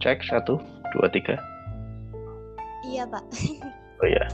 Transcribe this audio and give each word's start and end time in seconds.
Cek 0.00 0.24
satu, 0.24 0.56
dua, 0.96 1.06
tiga. 1.12 1.36
Iya, 2.88 3.04
Pak. 3.04 3.24
Oh 4.00 4.08
ya. 4.08 4.24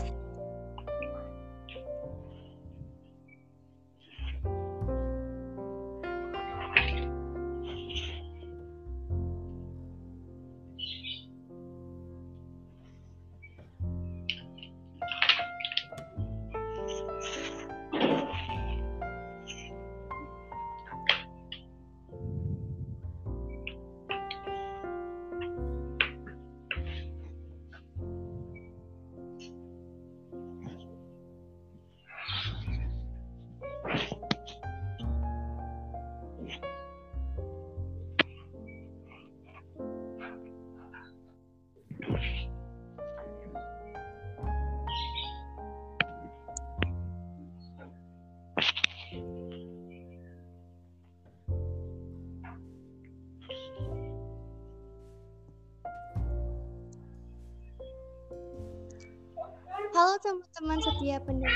Teman-teman 61.16 61.16
setia 61.16 61.24
pendengar. 61.24 61.52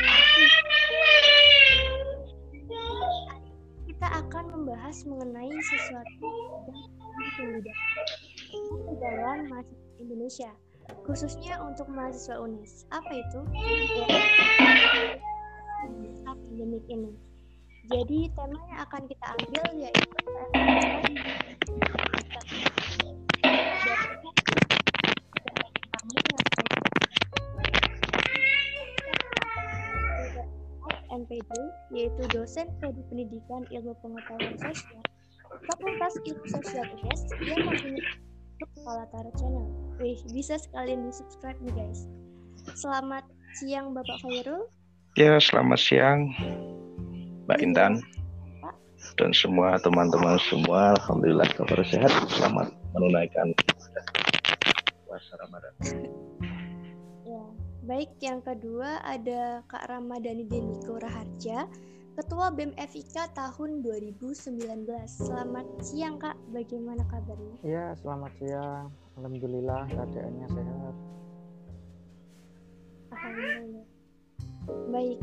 Kita 3.85 4.09
akan 4.25 4.45
membahas 4.57 4.97
mengenai 5.05 5.53
sesuatu 5.53 6.29
yang 7.37 7.61
dalam 8.97 9.39
mahasiswa 9.53 9.93
Indonesia, 10.01 10.51
khususnya 11.05 11.61
untuk 11.61 11.93
mahasiswa 11.93 12.41
UNES. 12.41 12.89
Apa 12.89 13.13
itu? 13.13 13.41
Pandemik 16.25 16.85
ini. 16.89 17.13
Jadi 17.91 18.31
tema 18.33 18.61
yang 18.71 18.81
akan 18.87 19.03
kita 19.11 19.27
ambil 19.35 19.65
yaitu 19.77 20.09
Yaitu 31.91 32.23
dosen 32.31 32.67
prodi 32.79 33.03
pendidikan 33.11 33.67
ilmu 33.71 33.95
pengetahuan 34.01 34.55
sosial, 34.59 35.03
Fakultas 35.67 36.15
Ilmu 36.25 36.47
Sosial 36.47 36.87
UNES 36.95 37.21
yang 37.43 37.61
mempunyai 37.67 38.03
kepala 38.61 39.05
Tara 39.11 39.33
Channel. 39.37 39.67
Wih, 40.01 40.21
bisa 40.33 40.57
sekalian 40.57 41.05
di 41.05 41.13
subscribe 41.13 41.59
nih 41.61 41.75
guys. 41.75 42.09
Selamat 42.77 43.25
siang 43.59 43.93
Bapak 43.93 44.21
Khairul. 44.25 44.69
Ya, 45.19 45.37
selamat 45.43 45.81
siang 45.81 46.31
Mbak 47.49 47.59
Intan 47.67 47.99
dan 49.19 49.35
semua 49.35 49.77
teman-teman 49.83 50.39
semua. 50.47 50.95
Alhamdulillah 50.97 51.49
kabar 51.57 51.81
sehat. 51.83 52.13
Selamat 52.31 52.71
menunaikan 52.95 53.53
puasa 55.09 55.33
Ramadan. 55.41 55.75
Baik 57.91 58.23
yang 58.23 58.39
kedua 58.39 59.03
ada 59.03 59.67
Kak 59.67 59.91
Ramadhani 59.91 60.47
Deniko 60.47 61.03
Raharja, 61.03 61.67
Ketua 62.15 62.55
BEM 62.55 62.71
FIK 62.79 63.35
tahun 63.35 63.83
2019. 63.83 64.87
Selamat 65.11 65.67
siang 65.83 66.15
Kak, 66.23 66.39
bagaimana 66.55 67.03
kabarnya? 67.11 67.59
Iya, 67.67 67.99
selamat 67.99 68.31
siang. 68.39 68.95
Alhamdulillah 69.19 69.91
keadaannya 69.91 70.47
sehat. 70.55 70.95
Alhamdulillah. 73.11 73.87
Baik, 74.95 75.19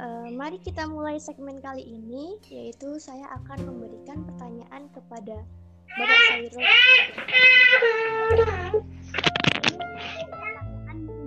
eh, 0.00 0.28
mari 0.32 0.56
kita 0.64 0.88
mulai 0.88 1.20
segmen 1.20 1.60
kali 1.60 1.84
ini, 1.84 2.40
yaitu 2.48 2.96
saya 2.96 3.28
akan 3.44 3.60
memberikan 3.60 4.24
pertanyaan 4.24 4.88
kepada 4.88 5.44
Bapak 6.00 6.20
Khairul. 6.32 6.64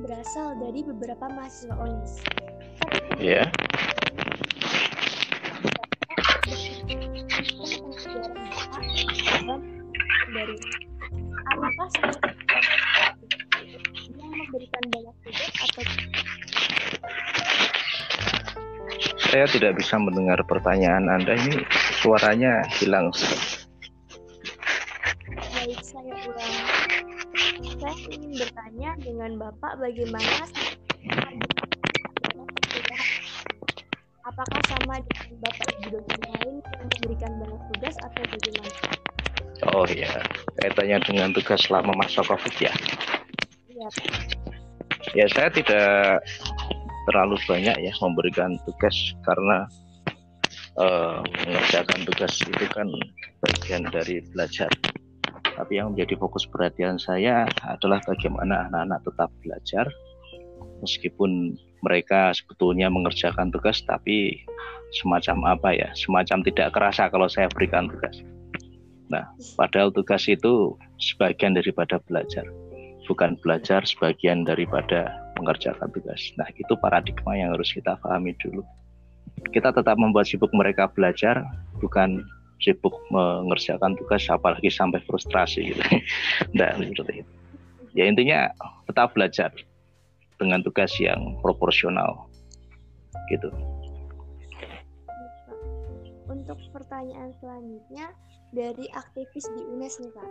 Berasal 0.09 0.58
dari 0.58 0.81
beberapa 0.81 1.30
mahasiswa 1.30 1.78
ONIS. 1.78 2.25
Ya, 3.22 3.46
dari 10.34 10.56
saya 11.94 12.09
yang 14.18 14.31
memberikan 14.34 14.84
banyak 14.90 15.16
tugas 15.22 15.53
atau 15.62 15.84
saya 19.30 19.46
tidak 19.46 19.78
bisa 19.78 20.02
mendengar 20.02 20.41
pertanyaan 20.50 21.06
Anda 21.06 21.38
ini 21.38 21.62
suaranya 22.02 22.66
hilang. 22.81 23.14
baik 23.14 23.59
dengan 29.09 29.42
bapak 29.42 29.81
bagaimana 29.81 30.46
apakah 34.22 34.62
sama 34.70 35.02
dengan 35.02 35.30
bapak 35.42 35.70
dosen 35.90 36.22
lain 36.30 36.56
yang 36.62 36.86
memberikan 36.86 37.31
banyak 37.42 37.62
tugas 37.74 37.96
atau 38.06 38.24
bagaimana 38.30 38.74
Oh 39.75 39.84
ya, 39.92 40.08
kaitannya 40.64 41.03
dengan 41.03 41.36
tugas 41.36 41.68
selama 41.68 41.92
masa 42.00 42.24
COVID 42.24 42.56
ya. 42.64 42.72
ya 43.68 43.88
Pak. 43.92 44.08
Ya 45.12 45.28
saya 45.36 45.52
tidak 45.52 46.24
terlalu 47.12 47.36
banyak 47.44 47.76
ya 47.76 47.91
memberikan 48.00 48.56
tugas 48.64 48.96
karena 49.28 49.68
eh, 50.80 51.20
mengerjakan 51.44 52.08
tugas 52.08 52.40
itu 52.40 52.66
kan 52.72 52.88
bagian 53.44 53.84
dari 53.91 54.24
belajar. 54.31 54.72
Tapi 55.59 55.75
yang 55.75 55.92
menjadi 55.92 56.16
fokus 56.16 56.47
perhatian 56.47 56.96
saya 56.96 57.44
adalah 57.68 58.00
bagaimana 58.08 58.72
anak-anak 58.72 59.03
tetap 59.03 59.30
belajar 59.44 59.86
meskipun 60.80 61.59
mereka 61.84 62.31
sebetulnya 62.31 62.88
mengerjakan 62.88 63.52
tugas 63.52 63.84
tapi 63.84 64.40
semacam 64.96 65.59
apa 65.59 65.70
ya, 65.76 65.90
semacam 65.94 66.41
tidak 66.47 66.67
kerasa 66.72 67.11
kalau 67.11 67.28
saya 67.28 67.52
berikan 67.52 67.91
tugas. 67.91 68.23
Nah, 69.09 69.26
padahal 69.58 69.90
tugas 69.94 70.26
itu 70.29 70.78
sebagian 71.02 71.58
daripada 71.58 71.97
belajar, 72.05 72.46
bukan 73.05 73.38
belajar 73.41 73.82
sebagian 73.85 74.46
daripada 74.46 75.09
mengerjakan 75.38 75.90
tugas. 75.94 76.22
Nah, 76.38 76.46
itu 76.55 76.73
paradigma 76.78 77.38
yang 77.38 77.53
harus 77.53 77.73
kita 77.73 77.97
pahami 78.02 78.38
dulu. 78.41 78.62
Kita 79.50 79.72
tetap 79.72 79.96
membuat 79.97 80.28
sibuk 80.28 80.52
mereka 80.52 80.91
belajar, 80.91 81.41
bukan 81.79 82.22
sibuk 82.59 82.96
mengerjakan 83.11 83.96
tugas, 83.96 84.28
apalagi 84.28 84.67
sampai 84.72 85.00
frustrasi 85.08 85.73
gitu. 85.73 85.82
Nah, 86.58 86.76
seperti 86.78 87.23
itu. 87.23 87.32
Ya 87.97 88.06
intinya 88.06 88.52
tetap 88.85 89.17
belajar 89.17 89.50
dengan 90.38 90.61
tugas 90.61 90.94
yang 91.02 91.40
proporsional, 91.41 92.29
gitu. 93.28 93.50
untuk 96.29 96.61
pertanyaan 96.73 97.29
selanjutnya 97.41 98.09
dari 98.53 98.90
aktivis 98.94 99.46
di 99.53 99.62
UNES 99.70 100.02
nih 100.02 100.14
Pak 100.14 100.29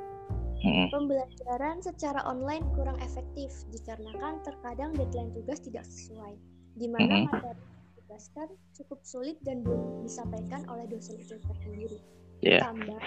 Mm-mm. 0.59 0.91
Pembelajaran 0.91 1.79
secara 1.79 2.27
online 2.27 2.67
kurang 2.75 2.99
efektif 2.99 3.55
dikarenakan 3.71 4.43
terkadang 4.43 4.91
deadline 4.99 5.31
tugas 5.31 5.63
tidak 5.63 5.87
sesuai, 5.87 6.35
di 6.75 6.91
mana 6.91 7.15
Mhm. 7.15 7.31
materi 7.31 7.63
ditugaskan 7.95 8.49
cukup 8.75 8.99
sulit 9.07 9.39
dan 9.47 9.63
belum 9.63 10.03
disampaikan 10.03 10.67
oleh 10.67 10.91
dosen 10.91 11.15
itu 11.23 11.39
sendiri. 11.63 12.03
Ya. 12.45 12.71
Tambah, 12.71 13.01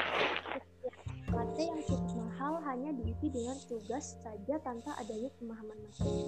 UKT 1.31 1.57
yang 1.63 1.81
cukup 1.87 2.11
mahal 2.19 2.53
hanya 2.67 2.91
diisi 2.99 3.27
dengan 3.31 3.57
tugas 3.67 4.19
saja 4.19 4.55
tanpa 4.59 4.91
adanya 4.99 5.29
pemahaman 5.39 5.77
materi. 5.79 6.23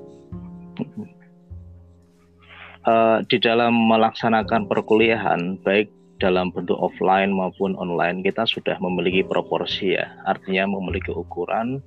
Eh, 2.83 3.19
di 3.31 3.39
dalam 3.39 3.87
melaksanakan 3.87 4.67
perkuliahan 4.67 5.55
baik 5.63 5.87
dalam 6.19 6.51
bentuk 6.51 6.75
offline 6.75 7.31
maupun 7.31 7.79
online 7.79 8.19
kita 8.19 8.43
sudah 8.43 8.75
memiliki 8.83 9.23
proporsi 9.23 9.95
ya 9.95 10.11
artinya 10.27 10.67
memiliki 10.67 11.15
ukuran 11.15 11.79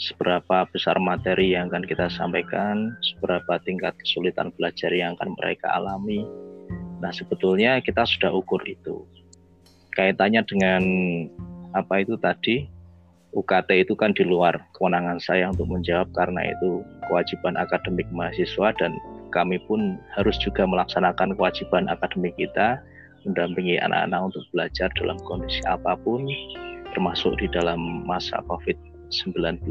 seberapa 0.00 0.64
besar 0.72 0.96
materi 0.96 1.52
yang 1.52 1.68
akan 1.68 1.84
kita 1.84 2.08
sampaikan 2.08 2.96
seberapa 3.04 3.60
tingkat 3.68 3.92
kesulitan 4.00 4.48
belajar 4.56 4.88
yang 4.96 5.12
akan 5.20 5.36
mereka 5.36 5.76
alami 5.76 6.24
nah 7.04 7.12
sebetulnya 7.12 7.76
kita 7.84 8.08
sudah 8.08 8.32
ukur 8.32 8.64
itu 8.64 9.04
kaitannya 9.94 10.42
dengan 10.46 10.82
apa 11.74 12.02
itu 12.02 12.18
tadi 12.18 12.66
UKT 13.30 13.86
itu 13.86 13.94
kan 13.94 14.10
di 14.10 14.26
luar 14.26 14.58
kewenangan 14.74 15.22
saya 15.22 15.46
untuk 15.54 15.70
menjawab 15.70 16.10
karena 16.18 16.50
itu 16.50 16.82
kewajiban 17.06 17.54
akademik 17.54 18.06
mahasiswa 18.10 18.74
dan 18.74 18.98
kami 19.30 19.62
pun 19.70 20.02
harus 20.18 20.34
juga 20.42 20.66
melaksanakan 20.66 21.38
kewajiban 21.38 21.86
akademik 21.86 22.34
kita 22.34 22.82
mendampingi 23.22 23.78
anak-anak 23.78 24.34
untuk 24.34 24.42
belajar 24.50 24.90
dalam 24.98 25.14
kondisi 25.22 25.62
apa 25.70 25.94
pun 26.02 26.26
termasuk 26.90 27.38
di 27.38 27.46
dalam 27.54 28.02
masa 28.02 28.42
COVID-19 28.50 29.62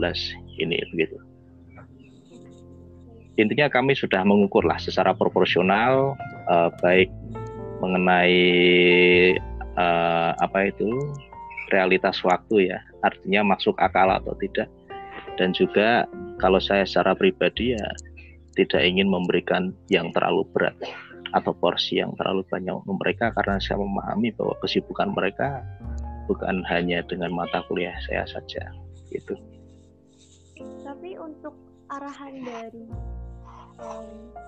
ini 0.64 0.80
begitu. 0.96 1.20
Intinya 3.40 3.72
kami 3.72 3.96
sudah 3.96 4.24
mengukurlah 4.24 4.80
secara 4.80 5.16
proporsional 5.16 6.16
uh, 6.48 6.72
baik 6.84 7.08
mengenai 7.80 8.40
uh, 9.80 10.32
apa 10.36 10.70
itu 10.70 10.92
realitas 11.72 12.20
waktu 12.28 12.76
ya 12.76 12.80
artinya 13.02 13.56
masuk 13.56 13.80
akal 13.80 14.12
atau 14.12 14.36
tidak 14.44 14.68
dan 15.40 15.56
juga 15.56 16.04
kalau 16.44 16.60
saya 16.60 16.84
secara 16.84 17.16
pribadi 17.16 17.74
ya 17.74 17.88
tidak 18.60 18.84
ingin 18.84 19.08
memberikan 19.08 19.72
yang 19.88 20.12
terlalu 20.12 20.44
berat 20.52 20.76
atau 21.32 21.54
porsi 21.54 22.02
yang 22.02 22.12
terlalu 22.18 22.44
banyak 22.50 22.74
untuk 22.74 22.98
mereka 23.00 23.32
karena 23.38 23.62
saya 23.62 23.80
memahami 23.80 24.34
bahwa 24.34 24.58
kesibukan 24.66 25.14
mereka 25.14 25.62
bukan 26.26 26.66
hanya 26.68 27.06
dengan 27.06 27.32
mata 27.34 27.62
kuliah 27.70 27.94
saya 28.10 28.26
saja 28.26 28.74
gitu. 29.14 29.38
Tapi 30.60 31.16
untuk 31.22 31.54
arahan 31.90 32.34
dari 32.42 32.86
um, 33.78 34.08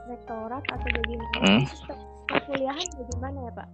rektorat 0.10 0.66
atau 0.74 0.90
bagaimana 0.90 1.38
hmm? 1.46 1.64
sistem 1.70 1.98
perkuliahan 2.30 2.88
bagaimana 2.98 3.38
ya 3.46 3.52
Pak? 3.54 3.68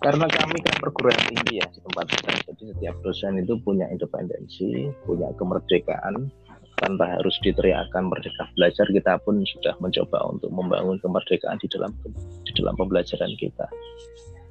Karena 0.00 0.24
kami 0.28 0.56
kan 0.64 0.76
perguruan 0.80 1.16
tinggi 1.28 1.60
ya 1.60 1.66
di 1.68 1.78
tempat 1.80 2.06
saya 2.12 2.40
jadi 2.48 2.62
setiap 2.72 2.96
dosen 3.04 3.40
itu 3.40 3.54
punya 3.60 3.88
independensi 3.92 4.88
punya 5.04 5.28
kemerdekaan. 5.36 6.32
Tanpa 6.74 7.06
harus 7.06 7.38
diteriakkan 7.46 8.10
merdeka 8.10 8.50
belajar 8.58 8.84
kita 8.90 9.14
pun 9.22 9.46
sudah 9.46 9.78
mencoba 9.78 10.26
untuk 10.26 10.50
membangun 10.50 10.98
kemerdekaan 10.98 11.56
di 11.62 11.70
dalam 11.70 11.94
di 12.42 12.52
dalam 12.58 12.74
pembelajaran 12.74 13.30
kita. 13.38 13.70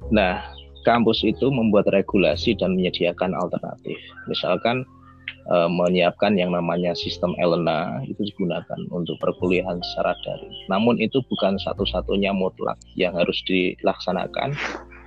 Nah 0.08 0.40
kampus 0.88 1.20
itu 1.20 1.52
membuat 1.52 1.84
regulasi 1.92 2.56
dan 2.56 2.80
menyediakan 2.80 3.36
alternatif. 3.36 4.00
Misalkan 4.24 4.88
e, 5.52 5.56
menyiapkan 5.68 6.34
yang 6.40 6.56
namanya 6.56 6.96
sistem 6.96 7.36
Elena 7.36 8.00
itu 8.08 8.24
digunakan 8.24 8.80
untuk 8.88 9.20
perkuliahan 9.20 9.78
secara 9.92 10.16
daring. 10.24 10.54
Namun 10.72 10.96
itu 11.04 11.20
bukan 11.28 11.60
satu-satunya 11.60 12.32
mutlak 12.32 12.80
yang 12.96 13.12
harus 13.14 13.36
dilaksanakan 13.44 14.56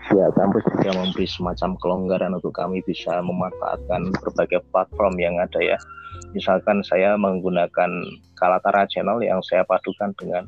Ya, 0.08 0.32
kampus 0.32 0.64
juga 0.72 0.96
memberi 0.96 1.28
semacam 1.28 1.76
kelonggaran 1.84 2.32
untuk 2.40 2.56
kami 2.56 2.80
bisa 2.88 3.20
memanfaatkan 3.20 4.16
berbagai 4.24 4.64
platform 4.72 5.20
yang 5.20 5.36
ada 5.36 5.60
ya. 5.60 5.76
Misalkan 6.32 6.80
saya 6.88 7.20
menggunakan 7.20 7.92
Kalatara 8.40 8.88
Channel 8.88 9.20
yang 9.20 9.44
saya 9.44 9.68
padukan 9.68 10.16
dengan 10.16 10.48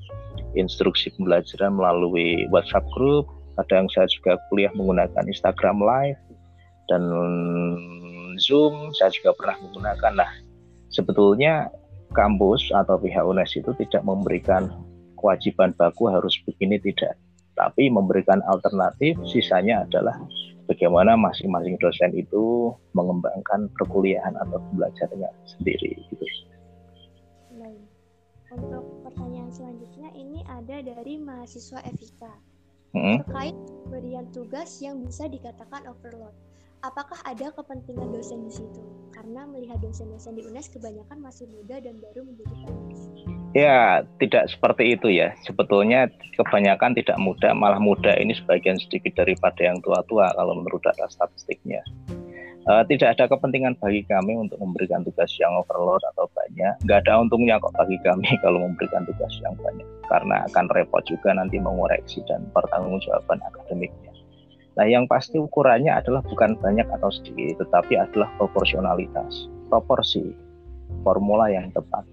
instruksi 0.55 1.11
pembelajaran 1.19 1.75
melalui 1.75 2.47
WhatsApp 2.55 2.87
group. 2.95 3.27
Kadang 3.59 3.91
saya 3.91 4.07
juga 4.07 4.39
kuliah 4.47 4.71
menggunakan 4.71 5.27
Instagram 5.27 5.83
Live 5.83 6.19
dan 6.87 7.03
Zoom 8.39 8.95
saya 8.95 9.11
juga 9.11 9.35
pernah 9.35 9.59
menggunakan. 9.59 10.13
Nah, 10.15 10.31
sebetulnya 10.87 11.67
kampus 12.15 12.71
atau 12.71 12.95
pihak 12.95 13.21
UNES 13.27 13.59
itu 13.59 13.75
tidak 13.75 14.07
memberikan 14.07 14.71
kewajiban 15.19 15.75
baku 15.75 16.07
harus 16.07 16.31
begini 16.47 16.79
tidak 16.79 17.19
tapi 17.59 17.91
memberikan 17.91 18.39
alternatif 18.47 19.19
sisanya 19.27 19.83
adalah 19.83 20.15
bagaimana 20.71 21.19
masing-masing 21.19 21.75
dosen 21.83 22.15
itu 22.15 22.71
mengembangkan 22.95 23.67
perkuliahan 23.75 24.31
atau 24.39 24.63
pembelajarannya 24.71 25.27
sendiri 25.43 25.99
gitu. 26.07 26.25
Baik. 27.59 27.83
Untuk 28.55 29.03
pertanyaan 29.03 29.51
selanjutnya 29.51 30.09
ini 30.15 30.39
ada 30.47 30.79
dari 30.79 31.19
mahasiswa 31.19 31.83
FIK 31.83 32.23
hmm? 32.95 33.17
terkait 33.27 33.57
pemberian 33.83 34.25
tugas 34.31 34.79
yang 34.79 35.03
bisa 35.03 35.27
dikatakan 35.27 35.83
overload. 35.91 36.33
Apakah 36.79 37.19
ada 37.27 37.51
kepentingan 37.51 38.15
dosen 38.15 38.47
di 38.47 38.55
situ? 38.55 38.79
Karena 39.11 39.43
melihat 39.43 39.83
dosen-dosen 39.83 40.39
di 40.39 40.47
UNES 40.47 40.71
kebanyakan 40.71 41.19
masih 41.19 41.43
muda 41.51 41.83
dan 41.83 41.99
baru 41.99 42.23
menjadi 42.23 42.55
penulis. 42.63 43.03
Ya, 43.57 44.05
tidak 44.21 44.45
seperti 44.53 44.93
itu 44.93 45.09
ya. 45.09 45.33
Sebetulnya 45.41 46.05
kebanyakan 46.37 46.93
tidak 46.93 47.17
muda, 47.17 47.49
malah 47.57 47.81
muda 47.81 48.13
ini 48.21 48.37
sebagian 48.37 48.77
sedikit 48.77 49.25
daripada 49.25 49.65
yang 49.65 49.81
tua-tua 49.81 50.29
kalau 50.37 50.53
menurut 50.53 50.85
data 50.85 51.09
statistiknya. 51.09 51.81
Uh, 52.69 52.85
tidak 52.85 53.17
ada 53.17 53.25
kepentingan 53.25 53.73
bagi 53.81 54.05
kami 54.05 54.37
untuk 54.37 54.61
memberikan 54.61 55.01
tugas 55.01 55.33
yang 55.41 55.49
overload 55.57 56.03
atau 56.13 56.29
banyak. 56.37 56.77
Nggak 56.85 57.01
ada 57.07 57.25
untungnya 57.25 57.57
kok 57.57 57.73
bagi 57.73 57.97
kami 58.05 58.29
kalau 58.45 58.61
memberikan 58.69 59.01
tugas 59.09 59.33
yang 59.41 59.57
banyak, 59.57 59.87
karena 60.05 60.45
akan 60.53 60.65
repot 60.69 61.01
juga 61.09 61.33
nanti 61.33 61.57
mengoreksi 61.57 62.21
dan 62.29 62.45
pertanggungjawaban 62.53 63.41
akademiknya. 63.49 64.13
Nah, 64.77 64.85
yang 64.85 65.09
pasti 65.09 65.41
ukurannya 65.41 65.89
adalah 65.89 66.21
bukan 66.21 66.53
banyak 66.61 66.85
atau 67.01 67.09
sedikit, 67.09 67.65
tetapi 67.65 67.97
adalah 67.97 68.29
proporsionalitas, 68.37 69.49
proporsi, 69.73 70.29
formula 71.01 71.49
yang 71.49 71.73
tepat 71.73 72.05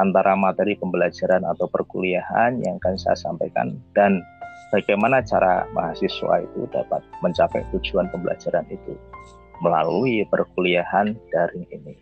antara 0.00 0.32
materi 0.32 0.78
pembelajaran 0.78 1.44
atau 1.44 1.68
perkuliahan 1.68 2.60
yang 2.64 2.80
akan 2.80 2.96
saya 2.96 3.16
sampaikan 3.18 3.76
dan 3.92 4.24
bagaimana 4.72 5.20
cara 5.20 5.68
mahasiswa 5.76 6.40
itu 6.40 6.64
dapat 6.72 7.04
mencapai 7.20 7.60
tujuan 7.76 8.08
pembelajaran 8.08 8.64
itu 8.72 8.96
melalui 9.60 10.24
perkuliahan 10.26 11.14
daring 11.30 11.66
ini. 11.70 11.94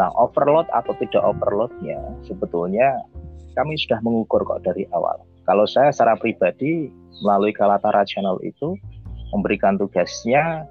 Nah, 0.00 0.10
overload 0.14 0.66
atau 0.72 0.94
tidak 0.98 1.22
overloadnya 1.22 1.98
sebetulnya 2.24 2.96
kami 3.58 3.74
sudah 3.76 3.98
mengukur 4.02 4.46
kok 4.46 4.62
dari 4.62 4.86
awal. 4.94 5.22
Kalau 5.44 5.66
saya 5.66 5.90
secara 5.90 6.14
pribadi 6.14 6.88
melalui 7.22 7.50
Kalatara 7.50 8.06
Channel 8.06 8.38
itu 8.46 8.78
memberikan 9.34 9.76
tugasnya 9.76 10.64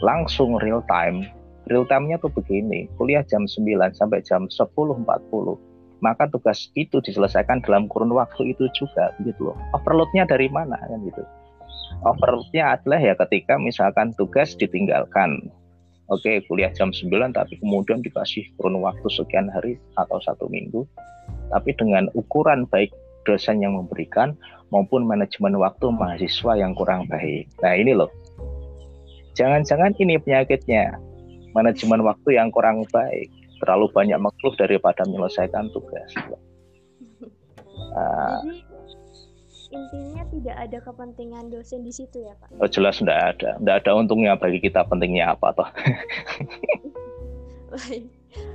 langsung 0.00 0.58
real 0.58 0.82
time. 0.88 1.28
Real 1.70 1.86
time-nya 1.86 2.18
tuh 2.18 2.32
begini, 2.34 2.90
kuliah 2.98 3.22
jam 3.22 3.46
9 3.46 3.94
sampai 3.94 4.18
jam 4.26 4.50
10.40 4.50 5.06
maka 6.02 6.26
tugas 6.26 6.68
itu 6.74 6.98
diselesaikan 6.98 7.62
dalam 7.62 7.86
kurun 7.86 8.10
waktu 8.10 8.52
itu 8.52 8.66
juga 8.74 9.14
gitu 9.22 9.54
loh. 9.54 9.56
Overloadnya 9.72 10.26
dari 10.26 10.50
mana 10.50 10.74
kan 10.76 10.98
gitu. 11.06 11.22
Overloadnya 12.02 12.74
adalah 12.76 12.98
ya 12.98 13.14
ketika 13.14 13.54
misalkan 13.56 14.10
tugas 14.18 14.58
ditinggalkan. 14.58 15.38
Oke 16.10 16.42
kuliah 16.50 16.74
jam 16.74 16.90
9 16.90 17.08
tapi 17.32 17.56
kemudian 17.62 18.02
dikasih 18.02 18.50
kurun 18.58 18.82
waktu 18.82 19.06
sekian 19.14 19.46
hari 19.54 19.78
atau 19.94 20.18
satu 20.26 20.50
minggu. 20.50 20.82
Tapi 21.54 21.70
dengan 21.78 22.10
ukuran 22.18 22.66
baik 22.66 22.90
dosen 23.22 23.62
yang 23.62 23.78
memberikan 23.78 24.34
maupun 24.74 25.06
manajemen 25.06 25.54
waktu 25.54 25.86
mahasiswa 25.94 26.58
yang 26.58 26.74
kurang 26.74 27.06
baik. 27.06 27.46
Nah 27.62 27.78
ini 27.78 27.94
loh. 27.94 28.10
Jangan-jangan 29.38 29.94
ini 30.02 30.18
penyakitnya. 30.18 30.98
Manajemen 31.54 32.02
waktu 32.02 32.40
yang 32.40 32.50
kurang 32.50 32.82
baik 32.90 33.30
terlalu 33.62 33.86
banyak 33.94 34.18
mengeluh 34.18 34.54
daripada 34.58 35.06
menyelesaikan 35.06 35.70
tugas. 35.70 36.10
Uh, 37.94 38.42
Jadi 38.42 38.58
intinya 39.72 40.22
tidak 40.28 40.56
ada 40.68 40.78
kepentingan 40.84 41.48
dosen 41.48 41.80
di 41.80 41.92
situ 41.94 42.20
ya 42.20 42.36
Pak? 42.36 42.52
Oh 42.60 42.68
jelas 42.68 43.00
tidak 43.00 43.38
ada, 43.38 43.56
tidak 43.56 43.76
ada 43.84 43.90
untungnya 43.96 44.36
bagi 44.36 44.60
kita 44.60 44.84
pentingnya 44.84 45.32
apa 45.32 45.48
toh. 45.56 45.68
Baik. 47.72 48.04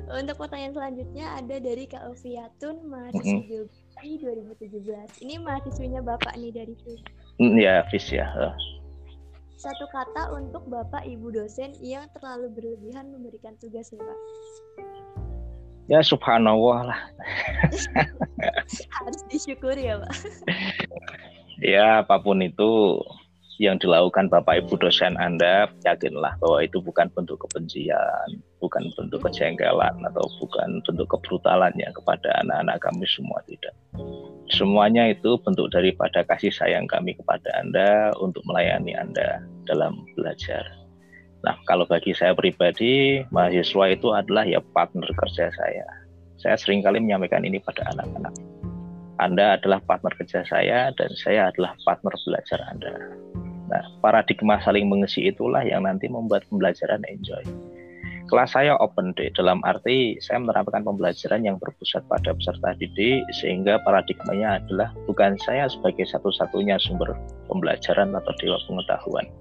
Untuk 0.07 0.35
pertanyaan 0.37 0.73
selanjutnya 0.77 1.25
ada 1.37 1.55
dari 1.57 1.85
Kak 1.89 2.05
Oviatun 2.13 2.85
mahasiswa 2.85 3.43
mm 3.43 3.49
-hmm. 3.49 4.17
2017. 4.61 5.25
Ini 5.25 5.35
mahasiswinya 5.41 6.01
Bapak 6.05 6.37
nih 6.37 6.53
dari 6.53 6.73
FIS. 6.85 7.01
Mm, 7.41 7.57
ya, 7.57 7.81
FIS 7.89 8.07
ya. 8.13 8.25
Satu 9.57 9.89
kata 9.89 10.37
untuk 10.37 10.69
Bapak 10.69 11.01
Ibu 11.01 11.33
dosen 11.33 11.73
yang 11.81 12.05
terlalu 12.13 12.53
berlebihan 12.53 13.09
memberikan 13.09 13.57
tugas 13.57 13.89
ya 13.89 13.97
Pak? 13.97 14.19
Ya 15.89 15.99
subhanallah 16.05 16.93
lah. 16.93 17.01
Harus 19.01 19.19
disyukuri 19.31 19.87
ya 19.87 20.03
pak. 20.03 20.13
Ya 21.63 22.03
apa 22.03 22.19
pun 22.19 22.43
itu 22.43 23.01
yang 23.57 23.81
dilakukan 23.81 24.29
Bapak 24.29 24.65
Ibu 24.65 24.77
dosen 24.77 25.17
Anda, 25.17 25.65
yakinlah 25.81 26.37
bahwa 26.37 26.61
itu 26.61 26.77
bukan 26.77 27.09
bentuk 27.17 27.41
kebencian, 27.45 28.37
bukan 28.61 28.85
bentuk 28.93 29.25
kejengkelan 29.25 29.97
atau 30.05 30.25
bukan 30.37 30.77
bentuk 30.85 31.09
kebrutalannya 31.09 31.89
kepada 31.89 32.37
anak-anak 32.45 32.77
kami 32.85 33.05
semua 33.09 33.41
tidak. 33.49 33.73
Semuanya 34.53 35.09
itu 35.09 35.41
bentuk 35.41 35.73
daripada 35.73 36.21
kasih 36.29 36.53
sayang 36.53 36.85
kami 36.85 37.17
kepada 37.17 37.49
Anda 37.57 38.13
untuk 38.21 38.45
melayani 38.45 38.93
Anda 38.93 39.41
dalam 39.65 40.05
belajar. 40.13 40.63
Nah, 41.41 41.57
kalau 41.65 41.89
bagi 41.89 42.13
saya 42.13 42.37
pribadi, 42.37 43.25
mahasiswa 43.33 43.85
itu 43.89 44.07
adalah 44.13 44.45
ya 44.45 44.61
partner 44.73 45.09
kerja 45.17 45.49
saya. 45.49 45.85
Saya 46.37 46.55
sering 46.61 46.85
kali 46.85 47.01
menyampaikan 47.01 47.41
ini 47.41 47.57
pada 47.57 47.81
anak-anak. 47.97 48.33
Anda 49.17 49.57
adalah 49.57 49.81
partner 49.81 50.13
kerja 50.13 50.45
saya 50.45 50.93
dan 50.93 51.09
saya 51.17 51.49
adalah 51.49 51.73
partner 51.81 52.13
belajar 52.21 52.61
Anda. 52.69 52.93
Nah, 53.67 53.83
paradigma 54.00 54.59
saling 54.63 54.88
mengisi 54.88 55.27
itulah 55.27 55.63
yang 55.63 55.83
nanti 55.83 56.07
membuat 56.07 56.47
pembelajaran 56.47 57.03
enjoy. 57.07 57.43
kelas 58.27 58.59
saya 58.59 58.75
open 58.83 59.15
day 59.15 59.31
dalam 59.31 59.63
arti 59.63 60.19
saya 60.19 60.43
menerapkan 60.43 60.83
pembelajaran 60.83 61.47
yang 61.47 61.55
berpusat 61.63 62.03
pada 62.12 62.36
peserta 62.36 62.75
didik 62.75 63.24
sehingga 63.31 63.79
paradigmanya 63.88 64.59
adalah 64.59 64.91
bukan 65.07 65.39
saya 65.47 65.71
sebagai 65.71 66.03
satu-satunya 66.12 66.75
sumber 66.75 67.15
pembelajaran 67.47 68.12
atau 68.12 68.31
dewa 68.43 68.59
pengetahuan. 68.67 69.31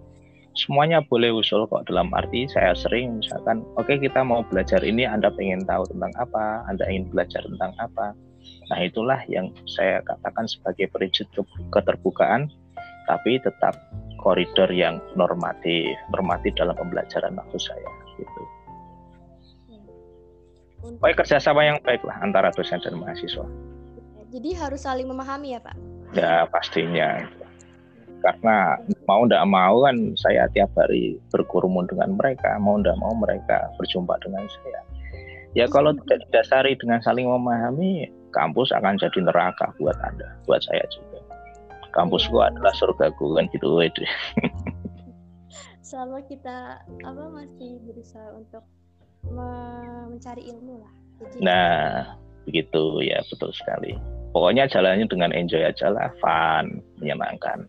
Semuanya 0.54 1.02
boleh 1.02 1.34
usul 1.34 1.66
kok 1.66 1.90
dalam 1.90 2.14
arti 2.14 2.46
saya 2.46 2.78
sering 2.78 3.18
misalkan 3.18 3.66
oke 3.74 3.90
okay, 3.90 3.98
kita 3.98 4.22
mau 4.22 4.46
belajar 4.46 4.78
ini 4.86 5.02
Anda 5.02 5.34
pengen 5.34 5.66
tahu 5.66 5.82
tentang 5.90 6.14
apa? 6.16 6.64
Anda 6.70 6.86
ingin 6.86 7.10
belajar 7.10 7.42
tentang 7.42 7.74
apa? 7.82 8.14
Nah 8.70 8.78
itulah 8.80 9.18
yang 9.26 9.50
saya 9.66 9.98
katakan 10.06 10.46
sebagai 10.46 10.88
prinsip 10.94 11.26
keterbukaan 11.74 12.48
tapi 13.06 13.38
tetap 13.42 13.74
koridor 14.20 14.70
yang 14.70 14.98
normatif 15.14 15.94
normatif 16.10 16.52
dalam 16.58 16.74
pembelajaran 16.74 17.34
maksud 17.34 17.62
saya 17.62 17.90
gitu 18.18 18.42
Baik 21.02 21.18
kerjasama 21.18 21.66
yang 21.66 21.82
baik 21.82 22.06
lah 22.06 22.14
antara 22.22 22.54
dosen 22.54 22.78
dan 22.78 22.94
mahasiswa. 22.94 23.42
Jadi 24.30 24.54
harus 24.54 24.86
saling 24.86 25.10
memahami 25.10 25.58
ya 25.58 25.60
Pak? 25.62 25.76
Ya 26.14 26.46
pastinya. 26.46 27.26
Karena 28.22 28.78
mau 29.06 29.26
tidak 29.26 29.44
mau 29.50 29.82
kan 29.82 30.14
saya 30.18 30.46
tiap 30.54 30.70
hari 30.78 31.18
berkurumun 31.34 31.90
dengan 31.90 32.14
mereka, 32.14 32.58
mau 32.62 32.78
tidak 32.78 32.98
mau 33.02 33.14
mereka 33.18 33.70
berjumpa 33.78 34.14
dengan 34.22 34.46
saya. 34.46 34.80
Ya 35.58 35.66
kalau 35.66 35.94
tidak 36.04 36.26
didasari 36.28 36.76
dengan 36.78 37.00
saling 37.02 37.26
memahami, 37.26 38.10
kampus 38.34 38.70
akan 38.74 39.00
jadi 39.00 39.24
neraka 39.24 39.72
buat 39.80 39.96
Anda, 40.04 40.28
buat 40.44 40.60
saya 40.64 40.84
juga. 40.92 41.15
Kampusku 41.96 42.36
adalah 42.36 42.76
surgaku 42.76 43.32
kan 43.32 43.48
gitu. 43.48 43.80
Selama 45.80 46.20
kita 46.28 46.84
apa 46.84 47.24
masih 47.32 47.80
berusaha 47.88 48.36
untuk 48.36 48.64
mencari 49.32 50.44
ilmu 50.52 50.84
lah. 50.84 50.92
Jadi, 51.16 51.36
nah, 51.40 52.14
begitu 52.44 53.00
ya 53.00 53.24
betul 53.32 53.50
sekali. 53.56 53.96
Pokoknya 54.36 54.68
jalannya 54.68 55.08
dengan 55.08 55.32
enjoy 55.32 55.64
aja 55.64 55.88
lah, 55.88 56.12
fun, 56.20 56.84
menyenangkan. 57.00 57.64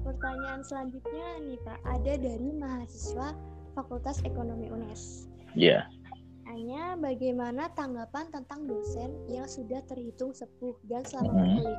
Pertanyaan 0.00 0.64
selanjutnya 0.64 1.26
nih 1.44 1.60
Pak, 1.60 1.78
ada 1.84 2.12
dari 2.16 2.48
mahasiswa 2.56 3.36
Fakultas 3.76 4.24
Ekonomi 4.24 4.72
UNES. 4.72 5.28
Iya. 5.54 5.84
Yeah. 5.84 6.00
Hanya 6.48 6.98
bagaimana 6.98 7.70
tanggapan 7.78 8.26
tentang 8.34 8.66
dosen 8.66 9.14
yang 9.30 9.46
sudah 9.46 9.84
terhitung 9.86 10.34
sepuh 10.34 10.74
dan 10.90 11.06
selama 11.06 11.46
hmm. 11.46 11.78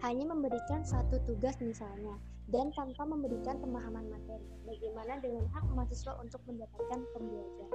Hanya 0.00 0.24
memberikan 0.24 0.80
satu 0.80 1.20
tugas 1.28 1.60
misalnya, 1.60 2.16
dan 2.50 2.74
tanpa 2.74 3.06
memberikan 3.06 3.58
pemahaman 3.62 4.10
materi. 4.10 4.42
Bagaimana 4.66 5.22
dengan 5.22 5.46
hak 5.54 5.64
mahasiswa 5.74 6.18
untuk 6.18 6.42
mendapatkan 6.50 6.98
pembelajaran? 7.14 7.70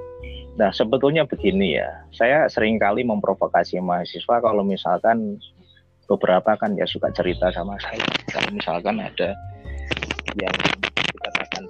Nah, 0.60 0.72
sebetulnya 0.76 1.24
begini 1.24 1.80
ya. 1.80 1.90
Saya 2.12 2.48
sering 2.52 2.80
kali 2.80 3.08
memprovokasi 3.08 3.80
mahasiswa 3.80 4.44
kalau 4.44 4.64
misalkan 4.68 5.40
beberapa 6.12 6.60
kan 6.60 6.76
ya 6.76 6.86
suka 6.86 7.10
cerita 7.16 7.50
sama 7.56 7.80
saya. 7.82 8.04
Kalau 8.30 8.50
misalkan 8.52 9.00
ada 9.00 9.32
yang 10.36 10.56
dikatakan 10.82 11.64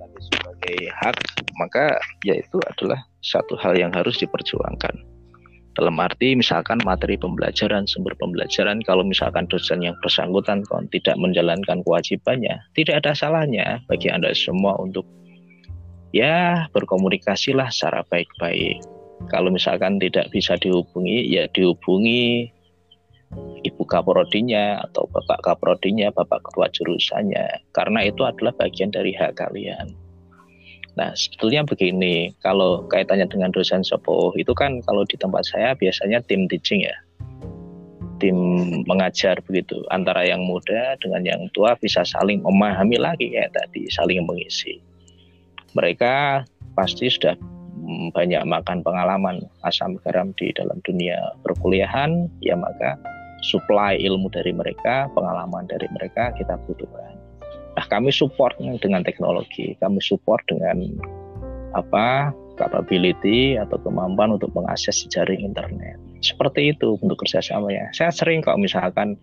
tapi 0.00 0.20
sebagai 0.32 0.78
hak, 1.04 1.16
maka 1.60 2.00
ya 2.24 2.34
itu 2.40 2.56
adalah 2.72 2.98
satu 3.20 3.54
hal 3.60 3.76
yang 3.76 3.92
harus 3.92 4.16
diperjuangkan 4.16 5.15
dalam 5.76 6.00
arti 6.00 6.32
misalkan 6.32 6.80
materi 6.82 7.20
pembelajaran, 7.20 7.84
sumber 7.84 8.16
pembelajaran, 8.16 8.80
kalau 8.88 9.04
misalkan 9.04 9.44
dosen 9.52 9.84
yang 9.84 9.92
bersangkutan 10.00 10.64
kon 10.64 10.88
tidak 10.88 11.20
menjalankan 11.20 11.84
kewajibannya, 11.84 12.56
tidak 12.72 13.04
ada 13.04 13.12
salahnya 13.12 13.84
bagi 13.84 14.08
Anda 14.08 14.32
semua 14.32 14.80
untuk 14.80 15.04
ya 16.16 16.64
berkomunikasilah 16.72 17.68
secara 17.68 18.00
baik-baik. 18.08 18.80
Kalau 19.28 19.52
misalkan 19.52 20.00
tidak 20.00 20.32
bisa 20.32 20.56
dihubungi, 20.56 21.28
ya 21.28 21.44
dihubungi 21.52 22.48
ibu 23.64 23.82
kaprodinya 23.84 24.80
atau 24.88 25.04
bapak 25.12 25.44
kaprodinya, 25.44 26.08
bapak 26.14 26.40
ketua 26.46 26.72
jurusannya, 26.72 27.68
karena 27.76 28.00
itu 28.08 28.24
adalah 28.24 28.56
bagian 28.56 28.88
dari 28.88 29.12
hak 29.12 29.36
kalian. 29.36 30.05
Nah, 30.96 31.12
sebetulnya 31.12 31.60
begini, 31.68 32.32
kalau 32.40 32.88
kaitannya 32.88 33.28
dengan 33.28 33.52
dosen 33.52 33.84
sepuh, 33.84 34.32
itu 34.40 34.56
kan 34.56 34.80
kalau 34.88 35.04
di 35.04 35.20
tempat 35.20 35.44
saya 35.44 35.76
biasanya 35.76 36.24
tim 36.24 36.48
teaching 36.48 36.88
ya. 36.88 36.96
Tim 38.16 38.36
mengajar 38.88 39.36
begitu, 39.44 39.84
antara 39.92 40.24
yang 40.24 40.40
muda 40.48 40.96
dengan 41.04 41.20
yang 41.20 41.40
tua 41.52 41.76
bisa 41.76 42.00
saling 42.00 42.40
memahami 42.40 42.96
lagi 42.96 43.28
kayak 43.28 43.52
tadi, 43.52 43.84
saling 43.92 44.24
mengisi. 44.24 44.80
Mereka 45.76 46.48
pasti 46.72 47.12
sudah 47.12 47.36
banyak 48.16 48.40
makan 48.48 48.80
pengalaman 48.80 49.44
asam 49.68 50.00
garam 50.00 50.32
di 50.40 50.48
dalam 50.56 50.80
dunia 50.88 51.36
perkuliahan, 51.44 52.24
ya 52.40 52.56
maka 52.56 52.96
supply 53.44 54.00
ilmu 54.00 54.32
dari 54.32 54.56
mereka, 54.56 55.12
pengalaman 55.12 55.68
dari 55.68 55.84
mereka 55.92 56.32
kita 56.40 56.56
butuhkan. 56.64 57.25
Nah, 57.76 57.84
kami 57.92 58.08
support 58.08 58.56
dengan 58.56 59.04
teknologi, 59.04 59.76
kami 59.84 60.00
support 60.00 60.40
dengan 60.48 60.96
apa 61.76 62.32
capability 62.56 63.60
atau 63.60 63.76
kemampuan 63.84 64.32
untuk 64.32 64.48
mengakses 64.56 65.04
jaring 65.12 65.44
internet. 65.44 66.00
Seperti 66.24 66.72
itu 66.72 66.96
untuk 66.96 67.20
kerjasamanya. 67.20 67.92
Saya 67.92 68.08
sering 68.08 68.40
kalau 68.40 68.64
misalkan 68.64 69.20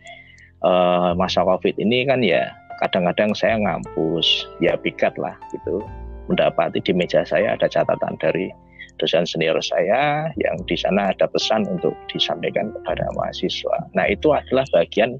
uh, 0.62 1.18
masa 1.18 1.42
COVID 1.42 1.82
ini 1.82 2.06
kan 2.06 2.22
ya 2.22 2.54
kadang-kadang 2.86 3.34
saya 3.34 3.58
ngampus, 3.58 4.46
ya 4.62 4.78
pikat 4.78 5.18
lah 5.18 5.34
gitu. 5.50 5.82
Mendapati 6.30 6.80
di 6.80 6.94
meja 6.94 7.26
saya 7.26 7.58
ada 7.58 7.66
catatan 7.68 8.16
dari 8.22 8.54
dosen 9.02 9.26
senior 9.26 9.58
saya 9.60 10.30
yang 10.38 10.56
di 10.70 10.78
sana 10.78 11.12
ada 11.12 11.26
pesan 11.26 11.66
untuk 11.68 11.98
disampaikan 12.08 12.70
kepada 12.72 13.10
mahasiswa. 13.18 13.90
Nah 13.98 14.06
itu 14.08 14.30
adalah 14.32 14.64
bagian 14.72 15.18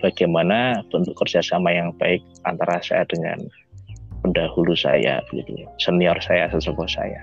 bagaimana 0.00 0.82
bentuk 0.92 1.16
kerjasama 1.18 1.72
yang 1.72 1.92
baik 1.96 2.20
antara 2.44 2.80
saya 2.82 3.04
dengan 3.08 3.40
pendahulu 4.24 4.74
saya, 4.74 5.22
begitu, 5.30 5.64
senior 5.78 6.16
saya, 6.18 6.50
sesepuh 6.50 6.88
saya. 6.90 7.22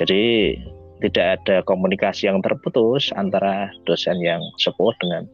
Jadi 0.00 0.56
tidak 1.00 1.40
ada 1.40 1.56
komunikasi 1.64 2.28
yang 2.28 2.44
terputus 2.44 3.08
antara 3.16 3.72
dosen 3.88 4.20
yang 4.20 4.40
sepuh 4.60 4.92
dengan 5.00 5.24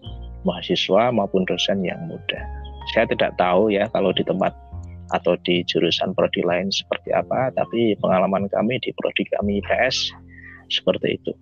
mahasiswa 0.47 1.11
maupun 1.11 1.43
dosen 1.49 1.83
yang 1.83 1.99
muda. 2.07 2.41
Saya 2.95 3.11
tidak 3.11 3.35
tahu 3.35 3.75
ya 3.75 3.91
kalau 3.91 4.15
di 4.15 4.23
tempat 4.23 4.55
atau 5.15 5.39
di 5.47 5.63
jurusan 5.67 6.15
prodi 6.15 6.43
lain 6.43 6.71
seperti 6.71 7.15
apa, 7.15 7.51
tapi 7.55 7.95
pengalaman 7.99 8.51
kami 8.51 8.79
di 8.83 8.91
prodi 8.95 9.27
kami 9.35 9.63
IPS 9.63 10.15
seperti 10.71 11.19
itu. 11.19 11.33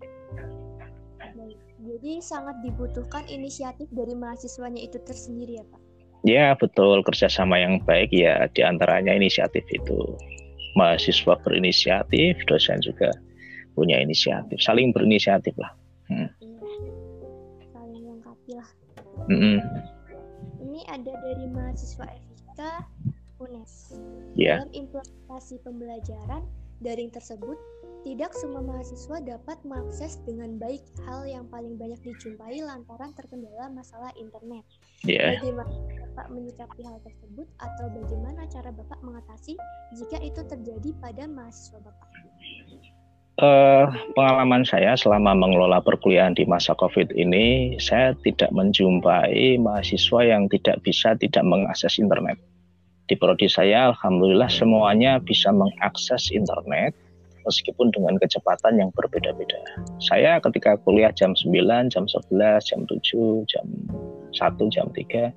Jadi 2.04 2.20
sangat 2.20 2.60
dibutuhkan 2.60 3.24
inisiatif 3.32 3.88
dari 3.88 4.12
mahasiswanya 4.12 4.76
itu 4.76 5.00
tersendiri 5.08 5.56
ya 5.56 5.64
Pak? 5.72 5.80
Ya 6.20 6.46
betul, 6.52 7.00
kerjasama 7.00 7.56
yang 7.56 7.80
baik 7.80 8.12
ya 8.12 8.44
di 8.52 8.60
antaranya 8.60 9.16
inisiatif 9.16 9.64
itu. 9.72 9.96
Mahasiswa 10.76 11.32
berinisiatif, 11.40 12.36
dosen 12.44 12.84
juga 12.84 13.08
punya 13.72 14.04
inisiatif, 14.04 14.60
saling 14.60 14.92
berinisiatif 14.92 15.56
lah. 15.56 15.72
Hmm. 16.12 16.28
Iya, 16.44 16.60
saling 17.72 18.04
melengkapi 18.04 18.52
lah. 18.52 18.68
Mm 19.32 19.38
-hmm. 19.40 19.56
Ini 20.60 20.80
ada 20.92 21.12
dari 21.24 21.48
mahasiswa 21.56 22.04
FIK 22.04 22.60
UNES. 23.40 23.96
Yeah. 24.36 24.60
Dalam 24.60 24.76
implementasi 24.76 25.56
pembelajaran 25.64 26.44
daring 26.84 27.08
tersebut, 27.08 27.56
tidak 28.04 28.36
semua 28.36 28.60
mahasiswa 28.60 29.16
dapat 29.24 29.56
mengakses 29.64 30.20
dengan 30.28 30.60
baik 30.60 30.84
hal 31.08 31.24
yang 31.24 31.48
paling 31.48 31.80
banyak 31.80 31.96
dijumpai 32.04 32.60
lantaran 32.60 33.16
terkendala 33.16 33.72
masalah 33.72 34.12
internet. 34.20 34.60
Yeah. 35.08 35.40
Bagaimana 35.40 35.72
Bapak 36.12 36.26
menyikapi 36.30 36.84
hal 36.84 37.00
tersebut 37.00 37.48
atau 37.58 37.86
bagaimana 37.96 38.44
cara 38.52 38.70
Bapak 38.76 39.00
mengatasi 39.00 39.56
jika 39.96 40.20
itu 40.20 40.40
terjadi 40.44 40.92
pada 41.00 41.24
mahasiswa 41.24 41.80
Bapak? 41.80 42.08
Uh, 43.34 43.90
pengalaman 44.14 44.62
saya 44.62 44.94
selama 44.94 45.34
mengelola 45.34 45.82
perkuliahan 45.82 46.38
di 46.38 46.46
masa 46.46 46.70
COVID 46.78 47.10
ini, 47.18 47.74
saya 47.82 48.14
tidak 48.22 48.52
menjumpai 48.54 49.58
mahasiswa 49.58 50.20
yang 50.22 50.46
tidak 50.52 50.78
bisa 50.86 51.18
tidak 51.18 51.42
mengakses 51.42 51.98
internet. 51.98 52.38
Di 53.10 53.18
prodi 53.18 53.50
saya, 53.50 53.90
alhamdulillah 53.90 54.46
semuanya 54.46 55.18
bisa 55.18 55.50
mengakses 55.50 56.30
internet 56.30 56.94
meskipun 57.44 57.92
dengan 57.92 58.16
kecepatan 58.18 58.80
yang 58.80 58.90
berbeda-beda. 58.96 59.60
Saya 60.00 60.40
ketika 60.40 60.80
kuliah 60.82 61.12
jam 61.12 61.36
9, 61.36 61.92
jam 61.92 62.04
11, 62.08 62.64
jam 62.64 62.80
7, 62.88 63.44
jam 63.46 63.66
1, 64.32 64.74
jam 64.74 64.88
3, 64.90 65.32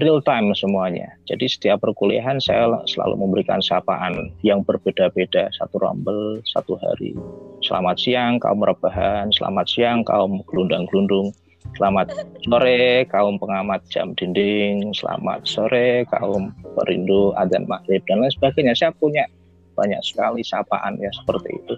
real 0.00 0.24
time 0.24 0.54
semuanya. 0.56 1.12
Jadi 1.28 1.44
setiap 1.48 1.84
perkuliahan 1.84 2.40
saya 2.40 2.80
selalu 2.88 3.20
memberikan 3.20 3.60
sapaan 3.60 4.32
yang 4.40 4.64
berbeda-beda, 4.64 5.52
satu 5.52 5.76
rambel, 5.82 6.40
satu 6.48 6.78
hari. 6.80 7.12
Selamat 7.60 8.00
siang 8.00 8.40
kaum 8.40 8.64
rebahan, 8.64 9.28
selamat 9.34 9.66
siang 9.68 10.00
kaum 10.02 10.40
gelundang-gelundung, 10.48 11.30
selamat 11.76 12.10
sore 12.48 13.04
kaum 13.12 13.36
pengamat 13.36 13.80
jam 13.92 14.16
dinding, 14.16 14.90
selamat 14.96 15.44
sore 15.44 16.08
kaum 16.08 16.50
perindu 16.74 17.36
adzan 17.36 17.68
maghrib 17.68 18.02
dan 18.08 18.24
lain 18.24 18.32
sebagainya. 18.32 18.74
Saya 18.74 18.90
punya 18.96 19.28
banyak 19.74 20.00
sekali 20.04 20.44
sapaan 20.44 20.98
ya 21.00 21.10
seperti 21.12 21.50
itu. 21.56 21.74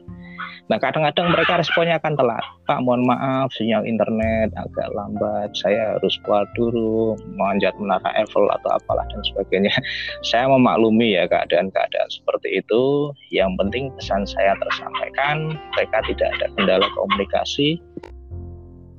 Nah 0.72 0.80
kadang-kadang 0.80 1.28
mereka 1.30 1.60
responnya 1.60 2.00
akan 2.00 2.16
telat. 2.16 2.44
Pak 2.64 2.80
mohon 2.80 3.04
maaf 3.04 3.52
sinyal 3.52 3.84
internet 3.84 4.50
agak 4.56 4.88
lambat. 4.96 5.52
Saya 5.52 5.96
harus 5.96 6.16
keluar 6.24 6.48
dulu 6.56 7.14
menganjat 7.36 7.76
menara 7.76 8.08
Eiffel 8.16 8.48
atau 8.48 8.70
apalah 8.72 9.04
dan 9.12 9.20
sebagainya. 9.34 9.74
Saya 10.28 10.48
memaklumi 10.48 11.16
ya 11.20 11.28
keadaan-keadaan 11.28 12.08
seperti 12.08 12.64
itu. 12.64 13.12
Yang 13.28 13.50
penting 13.60 13.84
pesan 14.00 14.24
saya 14.24 14.56
tersampaikan. 14.56 15.58
Mereka 15.76 15.98
tidak 16.08 16.28
ada 16.40 16.46
kendala 16.56 16.86
komunikasi. 16.96 17.76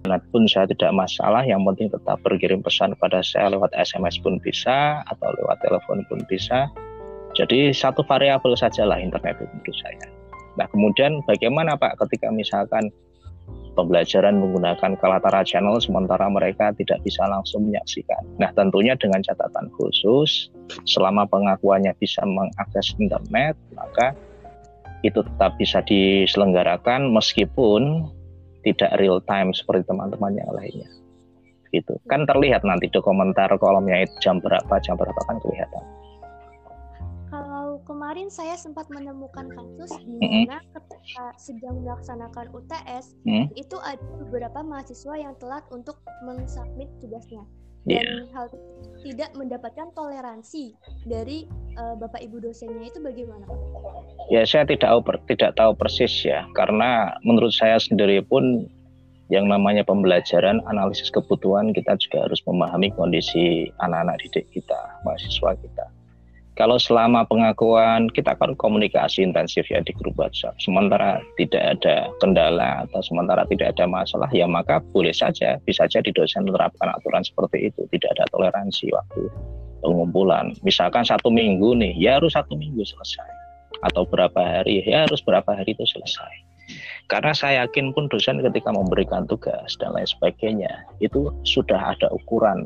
Nah, 0.06 0.22
pun 0.30 0.46
saya 0.46 0.70
tidak 0.70 0.94
masalah, 0.94 1.42
yang 1.42 1.66
penting 1.66 1.90
tetap 1.90 2.22
berkirim 2.22 2.62
pesan 2.62 2.94
kepada 2.94 3.26
saya 3.26 3.50
lewat 3.58 3.74
SMS 3.74 4.22
pun 4.22 4.38
bisa 4.38 5.02
atau 5.10 5.34
lewat 5.42 5.58
telepon 5.66 6.06
pun 6.06 6.22
bisa. 6.30 6.70
Jadi 7.36 7.76
satu 7.76 8.00
variabel 8.08 8.56
sajalah 8.56 8.96
internet 8.96 9.36
itu 9.44 9.52
menurut 9.52 9.78
saya. 9.84 10.08
Nah 10.56 10.68
kemudian 10.72 11.20
bagaimana 11.28 11.76
Pak 11.76 12.00
ketika 12.08 12.32
misalkan 12.32 12.88
pembelajaran 13.76 14.40
menggunakan 14.40 14.96
Kalatara 14.96 15.44
Channel 15.44 15.76
sementara 15.84 16.32
mereka 16.32 16.72
tidak 16.80 17.04
bisa 17.04 17.28
langsung 17.28 17.68
menyaksikan. 17.68 18.24
Nah 18.40 18.56
tentunya 18.56 18.96
dengan 18.96 19.20
catatan 19.20 19.68
khusus 19.76 20.48
selama 20.88 21.28
pengakuannya 21.28 21.92
bisa 22.00 22.24
mengakses 22.24 22.96
internet 23.04 23.60
maka 23.76 24.16
itu 25.04 25.20
tetap 25.22 25.60
bisa 25.60 25.84
diselenggarakan 25.84 27.12
meskipun 27.12 28.10
tidak 28.64 28.96
real 28.98 29.20
time 29.28 29.52
seperti 29.52 29.86
teman-teman 29.92 30.40
yang 30.40 30.50
lainnya. 30.56 30.90
Gitu. 31.70 32.00
Kan 32.08 32.24
terlihat 32.24 32.64
nanti 32.64 32.88
di 32.88 33.00
komentar 33.04 33.52
kolomnya 33.60 34.08
itu 34.08 34.16
jam 34.24 34.40
berapa, 34.40 34.80
jam 34.80 34.96
berapa 34.96 35.20
kan 35.28 35.38
kelihatan 35.44 35.84
kemarin 37.84 38.32
saya 38.32 38.56
sempat 38.56 38.88
menemukan 38.88 39.52
kasus 39.52 39.92
di 40.06 40.48
mana 40.48 40.64
ketika 40.72 41.26
sedang 41.36 41.84
melaksanakan 41.84 42.48
UTS 42.56 43.18
mm. 43.28 43.52
itu 43.60 43.78
ada 43.84 44.02
beberapa 44.24 44.64
mahasiswa 44.64 45.16
yang 45.20 45.36
telat 45.42 45.68
untuk 45.74 46.00
mensubmit 46.24 46.88
tugasnya 47.04 47.44
dan 47.86 48.02
yeah. 48.02 48.26
hal 48.34 48.50
tidak 49.06 49.30
mendapatkan 49.38 49.94
toleransi 49.94 50.74
dari 51.06 51.46
uh, 51.78 51.94
bapak 51.94 52.18
ibu 52.26 52.42
dosennya 52.42 52.90
itu 52.90 52.98
bagaimana? 52.98 53.46
Ya 54.34 54.42
saya 54.42 54.66
tidak 54.66 54.90
tahu 54.90 55.00
tidak 55.30 55.54
tahu 55.54 55.72
persis 55.78 56.10
ya 56.26 56.50
karena 56.58 57.14
menurut 57.22 57.54
saya 57.54 57.78
sendiri 57.78 58.26
pun 58.26 58.66
yang 59.30 59.50
namanya 59.50 59.86
pembelajaran 59.86 60.62
analisis 60.70 61.14
kebutuhan 61.14 61.74
kita 61.74 61.98
juga 61.98 62.30
harus 62.30 62.42
memahami 62.46 62.90
kondisi 62.94 63.70
anak-anak 63.82 64.22
didik 64.22 64.46
kita 64.54 64.78
mahasiswa 65.02 65.58
kita 65.58 65.86
kalau 66.56 66.80
selama 66.80 67.28
pengakuan 67.28 68.08
kita 68.16 68.32
akan 68.32 68.56
komunikasi 68.56 69.28
intensif 69.28 69.68
ya 69.68 69.84
di 69.84 69.92
grup 70.00 70.16
WhatsApp. 70.16 70.56
Sementara 70.64 71.20
tidak 71.36 71.80
ada 71.80 72.08
kendala 72.24 72.88
atau 72.88 73.04
sementara 73.04 73.44
tidak 73.52 73.76
ada 73.76 73.84
masalah 73.84 74.32
ya 74.32 74.48
maka 74.48 74.80
boleh 74.96 75.12
saja 75.12 75.60
bisa 75.68 75.84
jadi 75.92 76.08
dosen 76.16 76.48
menerapkan 76.48 76.96
aturan 76.96 77.28
seperti 77.28 77.68
itu. 77.68 77.84
Tidak 77.92 78.08
ada 78.16 78.24
toleransi 78.32 78.88
waktu 78.96 79.28
pengumpulan. 79.84 80.56
Misalkan 80.64 81.04
satu 81.04 81.28
minggu 81.28 81.76
nih 81.76 81.94
ya 82.00 82.24
harus 82.24 82.40
satu 82.40 82.56
minggu 82.56 82.88
selesai 82.88 83.30
atau 83.84 84.08
berapa 84.08 84.40
hari 84.40 84.80
ya 84.88 85.04
harus 85.04 85.20
berapa 85.20 85.52
hari 85.52 85.76
itu 85.76 85.84
selesai. 85.84 86.34
Karena 87.06 87.38
saya 87.38 87.68
yakin 87.68 87.94
pun 87.94 88.10
dosen 88.10 88.42
ketika 88.42 88.74
memberikan 88.74 89.30
tugas 89.30 89.78
dan 89.78 89.94
lain 89.94 90.10
sebagainya 90.10 90.72
itu 90.98 91.30
sudah 91.46 91.94
ada 91.94 92.10
ukuran 92.10 92.66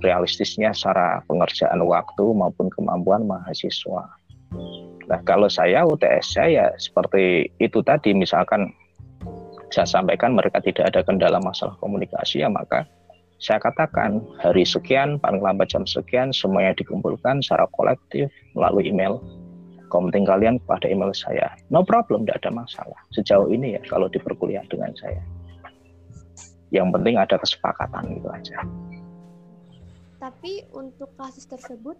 realistisnya 0.00 0.72
secara 0.72 1.20
pengerjaan 1.28 1.80
waktu 1.84 2.24
maupun 2.32 2.72
kemampuan 2.72 3.28
mahasiswa. 3.28 4.08
Nah, 5.06 5.20
kalau 5.26 5.46
saya 5.46 5.86
UTS 5.86 6.34
saya 6.34 6.74
seperti 6.80 7.50
itu 7.62 7.78
tadi, 7.84 8.16
misalkan 8.16 8.72
saya 9.70 9.86
sampaikan 9.86 10.34
mereka 10.34 10.58
tidak 10.58 10.90
ada 10.90 11.00
kendala 11.06 11.38
masalah 11.38 11.78
komunikasi, 11.78 12.42
ya 12.42 12.50
maka 12.50 12.86
saya 13.40 13.56
katakan 13.62 14.20
hari 14.42 14.66
sekian, 14.66 15.16
paling 15.22 15.40
lambat 15.40 15.70
jam 15.72 15.86
sekian, 15.86 16.34
semuanya 16.34 16.76
dikumpulkan 16.76 17.40
secara 17.40 17.64
kolektif 17.72 18.28
melalui 18.52 18.90
email. 18.90 19.22
Komenting 19.90 20.22
kalian 20.22 20.62
kepada 20.62 20.86
email 20.86 21.10
saya. 21.10 21.50
No 21.66 21.82
problem, 21.82 22.22
tidak 22.22 22.46
ada 22.46 22.62
masalah. 22.62 23.00
Sejauh 23.10 23.50
ini 23.50 23.74
ya, 23.74 23.82
kalau 23.90 24.06
di 24.06 24.22
perkuliahan 24.22 24.70
dengan 24.70 24.94
saya. 24.94 25.18
Yang 26.70 26.94
penting 26.94 27.18
ada 27.18 27.34
kesepakatan 27.34 28.14
gitu 28.14 28.30
aja 28.30 28.62
tapi 30.20 30.68
untuk 30.76 31.10
kasus 31.16 31.48
tersebut 31.48 31.96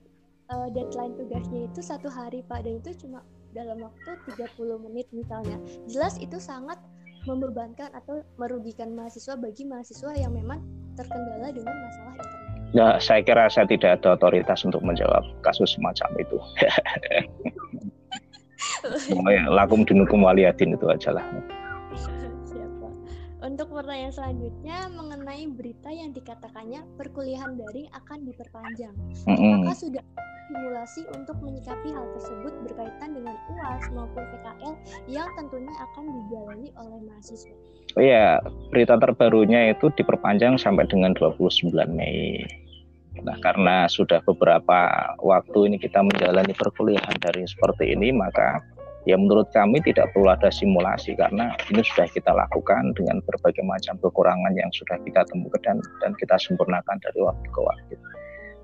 uh, 0.52 0.68
deadline 0.70 1.16
tugasnya 1.16 1.66
itu 1.66 1.80
satu 1.80 2.12
hari 2.12 2.44
Pak 2.44 2.68
dan 2.68 2.78
itu 2.78 2.92
cuma 3.06 3.24
dalam 3.50 3.82
waktu 3.82 4.14
30 4.36 4.86
menit 4.86 5.10
misalnya 5.10 5.58
jelas 5.90 6.20
itu 6.22 6.38
sangat 6.38 6.78
membebankan 7.28 7.90
atau 7.92 8.22
merugikan 8.40 8.94
mahasiswa 8.96 9.36
bagi 9.36 9.66
mahasiswa 9.66 10.12
yang 10.16 10.32
memang 10.32 10.62
terkendala 10.96 11.52
dengan 11.52 11.74
masalah 11.74 12.14
internet. 12.16 12.48
Nah, 12.70 12.92
saya 13.02 13.20
kira 13.20 13.50
saya 13.50 13.66
tidak 13.66 13.98
ada 14.00 14.14
otoritas 14.14 14.62
untuk 14.62 14.80
menjawab 14.80 15.26
kasus 15.42 15.74
semacam 15.74 16.08
itu. 16.22 16.38
oh 19.18 19.28
ya, 19.28 19.44
lakum 19.50 19.82
dinukum 19.84 20.22
waliyadin 20.22 20.78
itu 20.78 20.86
aja 20.88 21.12
lah. 21.12 21.26
Untuk 23.60 23.76
pertanyaan 23.76 24.16
selanjutnya 24.16 24.88
mengenai 24.88 25.44
berita 25.52 25.92
yang 25.92 26.16
dikatakannya 26.16 26.80
perkuliahan 26.96 27.60
daring 27.60 27.92
akan 27.92 28.24
diperpanjang. 28.24 28.96
Mm-hmm. 29.28 29.36
Apakah 29.36 29.76
sudah 29.76 30.04
simulasi 30.48 31.04
untuk 31.12 31.36
menyikapi 31.44 31.92
hal 31.92 32.08
tersebut 32.16 32.56
berkaitan 32.64 33.20
dengan 33.20 33.36
UAS 33.52 33.84
maupun 33.92 34.24
PKL 34.32 34.74
yang 35.12 35.28
tentunya 35.36 35.76
akan 35.76 36.04
dijalani 36.08 36.72
oleh 36.72 36.98
mahasiswa? 37.04 37.52
Oh 37.92 38.00
iya, 38.00 38.40
berita 38.72 38.96
terbarunya 38.96 39.76
itu 39.76 39.92
diperpanjang 39.92 40.56
sampai 40.56 40.88
dengan 40.88 41.12
29 41.20 41.68
Mei. 41.92 42.40
Nah, 43.20 43.36
karena 43.44 43.84
sudah 43.92 44.24
beberapa 44.24 45.12
waktu 45.20 45.68
ini 45.68 45.76
kita 45.76 46.00
menjalani 46.00 46.56
perkuliahan 46.56 47.20
dari 47.20 47.44
seperti 47.44 47.92
ini, 47.92 48.08
maka 48.08 48.64
ya 49.08 49.16
menurut 49.16 49.48
kami 49.56 49.80
tidak 49.80 50.12
perlu 50.12 50.28
ada 50.28 50.52
simulasi 50.52 51.16
karena 51.16 51.56
ini 51.72 51.80
sudah 51.80 52.08
kita 52.12 52.32
lakukan 52.32 52.92
dengan 52.92 53.20
berbagai 53.24 53.64
macam 53.64 53.96
kekurangan 54.00 54.52
yang 54.52 54.68
sudah 54.76 55.00
kita 55.04 55.24
temukan 55.28 55.60
dan, 55.64 55.78
dan 56.04 56.12
kita 56.20 56.36
sempurnakan 56.36 56.96
dari 57.00 57.20
waktu 57.24 57.48
ke 57.48 57.60
waktu. 57.60 57.94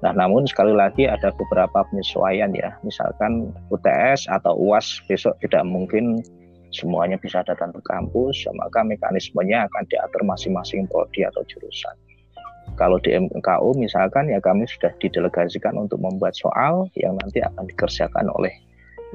Nah, 0.05 0.13
namun 0.13 0.45
sekali 0.45 0.77
lagi 0.77 1.09
ada 1.09 1.33
beberapa 1.33 1.81
penyesuaian 1.89 2.53
ya, 2.53 2.77
misalkan 2.85 3.49
UTS 3.73 4.29
atau 4.29 4.53
UAS 4.53 5.01
besok 5.09 5.33
tidak 5.41 5.65
mungkin 5.65 6.21
semuanya 6.69 7.17
bisa 7.17 7.41
datang 7.49 7.73
ke 7.73 7.81
kampus, 7.89 8.45
ya 8.45 8.53
maka 8.61 8.85
mekanismenya 8.85 9.65
akan 9.65 9.83
diatur 9.89 10.21
masing-masing 10.29 10.85
prodi 10.93 11.25
atau 11.25 11.41
jurusan. 11.49 11.97
Kalau 12.77 13.01
di 13.01 13.17
MKU 13.17 13.73
misalkan 13.81 14.29
ya 14.29 14.37
kami 14.37 14.69
sudah 14.69 14.93
didelegasikan 15.01 15.81
untuk 15.81 15.97
membuat 15.97 16.37
soal 16.37 16.93
yang 16.93 17.17
nanti 17.25 17.41
akan 17.41 17.65
dikerjakan 17.65 18.29
oleh 18.37 18.53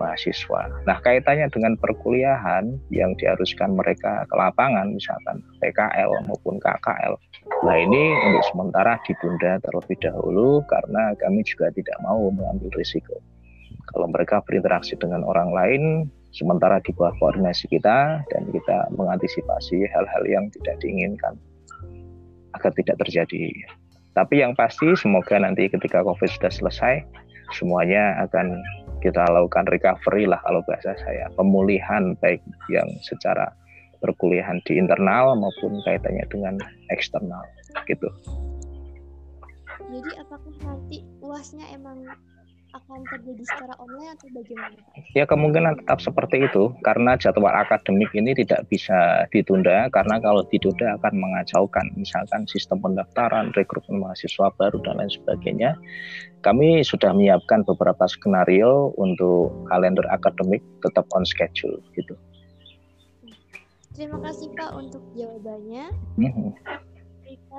mahasiswa. 0.01 0.61
Nah, 0.89 0.97
kaitannya 1.05 1.45
dengan 1.53 1.77
perkuliahan 1.77 2.73
yang 2.89 3.13
diharuskan 3.21 3.77
mereka 3.77 4.25
ke 4.25 4.33
lapangan, 4.33 4.97
misalkan 4.97 5.45
PKL 5.61 6.25
maupun 6.25 6.57
KKL. 6.57 7.13
Nah, 7.61 7.75
ini 7.77 8.03
untuk 8.25 8.43
sementara 8.49 8.97
ditunda 9.05 9.61
terlebih 9.61 9.97
dahulu 10.01 10.65
karena 10.65 11.13
kami 11.21 11.45
juga 11.45 11.69
tidak 11.77 11.97
mau 12.01 12.33
mengambil 12.33 12.73
risiko. 12.73 13.21
Kalau 13.93 14.09
mereka 14.09 14.41
berinteraksi 14.41 14.97
dengan 14.97 15.21
orang 15.21 15.53
lain, 15.53 15.83
sementara 16.33 16.81
di 16.81 16.89
bawah 16.97 17.13
koordinasi 17.21 17.69
kita 17.69 18.23
dan 18.25 18.43
kita 18.49 18.89
mengantisipasi 18.95 19.85
hal-hal 19.93 20.23
yang 20.25 20.49
tidak 20.57 20.79
diinginkan 20.81 21.37
agar 22.55 22.71
tidak 22.75 22.97
terjadi. 23.03 23.51
Tapi 24.11 24.43
yang 24.43 24.55
pasti 24.59 24.91
semoga 24.99 25.39
nanti 25.39 25.71
ketika 25.71 26.03
COVID 26.03 26.27
sudah 26.27 26.51
selesai, 26.51 26.95
semuanya 27.55 28.19
akan 28.27 28.59
kita 29.01 29.25
lakukan 29.33 29.65
recovery 29.67 30.29
lah 30.29 30.37
kalau 30.45 30.61
bahasa 30.69 30.93
saya 31.01 31.27
pemulihan 31.33 32.13
baik 32.21 32.39
yang 32.69 32.87
secara 33.01 33.49
perkuliahan 34.01 34.57
di 34.65 34.81
internal 34.81 35.37
maupun 35.37 35.77
kaitannya 35.85 36.25
dengan 36.29 36.57
eksternal 36.89 37.45
gitu. 37.85 38.09
Jadi 39.91 40.11
apakah 40.21 40.55
nanti 40.63 41.03
uasnya 41.19 41.65
emang 41.73 42.05
akan 42.71 42.99
terjadi 43.07 43.43
secara 43.43 43.73
online 43.79 44.15
atau 44.15 44.27
bagaimana? 44.31 44.79
Ya 45.15 45.25
kemungkinan 45.27 45.83
tetap 45.83 45.99
seperti 45.99 46.47
itu 46.47 46.71
karena 46.83 47.19
jadwal 47.19 47.51
akademik 47.51 48.11
ini 48.15 48.31
tidak 48.31 48.67
bisa 48.71 49.27
ditunda 49.29 49.91
karena 49.91 50.19
kalau 50.23 50.43
ditunda 50.47 50.95
akan 50.99 51.13
mengacaukan 51.19 51.91
misalkan 51.99 52.47
sistem 52.47 52.79
pendaftaran, 52.79 53.51
rekrutmen 53.53 53.99
mahasiswa 53.99 54.51
baru 54.55 54.79
dan 54.83 55.03
lain 55.03 55.11
sebagainya. 55.11 55.75
Kami 56.41 56.81
sudah 56.81 57.13
menyiapkan 57.13 57.67
beberapa 57.67 58.07
skenario 58.09 58.95
untuk 58.97 59.53
kalender 59.69 60.07
akademik 60.09 60.63
tetap 60.81 61.05
on 61.13 61.27
schedule 61.27 61.77
gitu. 61.93 62.17
Terima 63.91 64.17
kasih 64.23 64.49
Pak 64.55 64.71
untuk 64.73 65.03
jawabannya. 65.13 65.91
Mm 66.17 66.31
-hmm. 66.31 66.49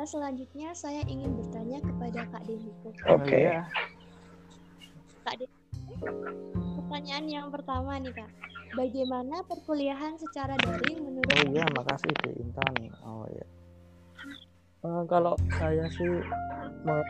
Selanjutnya 0.05 0.72
saya 0.77 1.01
ingin 1.09 1.33
bertanya 1.37 1.79
kepada 1.81 2.20
Kak 2.29 2.42
Deniko. 2.44 2.88
Oke. 3.09 3.25
Okay. 3.25 3.48
Kak 5.23 5.39
pertanyaan 6.93 7.25
yang 7.25 7.49
pertama 7.49 7.97
nih 7.97 8.13
kak. 8.13 8.31
Bagaimana 8.77 9.41
perkuliahan 9.49 10.17
secara 10.21 10.61
daring 10.61 11.01
menurut 11.01 11.29
oh 11.29 11.45
iya 11.49 11.65
makasih 11.73 12.13
di 12.21 12.31
Intan 12.41 12.73
oh 13.01 13.25
iya. 13.33 13.47
Eh, 14.85 15.03
kalau 15.09 15.33
saya 15.57 15.89
sih 15.89 16.21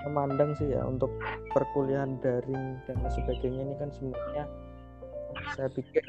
memandang 0.07 0.55
sih 0.55 0.71
ya 0.71 0.87
untuk 0.87 1.11
perkuliahan 1.51 2.15
daring 2.23 2.79
dan 2.87 2.95
sebagainya 3.11 3.63
ini 3.69 3.75
kan 3.75 3.91
sebenarnya 3.91 4.45
saya 5.59 5.67
pikir 5.71 6.03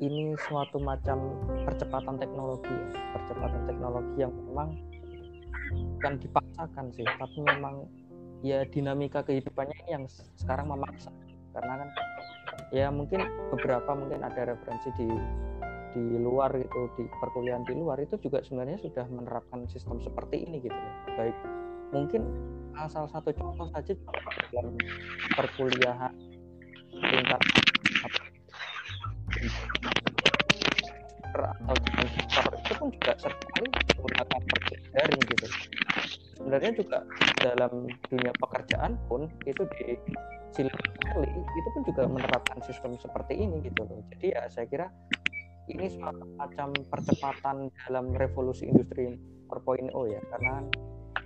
ini 0.00 0.36
suatu 0.44 0.76
macam 0.76 1.40
percepatan 1.64 2.20
teknologi 2.20 2.72
ya. 2.72 2.88
Percepatan 3.16 3.62
teknologi 3.64 4.16
yang 4.20 4.32
memang 4.52 4.76
bukan 5.96 6.14
dipaksakan 6.20 6.86
sih 6.92 7.08
tapi 7.16 7.38
memang 7.42 7.88
ya 8.44 8.60
dinamika 8.68 9.24
kehidupannya 9.24 9.88
yang 9.88 10.04
sekarang 10.36 10.68
memaksa 10.68 11.08
karena 11.56 11.72
kan 11.80 11.88
ya 12.70 12.92
mungkin 12.92 13.24
beberapa 13.56 13.90
mungkin 13.96 14.20
ada 14.20 14.52
referensi 14.52 14.92
di 15.00 15.08
di 15.96 16.20
luar 16.20 16.52
gitu 16.52 16.92
di 17.00 17.08
perkuliahan 17.08 17.64
di 17.64 17.72
luar 17.72 17.96
itu 17.96 18.20
juga 18.20 18.44
sebenarnya 18.44 18.76
sudah 18.84 19.08
menerapkan 19.08 19.64
sistem 19.72 19.96
seperti 20.04 20.44
ini 20.44 20.60
gitu. 20.60 20.76
Baik 21.16 21.36
mungkin 21.94 22.22
uh, 22.76 22.88
salah 22.90 23.08
satu 23.08 23.32
contoh 23.32 23.68
saja 23.72 23.94
dalam 24.52 24.74
perkuliahan 25.32 26.12
tingkat 26.92 27.40
atau 31.36 31.74
itu 32.56 32.72
pun 32.80 32.88
juga 32.90 33.12
sering 33.20 33.40
kali 33.52 33.66
menggunakan 33.68 34.40
daring 34.96 35.22
gitu 35.28 35.46
sebenarnya 36.36 36.72
juga 36.76 36.98
dalam 37.40 37.88
dunia 38.12 38.32
pekerjaan 38.36 39.00
pun 39.08 39.26
itu 39.48 39.64
di 39.80 39.96
Silicon 40.52 40.92
Valley 41.12 41.32
itu 41.32 41.68
pun 41.72 41.82
juga 41.84 42.02
menerapkan 42.06 42.60
sistem 42.64 42.96
seperti 43.00 43.40
ini 43.40 43.64
gitu 43.64 43.88
loh. 43.88 44.04
Jadi 44.14 44.36
ya 44.36 44.44
saya 44.52 44.68
kira 44.68 44.86
ini 45.66 45.90
suatu 45.90 46.24
macam 46.38 46.70
percepatan 46.86 47.72
dalam 47.84 48.14
revolusi 48.14 48.70
industri 48.70 49.18
4.0 49.50 49.90
ya 50.12 50.20
karena 50.30 50.62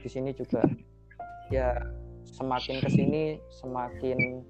di 0.00 0.08
sini 0.08 0.30
juga 0.32 0.64
ya 1.52 1.76
semakin 2.24 2.80
ke 2.80 2.88
sini 2.88 3.22
semakin 3.60 4.40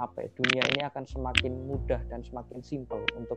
apa 0.00 0.24
ya, 0.24 0.28
dunia 0.32 0.62
ini 0.72 0.80
akan 0.86 1.04
semakin 1.04 1.52
mudah 1.68 2.00
dan 2.08 2.24
semakin 2.24 2.62
simpel 2.64 3.04
untuk 3.18 3.36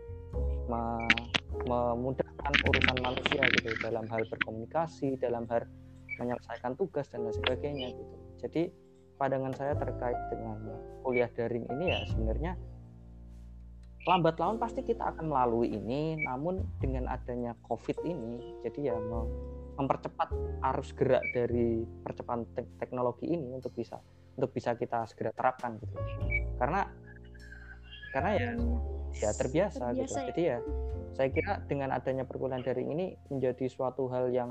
me- 0.72 1.28
memudahkan 1.68 2.54
urusan 2.64 2.98
manusia 3.04 3.44
gitu 3.60 3.76
dalam 3.84 4.08
hal 4.08 4.24
berkomunikasi 4.32 5.20
dalam 5.20 5.44
hal 5.52 5.68
menyelesaikan 6.24 6.80
tugas 6.80 7.12
dan 7.12 7.28
lain 7.28 7.36
sebagainya 7.36 7.88
gitu. 7.92 8.16
Jadi 8.40 8.62
pandangan 9.20 9.54
saya 9.54 9.74
terkait 9.76 10.18
dengan 10.32 10.58
kuliah 11.04 11.30
daring 11.32 11.68
ini 11.68 11.86
ya 11.92 12.00
sebenarnya 12.10 12.54
lambat 14.04 14.36
laun 14.36 14.60
pasti 14.60 14.84
kita 14.84 15.16
akan 15.16 15.32
melalui 15.32 15.72
ini 15.72 16.20
namun 16.28 16.60
dengan 16.84 17.08
adanya 17.08 17.56
covid 17.64 17.96
ini 18.04 18.60
jadi 18.68 18.92
ya 18.92 18.96
mem- 19.00 19.32
mempercepat 19.80 20.30
arus 20.74 20.92
gerak 20.94 21.24
dari 21.32 21.82
percepatan 22.04 22.46
tek- 22.52 22.74
teknologi 22.84 23.32
ini 23.32 23.56
untuk 23.56 23.72
bisa 23.74 23.98
untuk 24.36 24.52
bisa 24.54 24.74
kita 24.74 25.06
segera 25.10 25.32
terapkan 25.34 25.78
gitu. 25.78 25.98
Karena 26.58 26.90
karena 28.14 28.32
ya 28.38 28.50
ya 29.18 29.30
terbiasa, 29.34 29.94
gitu. 29.94 30.10
Terbiasa 30.10 30.20
ya. 30.20 30.26
jadi 30.30 30.42
ya 30.42 30.58
saya 31.14 31.30
kira 31.30 31.54
dengan 31.70 31.94
adanya 31.94 32.26
perkuliahan 32.26 32.66
daring 32.66 32.90
ini 32.94 33.14
menjadi 33.30 33.70
suatu 33.70 34.10
hal 34.10 34.34
yang 34.34 34.50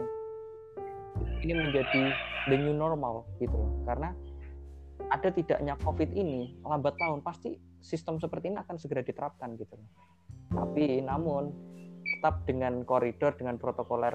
ini 1.43 1.53
menjadi 1.55 2.13
the 2.51 2.57
new 2.57 2.75
normal 2.75 3.27
gitu. 3.39 3.55
Loh 3.55 3.83
karena 3.87 4.15
ada 5.11 5.29
tidaknya 5.29 5.75
covid 5.83 6.11
ini 6.15 6.57
lambat 6.65 6.97
laun 7.01 7.21
pasti 7.21 7.59
sistem 7.83 8.23
seperti 8.23 8.55
ini 8.55 8.59
akan 8.63 8.77
segera 8.79 9.03
diterapkan 9.03 9.55
gitu. 9.59 9.77
Loh 9.77 9.91
tapi 10.53 11.01
namun 11.01 11.53
tetap 12.05 12.45
dengan 12.45 12.85
koridor 12.85 13.33
dengan 13.35 13.57
protokoler 13.57 14.15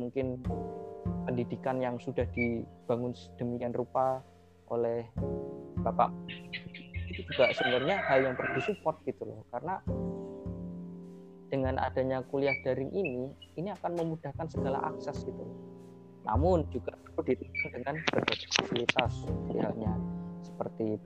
mungkin 0.00 0.40
pendidikan 1.28 1.78
yang 1.78 2.00
sudah 2.00 2.24
dibangun 2.32 3.12
sedemikian 3.12 3.76
rupa 3.76 4.24
oleh 4.72 5.06
bapak 5.84 6.10
itu 7.06 7.22
juga 7.32 7.54
sebenarnya 7.54 8.02
hal 8.02 8.18
yang 8.26 8.34
perlu 8.34 8.60
support 8.60 8.98
gitu 9.06 9.22
loh. 9.24 9.46
Karena 9.52 9.78
dengan 11.46 11.78
adanya 11.78 12.26
kuliah 12.26 12.56
daring 12.66 12.90
ini 12.90 13.30
ini 13.54 13.68
akan 13.70 13.94
memudahkan 13.94 14.50
segala 14.50 14.82
akses 14.90 15.22
gitu. 15.22 15.38
loh. 15.38 15.75
Namun 16.26 16.66
juga 16.74 16.92
perlu 16.98 17.22
ditunjukkan 17.22 17.70
dengan 17.78 17.96
berbagai 18.10 18.48
fasilitas 18.58 19.12
halnya 19.54 19.94
seperti 20.42 20.98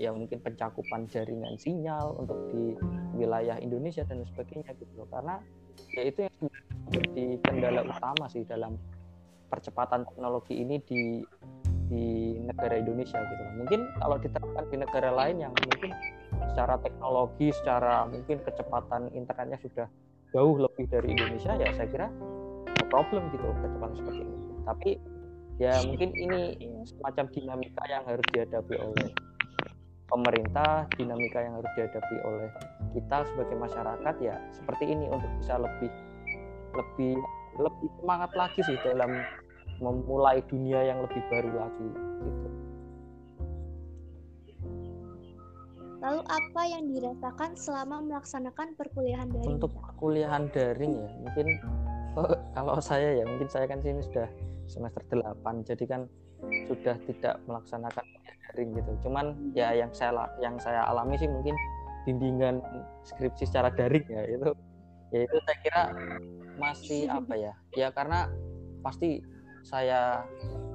ya 0.00 0.10
mungkin 0.10 0.40
pencakupan 0.40 1.06
jaringan 1.12 1.54
sinyal 1.60 2.16
untuk 2.18 2.36
di 2.50 2.74
wilayah 3.14 3.60
Indonesia 3.60 4.02
dan 4.02 4.24
sebagainya 4.24 4.74
gitu 4.80 4.92
loh 4.96 5.08
karena 5.12 5.38
ya 5.94 6.02
itu 6.08 6.26
yang 6.26 6.34
menjadi 6.88 7.24
kendala 7.46 7.80
utama 7.86 8.26
sih 8.26 8.42
dalam 8.48 8.80
percepatan 9.52 10.02
teknologi 10.08 10.62
ini 10.62 10.80
di 10.82 11.22
di 11.90 12.38
negara 12.38 12.78
Indonesia 12.78 13.18
gitu 13.18 13.42
loh. 13.42 13.54
Mungkin 13.66 13.80
kalau 13.98 14.16
diterapkan 14.22 14.64
di 14.70 14.76
negara 14.78 15.10
lain 15.10 15.42
yang 15.42 15.52
mungkin 15.58 15.90
secara 16.54 16.78
teknologi, 16.78 17.50
secara 17.50 18.06
mungkin 18.06 18.38
kecepatan 18.46 19.10
internetnya 19.10 19.58
sudah 19.58 19.86
jauh 20.30 20.54
lebih 20.54 20.86
dari 20.86 21.10
Indonesia 21.10 21.58
ya 21.58 21.74
saya 21.74 21.90
kira 21.90 22.06
problem 22.90 23.30
gitu 23.32 23.44
loh 23.46 23.56
kecepatan 23.62 23.94
seperti 23.96 24.22
ini. 24.26 24.38
Tapi 24.66 24.90
ya 25.62 25.74
mungkin 25.86 26.10
ini 26.12 26.40
semacam 26.84 27.24
dinamika 27.32 27.82
yang 27.88 28.02
harus 28.04 28.26
dihadapi 28.34 28.74
oleh 28.76 29.08
pemerintah, 30.10 30.90
dinamika 30.98 31.38
yang 31.38 31.54
harus 31.56 31.70
dihadapi 31.78 32.16
oleh 32.26 32.50
kita 32.92 33.22
sebagai 33.30 33.56
masyarakat 33.56 34.14
ya 34.18 34.36
seperti 34.50 34.90
ini 34.90 35.06
untuk 35.06 35.30
bisa 35.38 35.54
lebih 35.56 35.90
lebih 36.74 37.14
lebih 37.58 37.88
semangat 38.02 38.30
lagi 38.34 38.60
sih 38.66 38.78
dalam 38.82 39.10
memulai 39.78 40.42
dunia 40.50 40.84
yang 40.84 40.98
lebih 41.02 41.22
baru 41.32 41.50
lagi 41.56 41.88
gitu. 42.26 42.48
lalu 46.00 46.22
apa 46.24 46.62
yang 46.64 46.84
dirasakan 46.88 47.50
selama 47.56 48.00
melaksanakan 48.00 48.72
perkuliahan 48.76 49.28
daring 49.28 49.60
Untuk 49.60 49.72
perkuliahan 49.76 50.48
daring 50.52 50.96
ya 50.96 51.08
mungkin 51.20 51.46
oh, 52.16 52.30
kalau 52.56 52.78
saya 52.82 53.20
ya 53.20 53.24
mungkin 53.26 53.46
saya 53.50 53.66
kan 53.70 53.78
sini 53.82 54.02
sudah 54.02 54.26
semester 54.66 55.02
8 55.10 55.66
jadi 55.66 55.84
kan 55.86 56.06
sudah 56.66 56.96
tidak 57.04 57.34
melaksanakan 57.44 58.04
daring 58.50 58.70
gitu. 58.74 58.90
Cuman 59.06 59.54
ya 59.54 59.76
yang 59.76 59.92
saya 59.92 60.26
yang 60.40 60.56
saya 60.58 60.88
alami 60.88 61.20
sih 61.20 61.28
mungkin 61.28 61.54
bimbingan 62.08 62.64
skripsi 63.04 63.44
secara 63.44 63.68
daring 63.76 64.06
ya 64.08 64.24
itu 64.24 64.50
ya 65.12 65.20
itu 65.28 65.36
saya 65.44 65.56
kira 65.60 65.82
masih 66.56 67.00
apa 67.12 67.34
ya 67.36 67.52
ya 67.76 67.88
karena 67.92 68.30
pasti 68.80 69.20
saya 69.60 70.24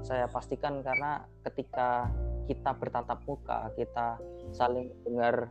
saya 0.05 0.29
pastikan 0.29 0.85
karena 0.85 1.25
ketika 1.41 2.13
kita 2.45 2.77
bertatap 2.77 3.17
muka 3.25 3.73
kita 3.73 4.21
saling 4.53 4.93
dengar 5.01 5.49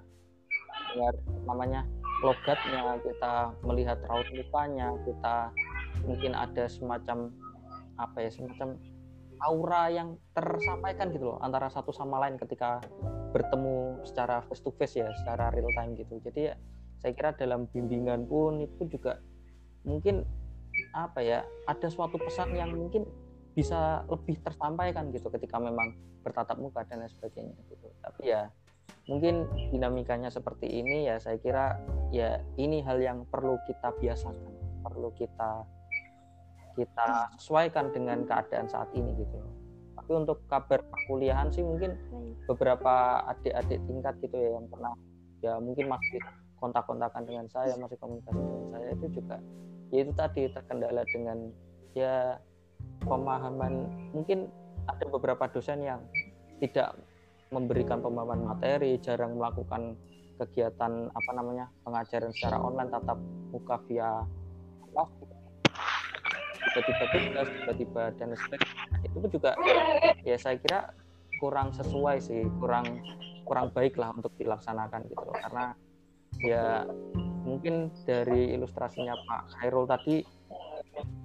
dengar 0.94 1.14
namanya 1.42 1.82
logatnya 2.22 3.02
kita 3.02 3.50
melihat 3.66 3.98
raut 4.06 4.28
mukanya 4.30 4.94
kita 5.02 5.50
mungkin 6.02 6.34
ada 6.34 6.66
semacam 6.66 7.30
apa 7.94 8.26
ya 8.26 8.30
semacam 8.34 8.74
aura 9.44 9.90
yang 9.90 10.18
tersampaikan 10.34 11.10
gitu 11.14 11.34
loh 11.34 11.38
antara 11.42 11.70
satu 11.70 11.90
sama 11.90 12.22
lain 12.22 12.38
ketika 12.38 12.82
bertemu 13.34 14.02
secara 14.06 14.42
face 14.46 14.62
to 14.62 14.70
face 14.74 14.98
ya 14.98 15.10
secara 15.22 15.50
real 15.54 15.70
time 15.74 15.94
gitu. 15.98 16.18
Jadi 16.22 16.40
ya 16.50 16.54
saya 17.02 17.12
kira 17.12 17.30
dalam 17.36 17.66
bimbingan 17.68 18.24
pun 18.30 18.62
itu 18.62 18.88
juga 18.88 19.20
mungkin 19.84 20.24
apa 20.96 21.20
ya 21.22 21.44
ada 21.70 21.86
suatu 21.90 22.18
pesan 22.18 22.54
yang 22.54 22.72
mungkin 22.74 23.06
bisa 23.54 24.02
lebih 24.10 24.42
tersampaikan 24.42 25.14
gitu 25.14 25.30
ketika 25.30 25.62
memang 25.62 25.94
bertatap 26.26 26.58
muka 26.58 26.82
dan 26.88 27.04
lain 27.04 27.10
sebagainya 27.12 27.54
gitu. 27.70 27.86
Tapi 28.02 28.22
ya 28.32 28.50
mungkin 29.04 29.44
dinamikanya 29.68 30.32
seperti 30.32 30.66
ini 30.66 31.06
ya 31.06 31.20
saya 31.20 31.36
kira 31.36 31.76
ya 32.10 32.40
ini 32.56 32.80
hal 32.80 32.98
yang 32.98 33.28
perlu 33.28 33.60
kita 33.68 33.92
biasakan 34.00 34.40
perlu 34.80 35.12
kita 35.16 35.64
kita 36.74 37.30
sesuaikan 37.38 37.90
dengan 37.94 38.26
keadaan 38.26 38.66
saat 38.66 38.90
ini 38.94 39.14
gitu 39.18 39.38
tapi 40.04 40.10
untuk 40.20 40.44
kabar 40.52 40.84
perkuliahan 40.84 41.48
sih 41.48 41.64
mungkin 41.64 41.96
beberapa 42.44 43.24
adik-adik 43.30 43.80
tingkat 43.88 44.14
gitu 44.20 44.36
ya 44.36 44.50
yang 44.60 44.66
pernah 44.68 44.92
ya 45.40 45.56
mungkin 45.56 45.88
masih 45.88 46.20
kontak-kontakan 46.60 47.24
dengan 47.24 47.46
saya 47.48 47.72
masih 47.80 47.96
komunikasi 47.96 48.36
dengan 48.36 48.68
saya 48.74 48.88
itu 48.92 49.06
juga 49.16 49.36
ya 49.88 49.98
itu 50.04 50.12
tadi 50.12 50.42
terkendala 50.52 51.02
dengan 51.08 51.38
ya 51.96 52.36
pemahaman 53.04 53.88
mungkin 54.12 54.50
ada 54.84 55.04
beberapa 55.08 55.48
dosen 55.48 55.80
yang 55.84 56.00
tidak 56.60 56.96
memberikan 57.48 58.04
pemahaman 58.04 58.44
materi 58.44 59.00
jarang 59.00 59.40
melakukan 59.40 59.96
kegiatan 60.36 61.08
apa 61.14 61.30
namanya 61.32 61.70
pengajaran 61.86 62.34
secara 62.34 62.58
online 62.58 62.90
tatap 62.90 63.18
muka 63.54 63.76
via 63.86 64.26
tiba-tiba 66.74 67.04
tugas 67.06 67.48
tiba-tiba 67.54 68.02
dan 68.18 68.28
sebagainya 68.34 68.98
itu 69.06 69.16
pun 69.22 69.30
juga 69.30 69.50
ya 70.26 70.36
saya 70.36 70.58
kira 70.58 70.90
kurang 71.38 71.70
sesuai 71.70 72.16
sih 72.18 72.42
kurang 72.58 73.02
kurang 73.44 73.70
baik 73.70 74.00
lah 74.00 74.10
untuk 74.16 74.32
dilaksanakan 74.40 75.04
gitu 75.06 75.22
loh. 75.22 75.36
Karena 75.36 75.76
ya 76.42 76.88
mungkin 77.44 77.92
dari 78.08 78.56
ilustrasinya 78.56 79.14
Pak 79.14 79.42
Khairul 79.60 79.86
tadi 79.86 80.24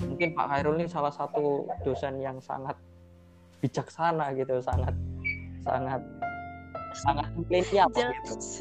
mungkin 0.04 0.36
Pak 0.36 0.46
Khairul 0.52 0.78
ini 0.84 0.88
salah 0.92 1.14
satu 1.14 1.66
dosen 1.82 2.20
yang 2.20 2.38
sangat 2.44 2.76
bijaksana 3.64 4.36
gitu 4.36 4.60
sangat 4.60 4.96
sangat 5.64 6.02
sangat 6.96 7.28
milenial 7.38 7.88
gitu. 7.92 8.12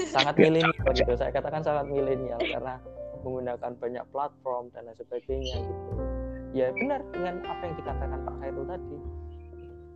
sangat 0.08 0.34
milenial 0.38 0.90
gitu. 0.94 1.12
Saya 1.18 1.30
katakan 1.34 1.62
sangat 1.64 1.86
milenial 1.90 2.38
karena 2.38 2.78
menggunakan 3.26 3.72
banyak 3.82 4.04
platform 4.14 4.70
dan 4.70 4.86
lain 4.86 4.94
sebagainya 4.94 5.58
gitu 5.58 5.97
ya 6.56 6.72
benar 6.72 7.04
dengan 7.12 7.44
apa 7.44 7.62
yang 7.68 7.74
dikatakan 7.76 8.18
Pak 8.24 8.34
Khairul 8.40 8.66
tadi. 8.68 8.98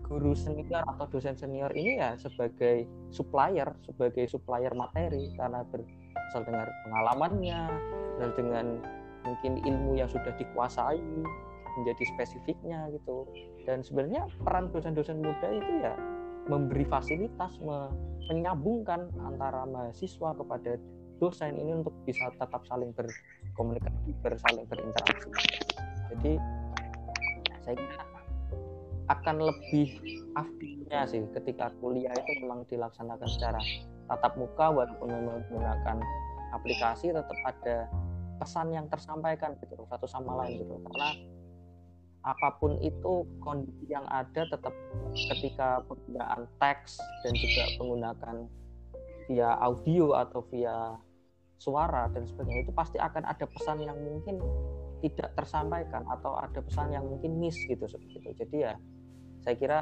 Guru 0.02 0.32
senior 0.36 0.84
atau 0.84 1.06
dosen 1.08 1.38
senior 1.38 1.72
ini 1.72 1.96
ya 1.96 2.12
sebagai 2.20 2.84
supplier 3.08 3.72
sebagai 3.86 4.28
supplier 4.28 4.74
materi 4.76 5.32
karena 5.40 5.64
berasal 5.72 6.42
dengan 6.44 6.68
pengalamannya 6.84 7.60
dan 8.20 8.30
dengan 8.36 8.66
mungkin 9.24 9.62
ilmu 9.64 9.96
yang 9.96 10.10
sudah 10.10 10.34
dikuasai 10.36 11.00
menjadi 11.80 12.04
spesifiknya 12.12 12.92
gitu. 12.92 13.24
Dan 13.64 13.80
sebenarnya 13.80 14.28
peran 14.44 14.68
dosen-dosen 14.68 15.24
muda 15.24 15.48
itu 15.48 15.72
ya 15.80 15.96
memberi 16.50 16.84
fasilitas 16.84 17.56
menyambungkan 18.28 19.08
antara 19.22 19.64
mahasiswa 19.64 20.34
kepada 20.36 20.76
dosen 21.22 21.54
ini 21.54 21.78
untuk 21.78 21.94
bisa 22.02 22.34
tetap 22.34 22.66
saling 22.66 22.90
berkomunikasi 22.98 24.10
bersaling 24.26 24.66
berinteraksi 24.66 25.30
jadi 26.12 26.32
saya 27.62 27.76
kira 27.78 28.04
akan 29.10 29.36
lebih 29.42 29.88
afdilnya 30.38 31.00
sih 31.10 31.20
ketika 31.36 31.74
kuliah 31.82 32.14
itu 32.14 32.32
memang 32.44 32.64
dilaksanakan 32.70 33.28
secara 33.28 33.60
tatap 34.08 34.36
muka 34.38 34.70
walaupun 34.70 35.08
menggunakan 35.10 35.98
aplikasi 36.52 37.10
tetap 37.12 37.38
ada 37.48 37.88
pesan 38.38 38.74
yang 38.74 38.86
tersampaikan 38.90 39.54
gitu 39.62 39.78
satu 39.86 40.06
sama 40.08 40.42
lain 40.42 40.62
gitu 40.62 40.74
karena 40.90 41.10
apa 42.22 42.54
pun 42.62 42.78
itu 42.78 43.26
kondisi 43.42 43.90
yang 43.90 44.06
ada 44.06 44.46
tetap 44.46 44.70
ketika 45.34 45.82
penggunaan 45.90 46.46
teks 46.62 47.02
dan 47.26 47.34
juga 47.34 47.64
menggunakan 47.82 48.36
via 49.26 49.50
audio 49.58 50.14
atau 50.14 50.46
via 50.50 50.94
suara 51.58 52.10
dan 52.10 52.26
sebagainya 52.26 52.66
itu 52.66 52.74
pasti 52.74 52.98
akan 52.98 53.22
ada 53.26 53.46
pesan 53.46 53.82
yang 53.82 53.98
mungkin 53.98 54.38
tidak 55.02 55.34
tersampaikan 55.34 56.06
atau 56.06 56.38
ada 56.38 56.62
pesan 56.62 56.94
yang 56.94 57.04
mungkin 57.06 57.42
miss 57.42 57.58
gitu 57.66 57.82
seperti 57.88 58.22
itu. 58.22 58.30
Jadi 58.46 58.56
ya 58.62 58.74
saya 59.42 59.54
kira 59.58 59.78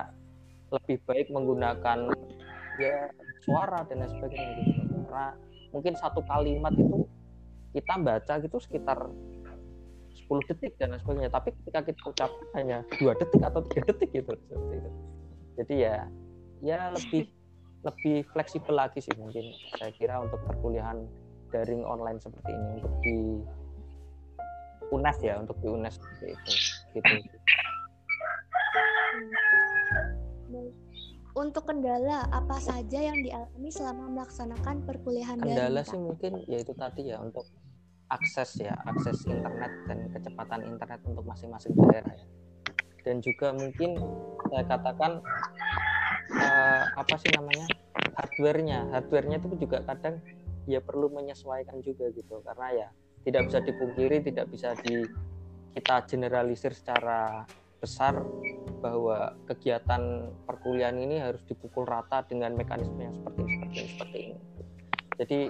lebih 0.71 1.03
baik 1.05 1.29
menggunakan 1.35 2.09
ya 2.81 3.11
suara 3.45 3.85
dan 3.91 4.07
lain 4.07 4.13
sebagainya 4.17 4.55
gitu. 4.65 4.83
Karena 5.11 5.27
mungkin 5.75 5.93
satu 5.99 6.25
kalimat 6.25 6.73
itu 6.73 7.05
kita 7.71 7.95
baca 8.01 8.35
gitu 8.41 8.57
sekitar 8.59 8.99
10 10.11 10.49
detik 10.49 10.79
dan 10.81 10.95
lain 10.95 11.03
sebagainya. 11.03 11.31
Tapi 11.31 11.53
ketika 11.63 11.81
kita 11.85 12.03
ucapkan 12.09 12.49
hanya 12.57 12.83
dua 12.97 13.13
detik 13.19 13.43
atau 13.43 13.61
tiga 13.67 13.93
detik 13.93 14.11
gitu 14.15 14.33
jadi 15.61 15.75
ya 15.77 15.97
ya 16.65 16.81
lebih 16.97 17.29
lebih 17.85 18.25
fleksibel 18.33 18.77
lagi 18.77 19.05
sih 19.05 19.13
mungkin 19.17 19.53
saya 19.77 19.93
kira 19.93 20.21
untuk 20.21 20.41
perkuliahan 20.49 21.05
daring 21.53 21.85
online 21.85 22.17
seperti 22.21 22.53
ini 22.53 22.73
untuk 22.81 22.95
di 23.05 23.17
UNES 24.91 25.19
ya 25.23 25.35
untuk 25.39 25.57
di 25.63 25.69
seperti 25.71 26.27
itu. 26.35 26.53
Gitu. 26.99 27.15
Untuk 31.31 31.63
kendala 31.71 32.27
apa 32.35 32.59
saja 32.59 32.99
yang 32.99 33.15
dialami 33.23 33.71
selama 33.71 34.11
melaksanakan 34.11 34.83
perkuliahan 34.83 35.39
kendala 35.39 35.87
sih 35.87 35.97
mungkin 35.97 36.43
yaitu 36.51 36.75
tadi 36.75 37.15
ya 37.15 37.23
untuk 37.23 37.47
akses 38.11 38.59
ya 38.59 38.75
akses 38.83 39.23
internet 39.31 39.71
dan 39.87 40.11
kecepatan 40.11 40.67
internet 40.67 41.01
untuk 41.07 41.23
masing-masing 41.23 41.71
daerah 41.79 42.11
ya. 42.11 42.27
Dan 43.07 43.23
juga 43.23 43.55
mungkin 43.55 43.97
saya 44.51 44.67
katakan 44.67 45.23
uh, 46.35 46.83
apa 46.99 47.15
sih 47.23 47.31
namanya 47.39 47.67
hardwarenya. 48.19 48.91
Hardwarenya 48.91 49.39
itu 49.39 49.49
juga 49.57 49.87
kadang 49.87 50.19
ya 50.67 50.83
perlu 50.83 51.09
menyesuaikan 51.15 51.79
juga 51.81 52.11
gitu. 52.11 52.43
Karena 52.43 52.69
ya 52.75 52.89
tidak 53.27 53.49
bisa 53.49 53.59
dipungkiri 53.65 54.17
tidak 54.25 54.47
bisa 54.49 54.73
di 54.81 55.05
kita 55.77 56.03
generalisir 56.11 56.75
secara 56.75 57.47
besar 57.81 58.21
bahwa 58.85 59.33
kegiatan 59.49 60.29
perkuliahan 60.45 60.99
ini 61.01 61.17
harus 61.21 61.41
dipukul 61.49 61.89
rata 61.89 62.25
dengan 62.29 62.53
mekanisme 62.53 63.01
yang 63.01 63.15
seperti 63.17 63.41
ini, 63.41 63.55
seperti 63.57 63.77
ini, 63.77 63.89
seperti 63.89 64.19
ini. 64.19 64.39
Jadi 65.21 65.41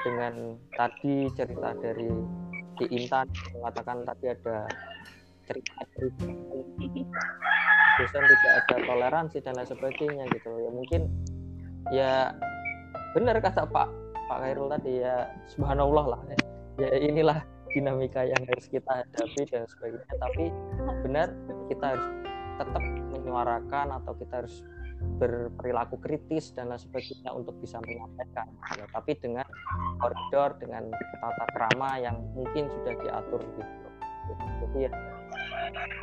dengan 0.00 0.34
tadi 0.76 1.14
cerita 1.36 1.70
dari 1.76 2.08
di 2.80 2.84
Intan 2.96 3.28
mengatakan 3.52 4.04
tadi 4.08 4.24
ada 4.32 4.64
cerita 5.44 5.76
cerita 5.92 6.24
dosen 8.00 8.22
tidak 8.24 8.52
ada 8.64 8.76
toleransi 8.88 9.36
dan 9.44 9.52
lain 9.60 9.68
sebagainya 9.68 10.24
gitu 10.32 10.50
ya 10.56 10.70
mungkin 10.72 11.00
ya 11.92 12.12
benar 13.12 13.36
kata 13.44 13.68
Pak 13.68 13.88
Pak 14.30 14.38
Khairul 14.40 14.72
tadi 14.72 15.04
ya 15.04 15.28
subhanallah 15.52 16.16
lah 16.16 16.20
ya, 16.32 16.38
ya 16.80 16.88
inilah 16.96 17.44
dinamika 17.70 18.26
yang 18.26 18.42
harus 18.48 18.66
kita 18.66 19.04
hadapi 19.04 19.42
dan 19.46 19.64
sebagainya. 19.68 20.14
Tapi 20.18 20.44
benar 21.06 21.28
kita 21.70 21.84
harus 21.94 22.06
tetap 22.60 22.82
menyuarakan 23.14 23.86
atau 24.02 24.12
kita 24.18 24.44
harus 24.44 24.64
berperilaku 25.00 25.96
kritis 26.00 26.52
dan 26.52 26.68
lain 26.68 26.80
sebagainya 26.80 27.32
untuk 27.32 27.56
bisa 27.60 27.80
menyampaikan. 27.80 28.48
Ya, 28.76 28.84
tapi 28.92 29.16
dengan 29.16 29.46
koridor 29.96 30.60
dengan 30.60 30.92
tata 30.92 31.46
krama 31.56 31.96
yang 32.00 32.20
mungkin 32.36 32.68
sudah 32.68 32.94
diatur 33.00 33.40
gitu. 33.40 33.88
Jadi 34.66 34.78
ya 34.86 34.92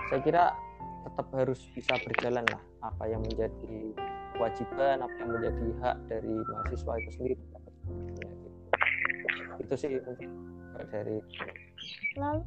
saya 0.10 0.20
kira 0.26 0.44
tetap 1.08 1.28
harus 1.32 1.62
bisa 1.72 1.96
berjalan 2.04 2.44
lah 2.52 2.62
apa 2.84 3.04
yang 3.08 3.24
menjadi 3.24 3.96
kewajiban 4.36 5.00
apa 5.00 5.16
yang 5.24 5.30
menjadi 5.40 5.68
hak 5.82 5.98
dari 6.10 6.34
mahasiswa 6.34 6.94
itu 7.00 7.12
sendiri. 7.16 7.36
Ya, 7.38 8.28
gitu. 8.28 8.50
itu 9.64 9.74
sih 9.80 9.92
dari 10.90 11.18
lalu 12.18 12.42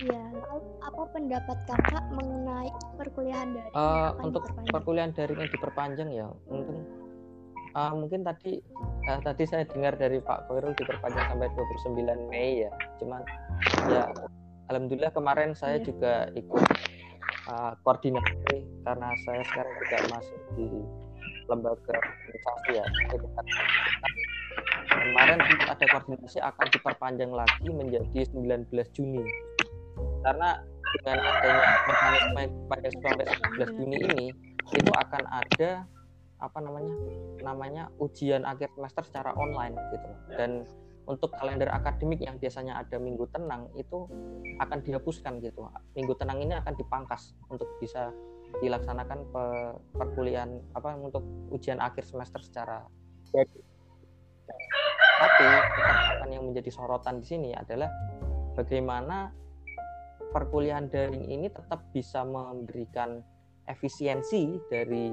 ya 0.00 0.24
lalu 0.32 0.68
apa 0.80 1.02
pendapat 1.12 1.58
kakak 1.68 2.04
mengenai 2.16 2.72
perkuliahan 2.96 3.52
daring 3.52 3.74
uh, 3.76 4.16
untuk 4.24 4.48
perkuliahan 4.72 5.12
daring 5.12 5.36
yang 5.36 5.52
diperpanjang 5.52 6.08
ya 6.08 6.26
mungkin 6.48 6.88
uh, 7.74 7.92
mungkin 7.94 8.26
tadi 8.26 8.58
uh, 9.06 9.20
tadi 9.22 9.44
saya 9.46 9.64
dengar 9.68 9.94
dari 9.94 10.18
Pak 10.18 10.50
Koirul 10.50 10.74
diperpanjang 10.74 11.26
sampai 11.30 11.48
29 11.54 12.30
Mei 12.30 12.66
ya. 12.66 12.72
Cuman 12.98 13.22
ya 13.90 14.10
alhamdulillah 14.70 15.12
kemarin 15.14 15.54
saya 15.54 15.78
yeah. 15.78 15.86
juga 15.86 16.14
ikut 16.34 16.64
uh, 17.50 17.72
koordinasi 17.86 18.66
karena 18.86 19.08
saya 19.26 19.42
sekarang 19.46 19.74
juga 19.84 19.96
masih 20.14 20.38
di 20.54 20.68
lembaga 21.50 21.94
organisasi 21.98 22.70
ya 22.78 22.84
kemarin 24.90 25.38
ada 25.70 25.84
koordinasi 25.86 26.38
akan 26.42 26.66
diperpanjang 26.74 27.32
lagi 27.32 27.68
menjadi 27.70 28.26
19 28.34 28.66
Juni. 28.92 29.22
Karena 30.20 30.60
dengan 31.00 31.18
adanya 31.22 31.62
mekanisme 31.86 32.42
pada 32.66 32.88
sampai 32.90 33.26
11 33.62 33.78
Juni 33.78 33.96
ini 34.10 34.26
itu 34.74 34.92
akan 34.92 35.24
ada 35.30 35.86
apa 36.40 36.58
namanya 36.58 36.94
namanya 37.44 37.82
ujian 38.00 38.42
akhir 38.48 38.72
semester 38.74 39.02
secara 39.06 39.30
online 39.36 39.76
gitu. 39.94 40.10
Dan 40.34 40.50
untuk 41.08 41.34
kalender 41.34 41.66
akademik 41.72 42.22
yang 42.22 42.38
biasanya 42.38 42.78
ada 42.78 42.96
minggu 43.00 43.26
tenang 43.34 43.66
itu 43.74 44.06
akan 44.62 44.78
dihapuskan 44.84 45.42
gitu. 45.42 45.66
Minggu 45.98 46.14
tenang 46.18 46.38
ini 46.38 46.54
akan 46.54 46.74
dipangkas 46.76 47.34
untuk 47.50 47.66
bisa 47.82 48.14
dilaksanakan 48.58 49.18
pe 49.30 49.44
perkuliahan 49.94 50.58
apa 50.74 50.98
untuk 50.98 51.22
ujian 51.54 51.78
akhir 51.78 52.02
semester 52.02 52.42
secara 52.42 52.82
tapi 55.20 55.44
tetap 55.44 56.28
yang 56.30 56.44
menjadi 56.48 56.70
sorotan 56.72 57.20
di 57.20 57.26
sini 57.28 57.50
adalah 57.52 57.90
bagaimana 58.56 59.34
perkuliahan 60.30 60.88
daring 60.88 61.26
ini 61.28 61.50
tetap 61.50 61.90
bisa 61.90 62.22
memberikan 62.22 63.20
efisiensi 63.66 64.58
dari 64.70 65.12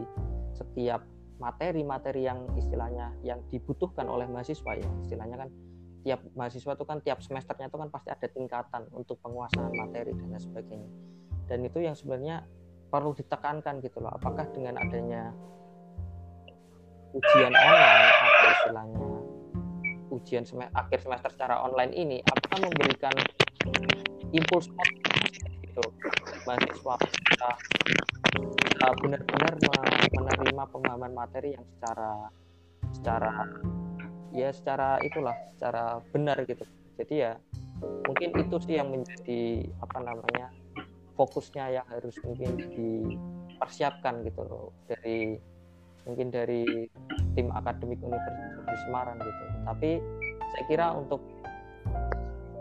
setiap 0.54 1.04
materi-materi 1.38 2.26
yang 2.26 2.50
istilahnya 2.58 3.14
yang 3.22 3.42
dibutuhkan 3.50 4.10
oleh 4.10 4.26
mahasiswa 4.26 4.74
ya. 4.74 4.90
Istilahnya 5.06 5.38
kan 5.46 5.50
tiap 6.02 6.22
mahasiswa 6.34 6.72
itu 6.74 6.86
kan 6.86 6.98
tiap 7.04 7.20
semesternya 7.22 7.70
itu 7.70 7.78
kan 7.78 7.90
pasti 7.94 8.10
ada 8.10 8.28
tingkatan 8.30 8.90
untuk 8.94 9.22
penguasaan 9.22 9.74
materi 9.74 10.14
dan 10.18 10.34
lain 10.34 10.42
sebagainya. 10.42 10.90
Dan 11.46 11.60
itu 11.66 11.78
yang 11.84 11.94
sebenarnya 11.94 12.46
perlu 12.90 13.14
ditekankan 13.14 13.84
gitu 13.86 14.02
loh. 14.02 14.12
Apakah 14.16 14.50
dengan 14.56 14.82
adanya 14.82 15.30
ujian 17.14 17.54
online 17.54 18.12
istilahnya 18.52 19.08
ujian 20.08 20.44
sem 20.48 20.64
akhir 20.64 21.04
semester 21.04 21.30
secara 21.36 21.62
online 21.62 21.94
ini 21.94 22.18
apakah 22.24 22.68
memberikan 22.68 23.16
impuls 24.32 24.68
gitu. 25.64 25.84
Mahasiswa 26.48 26.96
kita, 26.98 27.50
kita 28.40 28.88
benar-benar 29.04 29.54
menerima 30.16 30.64
pemahaman 30.72 31.12
materi 31.14 31.54
yang 31.54 31.66
secara 31.76 32.32
secara 32.96 33.32
ya 34.32 34.50
secara 34.56 34.98
itulah 35.04 35.36
secara 35.54 36.00
benar 36.16 36.40
gitu. 36.48 36.64
Jadi 36.98 37.16
ya 37.28 37.38
mungkin 38.08 38.30
itu 38.42 38.56
sih 38.64 38.80
yang 38.80 38.90
menjadi 38.90 39.70
apa 39.84 39.98
namanya 40.02 40.48
fokusnya 41.20 41.82
yang 41.82 41.86
harus 41.92 42.16
mungkin 42.24 42.58
dipersiapkan 42.74 44.24
gitu 44.26 44.42
loh. 44.48 44.74
Dari 44.88 45.36
mungkin 46.08 46.32
dari 46.32 46.88
tim 47.38 47.54
akademik 47.54 48.02
Universitas 48.02 48.82
Semarang 48.90 49.22
gitu. 49.22 49.44
Tapi 49.70 49.92
saya 50.50 50.64
kira 50.66 50.88
untuk 50.98 51.22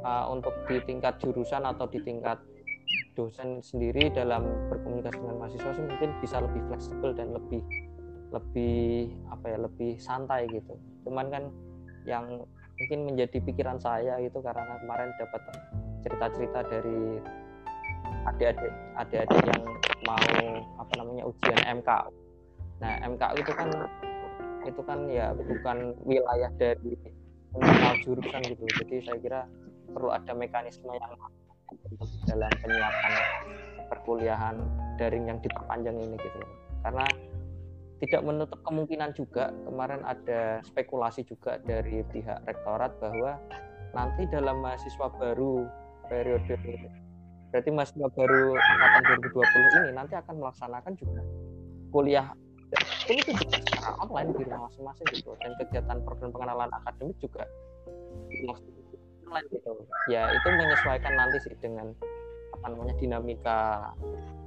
uh, 0.04 0.28
untuk 0.28 0.52
di 0.68 0.76
tingkat 0.84 1.16
jurusan 1.24 1.64
atau 1.64 1.88
di 1.88 2.04
tingkat 2.04 2.36
dosen 3.16 3.64
sendiri 3.64 4.12
dalam 4.12 4.44
berkomunikasi 4.68 5.16
dengan 5.18 5.36
mahasiswa 5.40 5.72
sih 5.72 5.84
mungkin 5.88 6.10
bisa 6.20 6.36
lebih 6.44 6.60
fleksibel 6.68 7.10
dan 7.16 7.32
lebih 7.32 7.64
lebih 8.30 9.16
apa 9.32 9.44
ya 9.48 9.58
lebih 9.64 9.96
santai 9.96 10.44
gitu. 10.52 10.76
Cuman 11.08 11.32
kan 11.32 11.48
yang 12.04 12.44
mungkin 12.76 13.08
menjadi 13.08 13.40
pikiran 13.40 13.80
saya 13.80 14.20
itu 14.20 14.36
karena 14.44 14.76
kemarin 14.84 15.10
dapat 15.16 15.42
cerita-cerita 16.04 16.60
dari 16.68 17.18
adik-adik 18.26 18.72
adik-adik 19.00 19.40
yang 19.48 19.62
mau 20.04 20.28
apa 20.78 20.92
namanya 20.98 21.24
ujian 21.26 21.60
MK 21.80 21.90
nah 22.76 22.92
MK 23.08 23.22
itu 23.40 23.52
kan 23.56 23.68
itu 24.66 24.82
kan 24.84 25.06
ya 25.06 25.32
bukan 25.32 25.94
wilayah 26.02 26.50
dari 26.58 26.98
internal 27.54 27.94
jurusan 28.02 28.42
gitu. 28.46 28.64
Jadi 28.84 28.96
saya 29.06 29.18
kira 29.22 29.40
perlu 29.90 30.10
ada 30.12 30.32
mekanisme 30.34 30.90
yang 30.92 31.14
dalam 32.26 32.52
penyiapan 32.62 33.12
perkuliahan 33.86 34.56
daring 34.98 35.30
yang 35.30 35.38
diperpanjang 35.40 35.96
ini 35.96 36.18
gitu. 36.18 36.40
Karena 36.82 37.06
tidak 37.96 38.22
menutup 38.28 38.60
kemungkinan 38.66 39.16
juga 39.16 39.54
kemarin 39.64 40.04
ada 40.04 40.60
spekulasi 40.68 41.24
juga 41.24 41.56
dari 41.64 42.04
pihak 42.12 42.44
rektorat 42.44 42.92
bahwa 43.00 43.40
nanti 43.96 44.28
dalam 44.28 44.60
mahasiswa 44.60 45.08
baru 45.16 45.64
periode 46.12 46.60
berarti 47.48 47.70
mahasiswa 47.72 48.08
baru 48.12 48.52
angkatan 48.52 49.02
2020 49.32 49.78
ini 49.80 49.90
nanti 49.96 50.14
akan 50.18 50.34
melaksanakan 50.36 50.92
juga 51.00 51.22
kuliah 51.88 52.26
ini 53.06 53.20
juga 53.22 53.56
secara 53.62 53.94
online 54.02 54.34
di 54.34 54.42
rumah 54.42 54.66
masing-masing 54.66 55.06
gitu. 55.14 55.30
Dan 55.38 55.52
kegiatan 55.60 55.98
program 56.02 56.30
pengenalan 56.34 56.70
akademik 56.74 57.16
juga 57.22 57.44
online 59.26 59.48
gitu. 59.54 59.70
Ya 60.10 60.30
itu 60.34 60.48
menyesuaikan 60.50 61.12
nanti 61.14 61.36
sih 61.46 61.54
dengan 61.62 61.94
apa 62.56 62.66
namanya 62.72 62.94
dinamika 62.98 63.92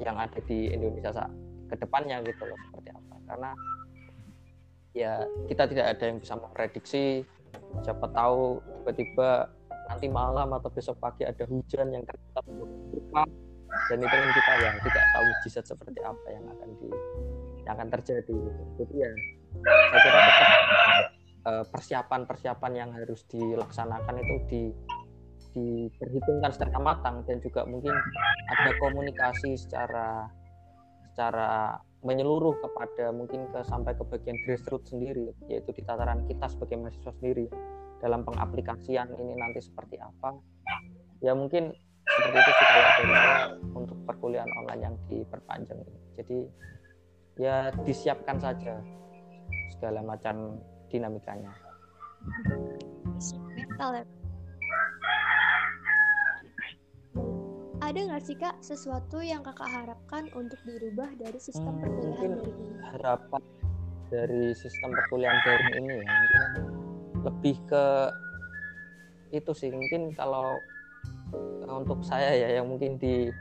yang 0.02 0.18
ada 0.20 0.40
di 0.44 0.72
Indonesia 0.72 1.16
saat 1.16 1.32
ke 1.70 1.76
depannya 1.80 2.20
gitu 2.28 2.44
loh 2.44 2.60
seperti 2.68 2.90
apa. 2.92 3.16
Karena 3.30 3.52
ya 4.98 5.24
kita 5.48 5.70
tidak 5.70 5.86
ada 5.96 6.04
yang 6.10 6.18
bisa 6.20 6.34
memprediksi 6.36 7.24
siapa 7.86 8.10
tahu 8.10 8.58
tiba-tiba 8.82 9.48
nanti 9.90 10.08
malam 10.10 10.54
atau 10.54 10.70
besok 10.70 10.98
pagi 11.02 11.26
ada 11.26 11.46
hujan 11.46 11.94
yang 11.94 12.04
ternyata 12.06 12.42
berupa 12.46 13.24
dan 13.90 13.98
itu 14.02 14.10
kan 14.10 14.30
kita 14.34 14.54
yang 14.62 14.78
tidak 14.82 15.04
tahu 15.14 15.24
mujizat 15.26 15.66
seperti 15.66 16.00
apa 16.02 16.28
yang 16.30 16.46
akan 16.50 16.70
di 16.82 16.90
akan 17.76 17.88
terjadi. 17.94 18.38
Jadi 18.78 18.96
ya 18.98 19.12
saya 19.66 20.00
kira 20.02 20.20
Eh, 21.40 21.66
persiapan-persiapan 21.72 22.72
yang 22.76 22.92
harus 22.92 23.24
dilaksanakan 23.32 24.16
itu 24.20 24.36
di 24.52 24.64
diperhitungkan 25.50 26.52
secara 26.54 26.78
matang 26.78 27.26
dan 27.26 27.42
juga 27.42 27.66
mungkin 27.66 27.96
ada 28.54 28.70
komunikasi 28.78 29.58
secara 29.58 30.30
secara 31.10 31.80
menyeluruh 32.06 32.54
kepada 32.60 33.10
mungkin 33.16 33.50
ke 33.50 33.66
sampai 33.66 33.98
ke 33.98 34.04
bagian 34.04 34.38
grassroots 34.46 34.92
sendiri 34.94 35.32
yaitu 35.48 35.74
di 35.74 35.82
tataran 35.82 36.28
kita 36.28 36.46
sebagai 36.52 36.76
mahasiswa 36.76 37.12
sendiri. 37.18 37.48
Dalam 38.04 38.28
pengaplikasian 38.28 39.08
ini 39.16 39.34
nanti 39.40 39.64
seperti 39.64 39.96
apa 39.96 40.36
ya 41.24 41.32
mungkin 41.32 41.72
seperti 42.04 42.36
itu 42.36 42.52
sih 42.52 42.68
kalau 42.68 42.86
untuk 43.80 43.98
perkuliahan 44.08 44.52
online 44.64 44.82
yang 44.92 44.96
diperpanjang 45.12 45.84
jadi 46.16 46.48
ya 47.40 47.72
disiapkan 47.88 48.36
saja 48.36 48.84
segala 49.72 50.04
macam 50.04 50.60
dinamikanya. 50.92 51.56
Mental 53.56 54.04
ya? 54.04 54.06
Ada 57.80 58.00
nggak 58.06 58.24
sih 58.28 58.36
kak 58.36 58.60
sesuatu 58.60 59.24
yang 59.24 59.40
kakak 59.42 59.72
harapkan 59.72 60.28
untuk 60.36 60.60
dirubah 60.68 61.10
dari 61.16 61.40
sistem 61.40 61.80
hmm, 61.80 61.82
perkuliahan 61.82 62.28
mungkin 62.28 62.32
dari 62.36 62.52
ini? 62.52 62.76
harapan 62.92 63.44
dari 64.12 64.44
sistem 64.54 64.90
perkuliahan 64.94 65.40
daring 65.48 65.74
ini 65.80 65.94
ya 65.96 66.04
mungkin 66.06 66.44
lebih 67.24 67.56
ke 67.66 67.86
itu 69.32 69.52
sih. 69.56 69.72
Mungkin 69.72 70.12
kalau 70.20 70.60
untuk 71.72 72.04
saya 72.04 72.36
ya 72.36 72.60
yang 72.60 72.68
mungkin 72.68 73.00
di 73.00 73.32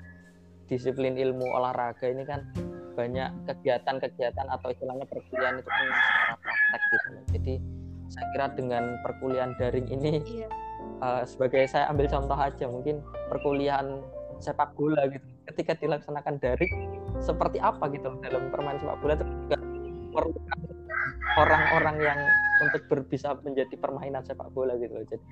disiplin 0.71 1.19
ilmu 1.19 1.45
olahraga 1.59 2.07
ini 2.07 2.23
kan 2.23 2.47
banyak 2.99 3.31
kegiatan-kegiatan 3.47 4.47
atau 4.51 4.75
istilahnya 4.75 5.07
perkuliahan 5.07 5.63
itu 5.63 5.71
kan 5.71 5.87
secara 5.87 6.35
praktek 6.43 6.81
gitu. 6.91 7.09
Jadi 7.39 7.55
saya 8.11 8.27
kira 8.35 8.47
dengan 8.59 8.85
perkuliahan 9.07 9.53
daring 9.55 9.87
ini 9.87 10.19
Iya. 10.27 10.49
uh, 10.99 11.23
sebagai 11.23 11.63
saya 11.71 11.87
ambil 11.87 12.11
contoh 12.11 12.35
aja 12.35 12.67
mungkin 12.67 12.99
perkuliahan 13.31 14.03
sepak 14.43 14.75
bola 14.75 15.07
gitu. 15.07 15.23
Ketika 15.55 15.79
dilaksanakan 15.79 16.43
daring 16.43 16.75
seperti 17.23 17.63
apa 17.63 17.87
gitu 17.95 18.11
loh 18.11 18.19
dalam 18.19 18.51
permainan 18.51 18.83
sepak 18.83 18.99
bola 18.99 19.13
itu? 19.15 19.27
Juga 19.47 19.57
merupakan 20.11 20.59
orang-orang 21.39 21.97
yang 22.03 22.19
untuk 22.67 22.83
ber, 22.91 23.07
bisa 23.07 23.39
menjadi 23.47 23.79
permainan 23.79 24.27
sepak 24.27 24.51
bola 24.51 24.75
gitu 24.83 24.99
loh 24.99 25.07
jadi 25.07 25.27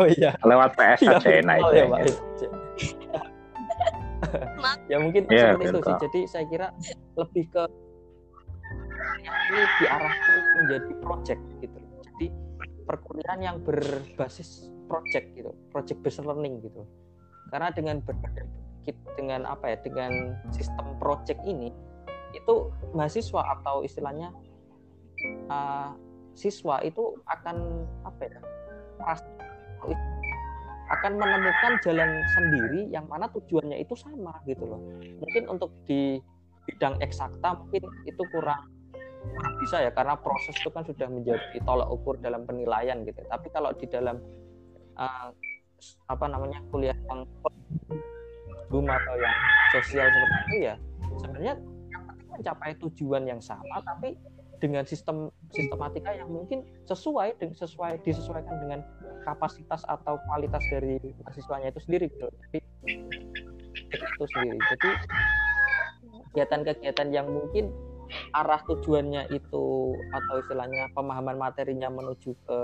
oh 0.00 0.06
iya. 0.08 0.32
Lewat 0.40 0.72
PS 0.72 1.00
Iya, 1.04 1.12
aja 1.20 1.28
enak 1.44 1.56
virtual 1.60 2.00
itu 2.00 2.12
ya, 2.40 2.48
ya. 3.12 3.20
Ya 4.88 4.96
mungkin 5.02 5.28
Iya, 5.28 5.56
seperti 5.56 5.66
itu 5.68 5.80
sih. 5.84 5.96
Jadi 6.08 6.20
saya 6.28 6.44
kira 6.48 6.66
lebih 7.16 7.44
ke 7.52 7.62
ini 9.26 9.62
diarahkan 9.82 10.38
menjadi 10.58 10.92
project 11.02 11.42
gitu 11.62 11.78
jadi 12.16 12.26
perkuliahan 12.88 13.40
yang 13.42 13.56
berbasis 13.62 14.72
project 14.88 15.26
gitu 15.36 15.52
project 15.74 15.98
based 16.00 16.22
learning 16.24 16.62
gitu. 16.64 16.86
Karena 17.52 17.70
dengan 17.70 18.02
ber, 18.02 18.14
dengan 19.18 19.44
apa 19.46 19.74
ya 19.74 19.76
dengan 19.82 20.38
sistem 20.54 20.96
project 21.02 21.42
ini 21.44 21.74
itu 22.34 22.70
mahasiswa 22.94 23.42
atau 23.58 23.82
istilahnya 23.82 24.30
uh, 25.50 25.94
siswa 26.36 26.80
itu 26.84 27.16
akan 27.26 27.86
apa 28.04 28.20
ya 28.28 28.40
merasa 29.00 29.26
akan 30.86 31.12
menemukan 31.18 31.72
jalan 31.82 32.22
sendiri 32.34 32.86
yang 32.94 33.10
mana 33.10 33.26
tujuannya 33.30 33.82
itu 33.82 33.94
sama 33.98 34.38
gitu 34.46 34.62
loh. 34.66 34.80
Mungkin 35.18 35.50
untuk 35.50 35.74
di 35.86 36.22
bidang 36.66 36.98
eksakta 37.02 37.58
mungkin 37.58 37.86
itu 38.06 38.22
kurang 38.30 38.66
kurang 39.26 39.54
bisa 39.58 39.82
ya 39.82 39.90
karena 39.90 40.14
proses 40.14 40.54
itu 40.54 40.70
kan 40.70 40.86
sudah 40.86 41.10
menjadi 41.10 41.58
tolak 41.66 41.90
ukur 41.90 42.14
dalam 42.22 42.46
penilaian 42.46 43.02
gitu. 43.02 43.18
Tapi 43.26 43.46
kalau 43.50 43.74
di 43.74 43.86
dalam 43.90 44.22
uh, 44.94 45.30
apa 46.08 46.24
namanya 46.30 46.62
kuliah 46.70 46.96
yang 47.10 47.26
Zoom 48.66 48.86
atau 48.90 49.14
yang 49.18 49.36
sosial 49.70 50.06
seperti 50.10 50.38
itu 50.42 50.56
ya 50.66 50.74
sebenarnya 51.22 51.54
mencapai 52.34 52.72
tujuan 52.82 53.22
yang 53.24 53.40
sama 53.40 53.80
tapi 53.84 54.18
dengan 54.56 54.84
sistem 54.88 55.28
sistematika 55.52 56.10
yang 56.16 56.32
mungkin 56.32 56.64
sesuai 56.88 57.36
sesuai 57.54 58.00
disesuaikan 58.02 58.56
dengan 58.64 58.80
kapasitas 59.26 59.82
atau 59.90 60.22
kualitas 60.30 60.62
dari 60.70 61.02
mahasiswanya 61.26 61.74
itu 61.74 61.80
sendiri 61.82 62.06
gitu. 62.06 62.30
Jadi 62.46 62.58
itu 63.90 64.24
sendiri. 64.30 64.58
Jadi 64.70 64.90
kegiatan-kegiatan 66.30 67.08
yang 67.10 67.26
mungkin 67.26 67.74
arah 68.30 68.62
tujuannya 68.70 69.34
itu 69.34 69.66
atau 70.14 70.34
istilahnya 70.38 70.94
pemahaman 70.94 71.34
materinya 71.34 71.90
menuju 71.90 72.38
ke 72.46 72.58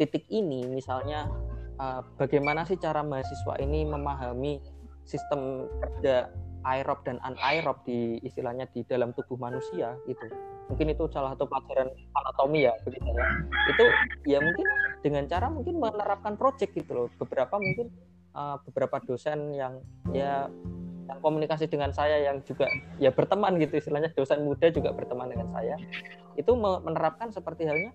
titik 0.00 0.24
ini 0.32 0.64
misalnya 0.64 1.28
uh, 1.76 2.00
bagaimana 2.16 2.64
sih 2.64 2.80
cara 2.80 3.04
mahasiswa 3.04 3.60
ini 3.60 3.84
memahami 3.84 4.64
sistem 5.04 5.68
kerja 5.82 6.32
aerob 6.62 7.02
dan 7.02 7.18
anaerob 7.22 7.82
di 7.82 8.18
istilahnya 8.22 8.68
di 8.70 8.86
dalam 8.86 9.10
tubuh 9.12 9.36
manusia 9.38 9.94
gitu. 10.06 10.26
Mungkin 10.70 10.94
itu 10.94 11.04
salah 11.10 11.34
satu 11.34 11.50
pelajaran 11.50 11.90
anatomi 12.14 12.64
ya 12.64 12.74
begitu 12.86 13.08
ya 13.12 13.26
itu 13.68 13.84
ya 14.26 14.38
mungkin 14.40 14.66
dengan 15.02 15.24
cara 15.26 15.46
mungkin 15.50 15.74
menerapkan 15.82 16.34
project 16.38 16.72
gitu 16.74 16.92
loh. 16.94 17.06
Beberapa 17.18 17.58
mungkin 17.58 17.90
uh, 18.32 18.56
beberapa 18.70 19.02
dosen 19.02 19.52
yang 19.54 19.82
ya 20.14 20.46
yang 21.10 21.18
komunikasi 21.18 21.66
dengan 21.66 21.90
saya 21.90 22.22
yang 22.22 22.40
juga 22.46 22.70
ya 23.02 23.10
berteman 23.10 23.58
gitu 23.58 23.82
istilahnya 23.82 24.14
dosen 24.14 24.46
muda 24.46 24.70
juga 24.70 24.94
berteman 24.94 25.28
dengan 25.28 25.50
saya. 25.50 25.76
Itu 26.38 26.56
menerapkan 26.56 27.34
seperti 27.34 27.66
halnya 27.68 27.92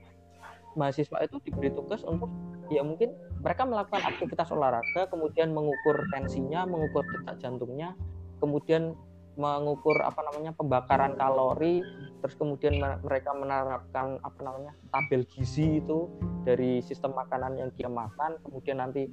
mahasiswa 0.77 1.17
itu 1.25 1.41
diberi 1.41 1.73
tugas 1.73 2.05
untuk 2.05 2.29
ya 2.69 2.85
mungkin 2.85 3.17
mereka 3.41 3.65
melakukan 3.65 4.05
aktivitas 4.05 4.53
olahraga 4.53 5.09
kemudian 5.09 5.49
mengukur 5.49 6.05
tensinya 6.13 6.69
mengukur 6.69 7.01
detak 7.09 7.41
jantungnya 7.41 7.97
kemudian 8.37 8.97
mengukur 9.37 10.01
apa 10.01 10.17
namanya 10.25 10.49
pembakaran 10.57 11.13
kalori 11.13 11.85
terus 12.25 12.33
kemudian 12.41 12.81
mereka 13.05 13.37
menerapkan 13.37 14.17
apa 14.25 14.39
namanya 14.41 14.73
tabel 14.89 15.21
gizi 15.29 15.77
itu 15.77 16.09
dari 16.41 16.81
sistem 16.81 17.13
makanan 17.13 17.53
yang 17.53 17.69
dia 17.77 17.85
makan 17.85 18.41
kemudian 18.41 18.81
nanti 18.81 19.05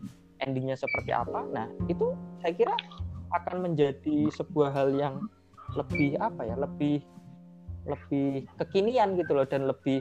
endingnya 0.43 0.75
seperti 0.75 1.14
apa. 1.14 1.45
Nah 1.53 1.68
itu 1.87 2.16
saya 2.43 2.57
kira 2.57 2.75
akan 3.35 3.70
menjadi 3.70 4.31
sebuah 4.33 4.70
hal 4.75 4.95
yang 4.95 5.20
lebih 5.75 6.16
apa 6.18 6.47
ya 6.47 6.57
lebih 6.57 7.03
lebih 7.85 8.49
kekinian 8.57 9.18
gitu 9.20 9.37
loh 9.37 9.45
dan 9.45 9.68
lebih 9.68 10.01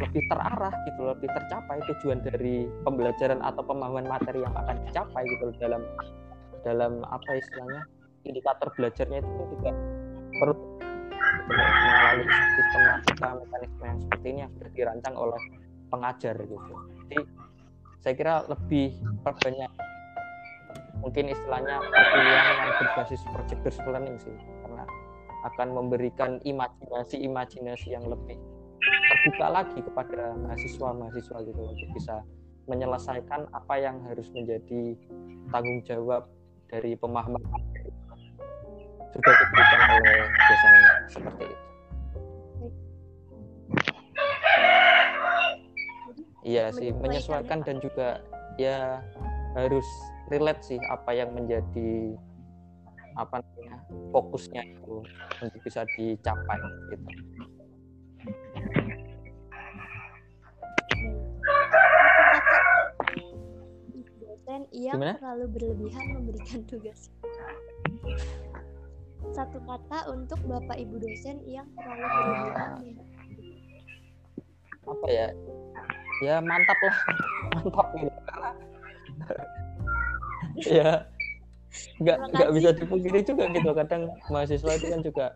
lebih 0.00 0.22
terarah 0.32 0.72
gitu 0.88 1.00
lebih 1.04 1.28
tercapai 1.28 1.78
tujuan 1.94 2.20
dari 2.24 2.64
pembelajaran 2.84 3.40
atau 3.44 3.60
pemahaman 3.64 4.08
materi 4.08 4.40
yang 4.40 4.52
akan 4.56 4.76
dicapai 4.88 5.22
gitu 5.24 5.42
loh 5.52 5.56
dalam 5.60 5.82
dalam 6.64 6.92
apa 7.08 7.30
istilahnya 7.36 7.82
indikator 8.24 8.68
belajarnya 8.76 9.24
itu 9.24 9.42
juga 9.56 9.70
perlu 10.40 10.54
melalui 11.50 12.26
sistematika 12.28 13.28
mekanisme 13.42 13.84
yang 13.84 13.98
seperti 14.00 14.26
ini 14.30 14.38
yang 14.46 14.52
sudah 14.54 14.70
dirancang 14.74 15.14
oleh 15.18 15.42
pengajar 15.90 16.34
gitu. 16.38 16.72
Jadi 17.06 17.18
saya 18.00 18.14
kira 18.16 18.34
lebih 18.48 18.96
perbanyak 19.26 19.70
mungkin 21.00 21.32
istilahnya 21.32 21.80
perkuliahan 21.80 22.56
yang 22.60 22.72
berbasis 22.76 23.20
project 23.32 23.60
based 23.64 23.82
learning 23.88 24.16
sih 24.20 24.36
karena 24.64 24.84
akan 25.48 25.68
memberikan 25.72 26.36
imajinasi-imajinasi 26.44 27.88
yang 27.96 28.04
lebih 28.04 28.36
terbuka 28.80 29.46
lagi 29.48 29.80
kepada 29.80 30.36
mahasiswa-mahasiswa 30.36 31.38
gitu 31.48 31.60
untuk 31.60 31.88
bisa 31.96 32.20
menyelesaikan 32.68 33.48
apa 33.50 33.74
yang 33.80 34.00
harus 34.06 34.28
menjadi 34.36 34.94
tanggung 35.48 35.80
jawab 35.82 36.28
dari 36.70 36.94
pemahaman 36.94 37.42
sudah 39.10 39.32
diberikan 39.34 39.80
oleh 39.98 40.18
dosennya 40.30 40.94
seperti 41.10 41.44
itu. 41.46 41.58
Iya 46.40 46.64
sih 46.72 46.88
menyesuaikan 46.96 47.60
dan 47.62 47.78
juga 47.84 48.24
ya 48.56 49.04
harus 49.54 49.84
relate 50.32 50.62
sih 50.64 50.78
apa 50.88 51.12
yang 51.12 51.36
menjadi 51.36 52.16
apa 53.18 53.42
namanya 53.42 53.76
fokusnya 54.14 54.62
itu 54.64 55.04
untuk 55.42 55.60
bisa 55.66 55.84
dicapai 55.98 56.58
gitu. 56.94 57.06
Dosen 64.24 64.62
yang 64.72 64.96
Gimana? 64.96 65.14
terlalu 65.18 65.46
berlebihan 65.52 66.04
memberikan 66.16 66.60
tugas 66.64 67.10
satu 69.30 69.58
kata 69.62 69.98
untuk 70.10 70.38
Bapak 70.46 70.76
Ibu 70.76 70.98
dosen 70.98 71.38
yang 71.46 71.66
terlalu 71.78 72.06
berlebihan. 72.06 72.70
Apa 74.90 75.06
ya? 75.06 75.26
Ya 76.20 76.36
mantap 76.42 76.78
lah, 76.82 76.96
mantap 77.54 77.86
gitu. 77.96 78.20
ya. 80.80 80.90
Nggak 82.02 82.16
nggak 82.34 82.50
bisa 82.58 82.70
dipungkiri 82.74 83.20
juga 83.22 83.46
gitu. 83.54 83.70
Kadang 83.70 84.02
mahasiswa 84.28 84.70
itu 84.74 84.86
kan 84.90 85.00
juga 85.06 85.26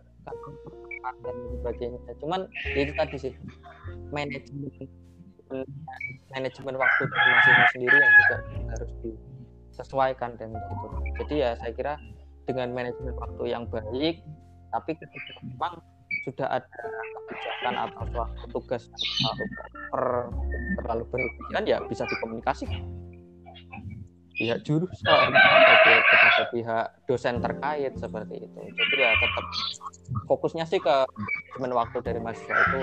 dan 1.22 1.36
sebagainya. 1.62 1.99
Cuman 2.18 2.40
ya 2.74 2.80
itu 2.82 2.92
tadi 2.99 3.16
sih. 3.16 3.34
Manajemen 4.11 4.70
manajemen 6.34 6.74
waktu 6.74 7.03
mahasiswa 7.07 7.66
sendiri 7.70 7.97
yang 7.97 8.12
juga 8.18 8.36
harus 8.74 8.90
disesuaikan 9.05 10.34
dan 10.34 10.51
gitu. 10.51 10.86
Jadi 11.22 11.34
ya 11.38 11.51
saya 11.62 11.72
kira 11.76 11.95
dengan 12.45 12.72
manajemen 12.72 13.16
waktu 13.16 13.45
yang 13.51 13.64
baik 13.68 14.20
tapi 14.74 14.90
ketika 14.99 15.32
memang 15.47 15.78
sudah 16.26 16.49
ada 16.49 16.82
kebijakan 17.30 17.74
atau 17.88 18.03
suatu 18.11 18.45
tugas 18.51 18.82
per, 19.92 20.32
terlalu 20.80 21.05
berlebihan 21.12 21.62
ya 21.68 21.78
bisa 21.86 22.03
dikomunikasikan. 22.09 22.82
Pihak 24.34 24.66
jurusan 24.66 25.30
atau 25.30 25.95
kepada 26.11 26.45
pihak 26.51 26.86
dosen 27.07 27.38
terkait 27.38 27.95
seperti 27.95 28.51
itu. 28.51 28.59
Jadi 28.66 28.95
ya 28.99 29.14
tetap 29.14 29.47
fokusnya 30.26 30.66
sih 30.66 30.82
ke 30.82 31.07
manajemen 31.55 31.78
waktu 31.78 32.03
dari 32.03 32.18
mahasiswa 32.18 32.51
itu 32.51 32.78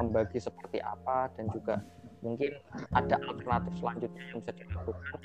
membagi 0.00 0.38
seperti 0.40 0.80
apa 0.80 1.28
dan 1.36 1.52
juga 1.52 1.84
mungkin 2.22 2.50
ada 2.94 3.16
alternatif 3.30 3.72
selanjutnya 3.78 4.22
yang 4.30 4.38
bisa 4.42 4.52
dilakukan 4.58 5.20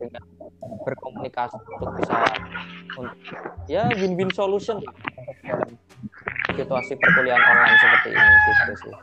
dengan 0.00 0.22
berkomunikasi 0.84 1.56
untuk 1.56 1.90
bisa 1.96 2.14
untuk 3.00 3.18
ya 3.68 3.88
win-win 3.96 4.30
solution 4.32 4.78
situasi 6.56 6.92
perkuliahan 6.96 7.42
online 7.42 7.78
seperti 7.80 8.08
ini 8.12 8.36
gitu 8.46 8.72
sih. 8.80 8.94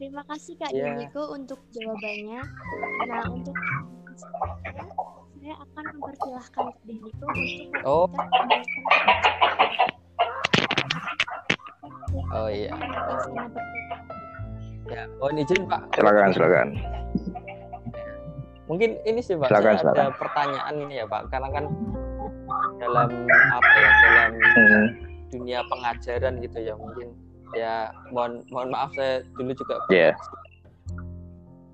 Terima 0.00 0.22
kasih 0.26 0.54
Kak 0.58 0.72
yeah. 0.72 0.96
Yuniko 0.96 1.22
untuk 1.36 1.60
jawabannya. 1.70 2.40
Nah 3.06 3.24
untuk 3.30 3.56
saya 5.40 5.54
akan 5.56 5.84
mempersilahkan 5.96 6.64
Kak 6.72 6.78
Yuniko 6.88 7.26
untuk 7.30 7.82
oh. 7.86 8.08
Oh 12.40 12.48
iya. 12.48 12.72
Ya, 14.88 15.04
mohon 15.20 15.36
izin 15.36 15.68
Pak. 15.68 15.92
Silakan, 15.92 16.32
silakan. 16.32 16.68
Mungkin 18.64 18.96
ini 19.04 19.20
sih 19.20 19.36
Pak, 19.36 19.52
silakan, 19.52 19.76
silakan. 19.76 19.98
ada 20.00 20.16
pertanyaan 20.16 20.74
ini 20.88 20.94
ya 21.02 21.06
Pak, 21.06 21.28
karena 21.28 21.48
kan 21.52 21.64
dalam 22.80 23.08
apa 23.28 23.70
ya, 23.76 23.90
dalam 23.92 24.30
hmm. 24.40 24.86
dunia 25.30 25.60
pengajaran 25.68 26.34
gitu 26.40 26.58
ya 26.64 26.74
mungkin 26.74 27.12
ya 27.52 27.92
mohon 28.14 28.40
mohon 28.48 28.72
maaf 28.72 28.90
saya 28.96 29.20
dulu 29.36 29.52
juga 29.52 29.76
yeah. 29.92 30.14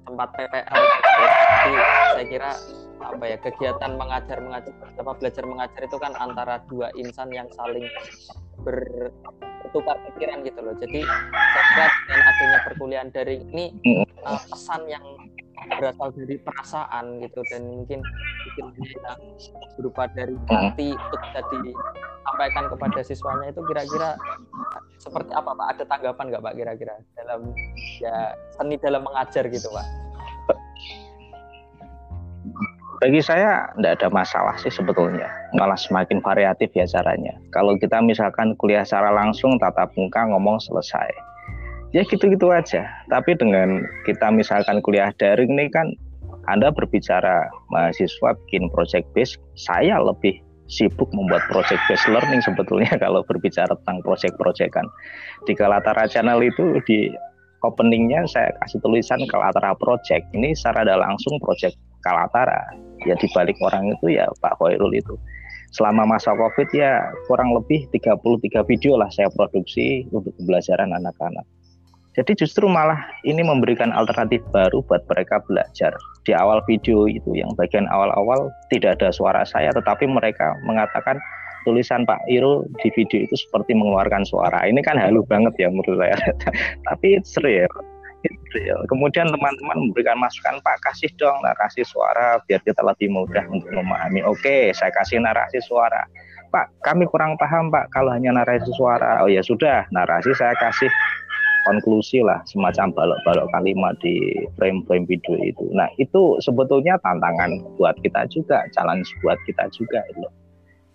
tempat 0.08 0.28
PPL 0.34 0.82
jadi 0.82 1.72
saya 2.10 2.26
kira 2.26 2.50
apa 2.96 3.24
ya 3.28 3.36
kegiatan 3.38 3.92
mengajar 3.94 4.38
mengajar 4.40 4.72
apa 4.96 5.12
belajar 5.20 5.44
mengajar 5.44 5.80
itu 5.84 5.96
kan 6.00 6.12
antara 6.16 6.64
dua 6.66 6.88
insan 6.96 7.28
yang 7.30 7.46
saling 7.54 7.86
ber 8.66 8.78
bertukar 9.62 9.96
pikiran 10.10 10.42
gitu 10.42 10.60
loh. 10.62 10.74
Jadi 10.78 11.00
saya 11.02 11.64
kira 11.74 11.86
dengan 12.06 12.22
adanya 12.26 12.58
perkuliahan 12.66 13.08
daring 13.14 13.42
ini 13.54 13.64
uh, 14.26 14.40
pesan 14.50 14.82
yang 14.90 15.04
berasal 15.66 16.14
dari 16.14 16.36
perasaan 16.38 17.18
gitu 17.26 17.40
dan 17.50 17.62
mungkin 17.66 18.00
yang 18.60 18.70
berupa 19.74 20.06
dari 20.14 20.38
hati 20.46 20.94
untuk 20.94 21.20
bisa 21.26 21.40
disampaikan 21.50 22.64
kepada 22.70 23.00
siswanya 23.02 23.50
itu 23.50 23.60
kira-kira 23.66 24.14
seperti 25.02 25.32
apa 25.34 25.50
Pak? 25.50 25.66
Ada 25.76 25.84
tanggapan 25.90 26.24
nggak 26.30 26.42
Pak 26.46 26.54
kira-kira 26.54 26.94
dalam 27.18 27.50
ya 27.98 28.32
seni 28.54 28.78
dalam 28.78 29.02
mengajar 29.02 29.44
gitu 29.50 29.68
Pak? 29.74 29.86
Bagi 32.96 33.20
saya 33.20 33.68
tidak 33.76 34.00
ada 34.00 34.08
masalah 34.08 34.54
sih 34.56 34.72
sebetulnya. 34.72 35.28
Malah 35.52 35.76
semakin 35.76 36.20
variatif 36.24 36.72
ya 36.72 36.88
caranya. 36.88 37.36
Kalau 37.52 37.76
kita 37.76 38.00
misalkan 38.00 38.56
kuliah 38.56 38.84
secara 38.84 39.12
langsung 39.12 39.60
tatap 39.60 39.92
muka 40.00 40.24
ngomong 40.32 40.56
selesai. 40.62 41.12
Ya 41.92 42.02
gitu-gitu 42.08 42.50
aja. 42.50 42.88
Tapi 43.12 43.36
dengan 43.36 43.84
kita 44.08 44.32
misalkan 44.32 44.80
kuliah 44.80 45.12
daring 45.20 45.52
ini 45.56 45.68
kan 45.68 45.92
anda 46.46 46.70
berbicara 46.70 47.50
mahasiswa 47.74 48.38
bikin 48.46 48.70
project 48.70 49.06
base 49.12 49.34
saya 49.58 49.98
lebih 49.98 50.38
sibuk 50.66 51.06
membuat 51.14 51.46
project 51.50 51.78
based 51.86 52.06
learning 52.10 52.42
sebetulnya 52.42 52.90
kalau 53.04 53.22
berbicara 53.22 53.70
tentang 53.82 54.02
project-projectan 54.02 54.86
di 55.46 55.54
Kalatara 55.54 56.10
Channel 56.10 56.42
itu 56.42 56.82
di 56.86 57.10
openingnya 57.62 58.26
saya 58.30 58.50
kasih 58.62 58.82
tulisan 58.82 59.22
Kalatara 59.30 59.74
Project. 59.78 60.26
Ini 60.34 60.54
secara 60.54 60.86
ada 60.86 60.98
langsung 60.98 61.38
project 61.42 61.78
Kalatara 62.02 62.85
ya 63.06 63.14
di 63.16 63.30
balik 63.32 63.56
orang 63.62 63.94
itu 63.94 64.18
ya 64.18 64.26
Pak 64.42 64.58
Khairul 64.58 64.92
itu 64.92 65.14
selama 65.74 66.06
masa 66.08 66.32
COVID 66.32 66.72
ya 66.72 67.04
kurang 67.26 67.52
lebih 67.52 67.84
33 67.92 68.64
video 68.70 68.96
lah 68.96 69.10
saya 69.12 69.28
produksi 69.34 70.06
untuk 70.14 70.32
pembelajaran 70.40 70.94
anak-anak. 70.94 71.44
Jadi 72.16 72.32
justru 72.32 72.64
malah 72.64 72.96
ini 73.28 73.44
memberikan 73.44 73.92
alternatif 73.92 74.40
baru 74.48 74.80
buat 74.88 75.04
mereka 75.04 75.36
belajar. 75.44 75.92
Di 76.24 76.32
awal 76.32 76.64
video 76.64 77.04
itu 77.04 77.36
yang 77.36 77.52
bagian 77.60 77.84
awal-awal 77.92 78.48
tidak 78.72 78.96
ada 78.96 79.12
suara 79.12 79.44
saya 79.44 79.68
tetapi 79.76 80.08
mereka 80.08 80.56
mengatakan 80.64 81.20
tulisan 81.68 82.08
Pak 82.08 82.24
Iro 82.32 82.64
di 82.80 82.88
video 82.96 83.28
itu 83.28 83.36
seperti 83.36 83.76
mengeluarkan 83.76 84.24
suara. 84.24 84.64
Ini 84.64 84.80
kan 84.80 84.96
halu 84.96 85.20
banget 85.28 85.60
ya 85.60 85.68
menurut 85.68 86.00
saya. 86.00 86.16
Tapi 86.88 87.20
seru 87.20 87.52
ya 87.52 87.68
Kemudian 88.88 89.28
teman-teman 89.28 89.76
memberikan 89.88 90.16
masukan, 90.16 90.58
Pak 90.64 90.80
kasih 90.80 91.12
dong 91.20 91.36
narasi 91.44 91.84
suara 91.84 92.40
biar 92.48 92.62
kita 92.64 92.80
lebih 92.80 93.12
mudah 93.12 93.44
untuk 93.52 93.68
memahami. 93.72 94.24
Oke, 94.24 94.72
saya 94.72 94.88
kasih 94.94 95.20
narasi 95.20 95.60
suara. 95.64 96.06
Pak, 96.48 96.72
kami 96.80 97.04
kurang 97.10 97.36
paham 97.36 97.68
Pak 97.68 97.92
kalau 97.92 98.14
hanya 98.14 98.32
narasi 98.32 98.70
suara. 98.78 99.20
Oh 99.20 99.28
ya 99.28 99.44
sudah, 99.44 99.84
narasi 99.92 100.32
saya 100.32 100.56
kasih 100.56 100.88
konklusi 101.66 102.22
lah 102.22 102.38
semacam 102.46 102.94
balok-balok 102.94 103.50
kalimat 103.50 103.98
di 103.98 104.46
frame-frame 104.54 105.04
video 105.10 105.34
itu. 105.42 105.66
Nah 105.74 105.90
itu 105.98 106.38
sebetulnya 106.38 106.94
tantangan 107.02 107.58
buat 107.74 107.98
kita 108.00 108.30
juga, 108.30 108.62
challenge 108.70 109.10
buat 109.20 109.36
kita 109.44 109.66
juga 109.74 110.00
itu. 110.14 110.30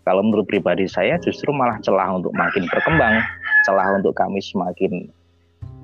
Kalau 0.07 0.25
menurut 0.25 0.49
pribadi 0.49 0.89
saya 0.89 1.19
justru 1.21 1.53
malah 1.53 1.77
celah 1.83 2.17
untuk 2.17 2.33
makin 2.33 2.65
berkembang, 2.71 3.21
celah 3.67 3.99
untuk 3.99 4.17
kami 4.17 4.41
semakin 4.41 5.11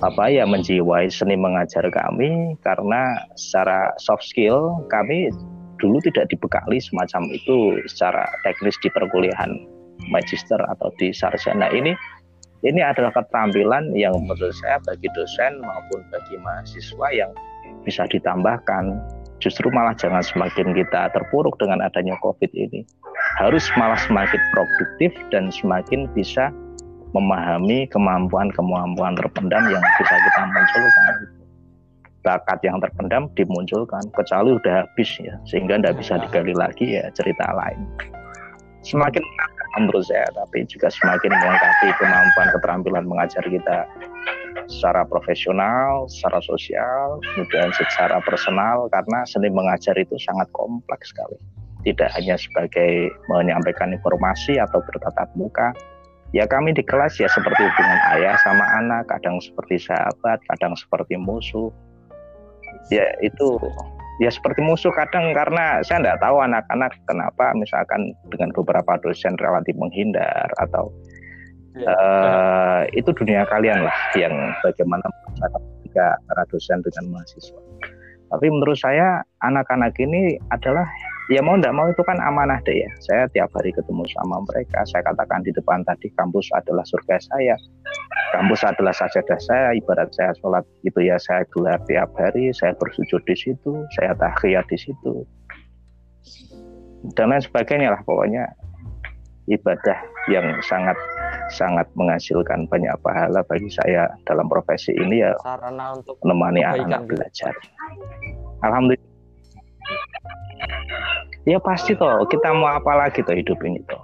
apa 0.06 0.30
ya 0.30 0.45
menjiwai 0.45 1.10
seni 1.10 1.34
mengajar 1.34 1.82
kami 1.89 2.54
karena 2.62 3.18
secara 3.34 3.89
soft 3.98 4.22
skill 4.30 4.78
kami 4.93 5.34
dulu 5.82 5.98
tidak 6.06 6.30
dibekali 6.30 6.78
semacam 6.78 7.34
itu 7.34 7.82
secara 7.89 8.26
teknis 8.45 8.78
di 8.86 8.89
perkuliahan 8.93 9.58
magister 10.10 10.62
atau 10.70 10.93
di 11.02 11.10
sarjana. 11.10 11.70
Ini 11.74 11.93
ini 12.66 12.82
adalah 12.82 13.14
keterampilan 13.14 13.93
yang 13.93 14.14
menurut 14.26 14.54
saya 14.58 14.82
bagi 14.86 15.10
dosen 15.14 15.62
maupun 15.62 16.02
bagi 16.10 16.36
mahasiswa 16.41 17.08
yang 17.14 17.32
bisa 17.86 18.06
ditambahkan. 18.10 18.98
Justru 19.38 19.70
malah 19.70 19.93
jangan 19.93 20.26
semakin 20.26 20.74
kita 20.74 21.14
terpuruk 21.14 21.54
dengan 21.62 21.86
adanya 21.86 22.18
COVID 22.26 22.50
ini. 22.58 22.82
Harus 23.38 23.70
malah 23.78 23.98
semakin 24.02 24.41
produktif 24.50 25.14
dan 25.30 25.54
semakin 25.54 26.10
bisa 26.18 26.50
memahami 27.16 27.88
kemampuan-kemampuan 27.91 29.16
terpendam 29.16 29.64
yang 29.72 29.84
bisa 29.99 30.16
kita 30.16 30.41
munculkan. 30.47 31.16
Bakat 32.26 32.60
yang 32.60 32.78
terpendam 32.84 33.32
dimunculkan 33.39 34.03
kecuali 34.12 34.60
udah 34.60 34.84
habis 34.84 35.10
ya 35.24 35.39
sehingga 35.47 35.80
tidak 35.80 35.95
bisa 36.03 36.20
digali 36.20 36.51
lagi 36.51 36.99
ya 36.99 37.08
cerita 37.16 37.45
lain. 37.55 37.88
Semakin 38.84 39.24
menurut 39.78 40.03
saya 40.10 40.26
tapi 40.34 40.66
juga 40.68 40.89
semakin 40.89 41.32
melengkapi 41.32 41.88
kemampuan 42.01 42.47
keterampilan 42.51 43.05
mengajar 43.05 43.43
kita 43.45 43.86
secara 44.68 45.08
profesional, 45.08 46.10
secara 46.12 46.43
sosial, 46.43 47.22
kemudian 47.24 47.72
secara 47.78 48.20
personal 48.26 48.91
karena 48.91 49.24
seni 49.24 49.47
mengajar 49.47 49.95
itu 49.95 50.18
sangat 50.20 50.49
kompleks 50.51 51.16
sekali. 51.16 51.39
Tidak 51.88 52.10
hanya 52.20 52.36
sebagai 52.36 53.08
menyampaikan 53.32 53.95
informasi 53.95 54.60
atau 54.60 54.84
bertatap 54.84 55.32
muka, 55.39 55.72
ya 56.36 56.43
kami 56.47 56.75
di 56.75 56.84
kelas 56.84 57.15
ya 57.19 57.30
seperti 57.32 57.63
hubungan 57.63 57.99
ayah 58.17 58.36
sama 58.43 58.65
anak 58.84 59.07
kadang 59.07 59.39
seperti 59.39 59.80
sahabat 59.80 60.39
kadang 60.51 60.75
seperti 60.75 61.15
musuh 61.15 61.71
ya 62.91 63.07
itu 63.23 63.55
ya 64.19 64.28
seperti 64.34 64.59
musuh 64.65 64.91
kadang 64.91 65.32
karena 65.32 65.80
saya 65.86 66.03
tidak 66.03 66.19
tahu 66.19 66.41
anak-anak 66.43 66.91
kenapa 67.07 67.53
misalkan 67.55 68.11
dengan 68.34 68.51
beberapa 68.51 68.99
dosen 68.99 69.38
relatif 69.39 69.78
menghindar 69.78 70.49
atau 70.59 70.91
ya. 71.78 71.88
uh, 71.88 72.82
itu 72.91 73.13
dunia 73.13 73.47
kalian 73.47 73.86
lah 73.86 73.97
yang 74.17 74.34
bagaimana 74.65 75.05
ketika 75.38 76.17
para 76.28 76.43
dosen 76.51 76.82
dengan 76.84 77.15
mahasiswa 77.15 77.61
tapi 78.28 78.51
menurut 78.51 78.75
saya 78.75 79.23
anak-anak 79.39 79.95
ini 80.03 80.36
adalah 80.51 80.84
ya 81.28 81.43
mau 81.43 81.59
tidak 81.59 81.75
mau 81.75 81.88
itu 81.91 82.03
kan 82.07 82.17
amanah 82.23 82.59
deh 82.63 82.88
ya. 82.88 82.91
Saya 83.03 83.23
tiap 83.36 83.51
hari 83.55 83.75
ketemu 83.75 84.03
sama 84.15 84.39
mereka. 84.47 84.84
Saya 84.88 85.03
katakan 85.03 85.43
di 85.43 85.51
depan 85.51 85.84
tadi 85.84 86.07
kampus 86.15 86.47
adalah 86.55 86.84
surga 86.88 87.19
saya. 87.19 87.55
Kampus 88.36 88.63
adalah 88.63 88.95
sajadah 88.95 89.39
saya. 89.43 89.69
Ibarat 89.75 90.11
saya 90.15 90.32
sholat 90.39 90.63
itu 90.88 90.99
ya 91.03 91.19
saya 91.19 91.43
gelar 91.51 91.80
tiap 91.88 92.11
hari. 92.15 92.51
Saya 92.55 92.71
bersujud 92.80 93.19
di 93.28 93.36
situ. 93.36 93.71
Saya 93.99 94.15
tahiyat 94.15 94.65
di 94.71 94.78
situ. 94.80 95.28
Dan 97.15 97.32
lain 97.32 97.43
sebagainya 97.43 97.93
lah 97.95 98.01
pokoknya 98.03 98.47
ibadah 99.47 99.99
yang 100.28 100.43
sangat 100.67 100.95
sangat 101.47 101.88
menghasilkan 101.95 102.67
banyak 102.67 102.91
pahala 102.99 103.39
bagi 103.47 103.71
saya 103.71 104.11
dalam 104.28 104.51
profesi 104.51 104.91
ini 104.91 105.23
ya 105.23 105.32
sarana 105.39 105.95
untuk 105.95 106.19
menemani 106.19 106.67
anak-anak 106.67 107.07
belajar. 107.07 107.55
Alhamdulillah 108.59 109.16
ya 111.48 111.58
pasti 111.62 111.96
toh. 111.96 112.26
Kita 112.28 112.52
mau 112.54 112.76
apa 112.76 113.08
lagi 113.08 113.24
toh 113.24 113.36
hidup 113.36 113.60
ini 113.64 113.80
toh? 113.88 114.02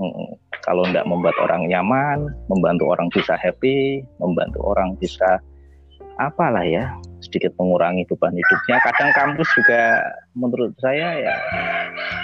Hmm, 0.00 0.34
kalau 0.64 0.82
tidak 0.88 1.06
membuat 1.06 1.36
orang 1.38 1.68
nyaman 1.68 2.26
membantu 2.50 2.90
orang 2.90 3.06
bisa 3.12 3.38
happy 3.38 4.02
membantu 4.18 4.58
orang 4.64 4.98
bisa 4.98 5.38
apalah 6.18 6.64
ya 6.64 6.90
sedikit 7.22 7.54
mengurangi 7.60 8.02
beban 8.10 8.34
hidupnya. 8.34 8.76
Kadang 8.82 9.10
kampus 9.14 9.48
juga 9.54 10.02
menurut 10.34 10.74
saya 10.82 11.22
ya 11.22 11.36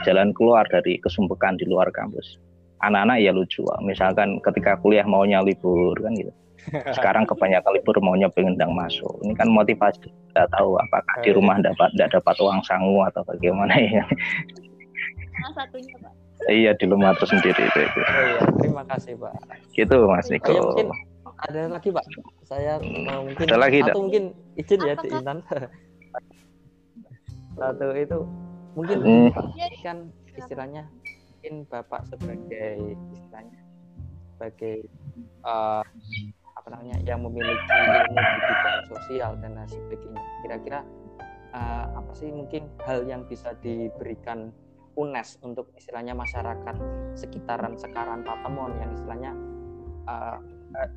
jalan 0.08 0.34
keluar 0.34 0.66
dari 0.72 0.98
kesumpekan 0.98 1.54
di 1.60 1.68
luar 1.70 1.92
kampus. 1.94 2.40
Anak-anak 2.82 3.18
ya 3.22 3.34
lucu 3.34 3.62
misalkan 3.82 4.38
ketika 4.42 4.78
kuliah 4.78 5.02
maunya 5.02 5.42
libur 5.42 5.98
kan 5.98 6.14
gitu 6.14 6.30
sekarang 6.96 7.24
kebanyakan 7.28 7.70
libur 7.74 7.96
maunya 8.00 8.28
pengendang 8.30 8.72
masuk. 8.72 9.10
Ini 9.24 9.34
kan 9.36 9.48
motivasi 9.50 10.08
tidak 10.32 10.48
tahu 10.54 10.78
apakah 10.78 11.16
di 11.24 11.30
rumah 11.34 11.56
dapat 11.60 11.88
tidak 11.96 12.20
dapat 12.20 12.36
uang 12.40 12.60
sangu 12.64 13.04
atau 13.06 13.22
bagaimana 13.24 13.74
ya. 13.78 14.04
Salah 15.38 15.64
satunya 15.64 15.94
pak. 16.02 16.12
Iya 16.46 16.70
di 16.78 16.86
rumah 16.86 17.18
terus 17.18 17.34
sendiri 17.34 17.66
itu, 17.66 17.78
itu. 17.82 18.00
Oh, 18.00 18.22
iya. 18.22 18.40
terima 18.62 18.82
kasih 18.86 19.12
pak. 19.18 19.34
Gitu 19.74 19.96
mas 20.06 20.28
Niko 20.30 20.52
oh, 20.54 20.78
ya, 20.78 20.86
ada 21.50 21.60
lagi 21.70 21.88
pak? 21.90 22.04
Saya 22.46 22.78
uh, 22.78 23.20
mungkin 23.26 23.46
ada 23.46 23.58
lagi 23.58 23.78
atau 23.82 23.98
mungkin 23.98 24.24
izin 24.54 24.80
ya 24.86 24.94
di 25.02 25.08
Intan? 25.10 25.42
Satu 27.58 27.90
itu 27.98 28.18
mungkin 28.78 28.98
hmm. 29.02 29.28
kan 29.82 29.98
istilahnya 30.38 30.86
mungkin 31.34 31.66
bapak 31.66 32.06
sebagai 32.06 32.94
istilahnya 33.10 33.58
sebagai 34.38 34.86
uh, 35.42 35.82
apa 36.68 36.84
namanya 36.84 37.00
yang 37.08 37.24
memiliki 37.24 37.64
ilmu 37.64 38.12
bidang 38.12 38.80
sosial 38.92 39.32
dan 39.40 39.56
lain 39.56 39.68
sebagainya 39.72 40.20
kira-kira 40.44 40.80
uh, 41.56 41.96
apa 41.96 42.12
sih 42.12 42.28
mungkin 42.28 42.68
hal 42.84 43.08
yang 43.08 43.24
bisa 43.24 43.56
diberikan 43.64 44.52
UNES 44.92 45.40
untuk 45.40 45.72
istilahnya 45.80 46.12
masyarakat 46.12 46.76
sekitaran 47.16 47.72
sekarang 47.80 48.20
Patemon 48.20 48.76
yang 48.84 48.92
istilahnya 48.92 49.32
uh, 50.12 50.36
uh, 50.76 50.88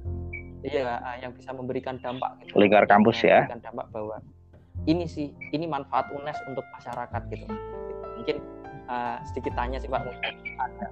iya 0.68 1.00
uh, 1.00 1.16
yang 1.24 1.32
bisa 1.32 1.56
memberikan 1.56 1.96
dampak 2.04 2.36
gitu. 2.44 2.60
lingkar 2.60 2.84
kampus 2.84 3.24
ya. 3.24 3.48
Memberikan 3.48 3.64
dampak 3.72 3.88
bahwa 3.96 4.20
ini 4.92 5.08
sih 5.08 5.32
ini 5.56 5.72
manfaat 5.72 6.12
UNES 6.12 6.36
untuk 6.52 6.68
masyarakat 6.76 7.22
gitu. 7.32 7.48
Mungkin 8.20 8.44
uh, 8.92 9.24
sedikit 9.24 9.56
tanya 9.56 9.80
sih 9.80 9.88
Pak. 9.88 10.04
Mungkin 10.04 10.36
ada 10.60 10.92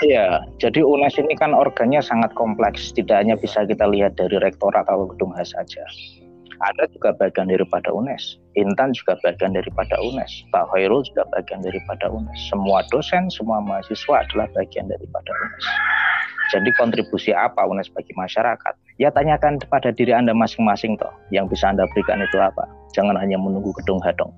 Iya, 0.00 0.40
jadi 0.56 0.80
UNES 0.80 1.20
ini 1.20 1.36
kan 1.36 1.52
organnya 1.52 2.00
sangat 2.00 2.32
kompleks, 2.32 2.88
tidak 2.96 3.20
hanya 3.20 3.36
bisa 3.36 3.68
kita 3.68 3.84
lihat 3.84 4.16
dari 4.16 4.40
rektorat 4.40 4.88
atau 4.88 5.04
gedung 5.12 5.36
H 5.36 5.52
saja. 5.52 5.84
Ada 6.60 6.88
juga 6.96 7.12
bagian 7.20 7.52
daripada 7.52 7.92
UNES, 7.92 8.40
Intan 8.56 8.96
juga 8.96 9.20
bagian 9.20 9.52
daripada 9.52 10.00
UNES, 10.00 10.48
Pak 10.56 10.72
Hoirul 10.72 11.04
juga 11.04 11.28
bagian 11.36 11.60
daripada 11.60 12.08
UNES. 12.08 12.48
Semua 12.48 12.80
dosen, 12.88 13.28
semua 13.28 13.60
mahasiswa 13.60 14.24
adalah 14.24 14.48
bagian 14.56 14.88
daripada 14.88 15.30
UNES. 15.36 15.66
Jadi 16.56 16.70
kontribusi 16.80 17.36
apa 17.36 17.60
UNES 17.68 17.92
bagi 17.92 18.16
masyarakat? 18.16 18.74
Ya 18.96 19.12
tanyakan 19.12 19.60
kepada 19.60 19.92
diri 19.92 20.16
Anda 20.16 20.32
masing-masing 20.32 20.96
toh, 20.96 21.12
yang 21.28 21.44
bisa 21.44 21.68
Anda 21.68 21.84
berikan 21.92 22.24
itu 22.24 22.40
apa? 22.40 22.64
Jangan 22.96 23.20
hanya 23.20 23.36
menunggu 23.36 23.76
gedung 23.84 24.00
hadong. 24.00 24.32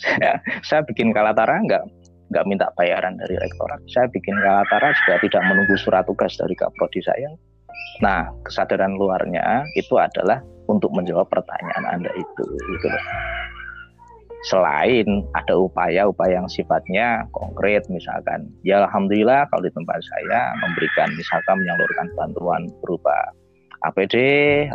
Saya, 0.00 0.40
saya 0.68 0.80
bikin 0.88 1.12
Kalatara 1.12 1.60
enggak 1.60 1.84
nggak 2.30 2.46
minta 2.46 2.66
bayaran 2.78 3.18
dari 3.18 3.34
rektorat. 3.36 3.82
Saya 3.90 4.06
bikin 4.10 4.38
Kalatara 4.38 4.94
juga 5.02 5.14
tidak 5.22 5.42
menunggu 5.50 5.74
surat 5.78 6.06
tugas 6.06 6.38
dari 6.38 6.54
Kaprodi 6.54 7.02
saya. 7.02 7.30
Nah, 8.00 8.30
kesadaran 8.46 8.96
luarnya 8.96 9.66
itu 9.74 9.98
adalah 9.98 10.40
untuk 10.70 10.94
menjawab 10.94 11.26
pertanyaan 11.26 11.84
Anda 11.90 12.10
itu. 12.14 12.44
Gitu 12.46 12.86
loh. 12.86 13.04
Selain 14.48 15.04
ada 15.36 15.52
upaya-upaya 15.52 16.40
yang 16.40 16.48
sifatnya 16.48 17.28
konkret, 17.36 17.84
misalkan, 17.92 18.48
ya 18.64 18.80
Alhamdulillah 18.88 19.44
kalau 19.52 19.68
di 19.68 19.72
tempat 19.76 20.00
saya 20.00 20.56
memberikan 20.64 21.12
misalkan 21.12 21.60
menyalurkan 21.60 22.08
bantuan 22.16 22.62
berupa 22.80 23.36
APD 23.84 24.16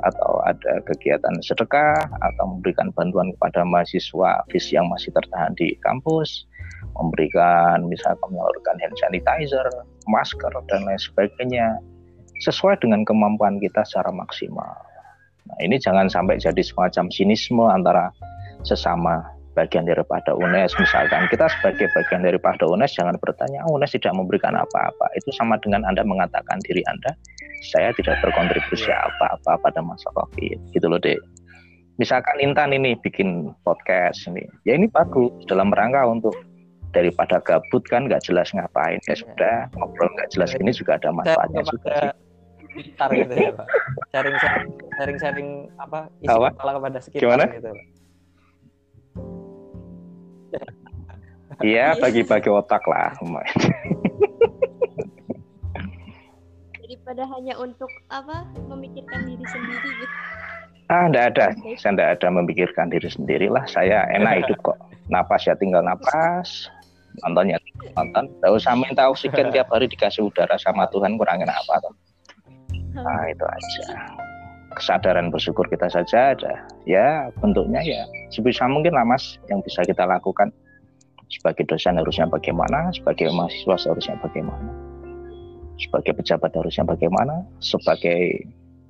atau 0.06 0.42
ada 0.46 0.82
kegiatan 0.86 1.34
sedekah 1.42 1.98
atau 1.98 2.46
memberikan 2.46 2.94
bantuan 2.94 3.34
kepada 3.38 3.66
mahasiswa 3.66 4.42
FIS 4.50 4.74
yang 4.74 4.86
masih 4.90 5.14
tertahan 5.14 5.54
di 5.58 5.74
kampus 5.82 6.46
memberikan 6.96 7.84
misalkan 7.92 8.32
menyalurkan 8.32 8.76
hand 8.80 8.96
sanitizer, 9.00 9.68
masker 10.08 10.52
dan 10.72 10.88
lain 10.88 11.00
sebagainya 11.00 11.68
sesuai 12.44 12.80
dengan 12.80 13.04
kemampuan 13.04 13.60
kita 13.60 13.84
secara 13.84 14.12
maksimal. 14.12 14.76
Nah, 15.46 15.58
ini 15.62 15.78
jangan 15.78 16.10
sampai 16.10 16.42
jadi 16.42 16.60
semacam 16.64 17.12
sinisme 17.12 17.64
antara 17.68 18.10
sesama 18.66 19.22
bagian 19.56 19.88
daripada 19.88 20.36
UNES. 20.36 20.76
Misalkan 20.76 21.32
kita 21.32 21.48
sebagai 21.48 21.88
bagian 21.96 22.26
daripada 22.26 22.68
UNES 22.68 22.98
jangan 22.98 23.16
bertanya 23.24 23.64
oh, 23.68 23.80
UNES 23.80 23.96
tidak 23.96 24.16
memberikan 24.16 24.56
apa-apa. 24.56 25.06
Itu 25.16 25.32
sama 25.36 25.56
dengan 25.64 25.84
Anda 25.88 26.04
mengatakan 26.04 26.60
diri 26.68 26.84
Anda 26.92 27.16
saya 27.72 27.96
tidak 27.96 28.20
berkontribusi 28.20 28.92
apa-apa 28.92 29.58
pada 29.64 29.80
masa 29.80 30.12
COVID. 30.12 30.76
Gitu 30.76 30.88
loh 30.88 31.00
deh 31.00 31.16
misalkan 31.96 32.36
Intan 32.44 32.76
ini 32.76 32.96
bikin 33.00 33.52
podcast 33.64 34.28
ini. 34.28 34.44
Ya 34.68 34.76
ini 34.76 34.92
bagus 34.92 35.32
dalam 35.48 35.72
rangka 35.72 36.04
untuk 36.08 36.36
daripada 36.96 37.44
gabut 37.44 37.84
kan 37.92 38.08
nggak 38.08 38.24
jelas 38.24 38.48
ngapain 38.56 39.04
ya 39.04 39.16
sudah 39.20 39.68
ngobrol 39.76 40.08
nggak 40.16 40.32
jelas 40.32 40.56
ini 40.56 40.72
juga 40.72 40.96
ada 40.96 41.12
manfaatnya 41.12 41.62
juga 41.68 41.92
sih. 41.92 42.12
sekitar 42.76 43.10
gitu 43.12 43.34
ya 43.36 43.52
pak 43.52 43.68
sharing 44.16 44.38
sharing 44.40 44.70
sharing 44.96 45.18
sharing 45.20 45.50
apa 45.76 46.00
isi 46.24 46.32
Apa? 46.32 46.48
kepala 46.56 46.72
kepada 46.80 47.00
sekitar 47.04 47.24
Gimana? 47.24 47.44
gitu 47.52 47.70
Pak. 47.72 47.84
Iya 51.64 51.96
bagi-bagi 52.04 52.50
otak 52.52 52.84
lah. 52.88 53.12
daripada 56.80 57.24
hanya 57.38 57.54
untuk 57.60 57.92
apa 58.08 58.48
memikirkan 58.72 59.28
diri 59.28 59.46
sendiri 59.52 59.90
gitu 60.00 60.16
Ah, 60.86 61.10
enggak 61.10 61.34
ada. 61.34 61.50
Saya 61.82 61.98
enggak 61.98 62.22
ada 62.22 62.28
memikirkan 62.30 62.94
diri 62.94 63.10
sendiri 63.10 63.50
lah. 63.50 63.66
Saya 63.66 64.06
enak 64.14 64.46
hidup 64.46 64.62
kok. 64.62 64.78
Napas 65.10 65.50
ya 65.50 65.58
tinggal 65.58 65.82
napas. 65.82 66.70
Nontonnya 67.24 67.58
nonton. 67.96 68.26
Enggak 68.42 68.52
usah 68.52 68.74
minta 68.76 69.08
oksigen 69.08 69.54
tiap 69.54 69.72
hari 69.72 69.88
dikasih 69.88 70.28
udara 70.28 70.58
sama 70.60 70.90
Tuhan 70.92 71.16
kurangin 71.16 71.48
apa 71.48 71.80
toh. 71.80 71.94
Nah, 72.96 73.24
itu 73.28 73.44
aja. 73.44 73.88
Kesadaran 74.76 75.32
bersyukur 75.32 75.68
kita 75.72 75.88
saja 75.88 76.36
ada. 76.36 76.54
Ya, 76.84 77.32
bentuknya 77.40 77.80
ya 77.84 78.04
sebisa 78.32 78.68
mungkin 78.68 78.96
lah 78.96 79.08
Mas 79.08 79.40
yang 79.48 79.64
bisa 79.64 79.84
kita 79.88 80.04
lakukan. 80.04 80.52
Sebagai 81.26 81.66
dosen 81.66 81.98
harusnya 81.98 82.30
bagaimana, 82.30 82.94
sebagai 82.94 83.34
mahasiswa 83.34 83.76
seharusnya 83.82 84.16
bagaimana. 84.22 84.70
Sebagai 85.76 86.14
pejabat 86.22 86.54
harusnya 86.54 86.86
bagaimana, 86.86 87.42
sebagai 87.60 88.46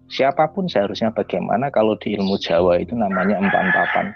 siapa 0.09 0.45
pun 0.53 0.69
seharusnya 0.69 1.09
bagaimana 1.09 1.73
kalau 1.73 1.97
di 1.97 2.13
ilmu 2.13 2.37
Jawa 2.37 2.77
itu 2.77 2.93
namanya 2.93 3.41
empan 3.41 3.67
papan 3.73 4.07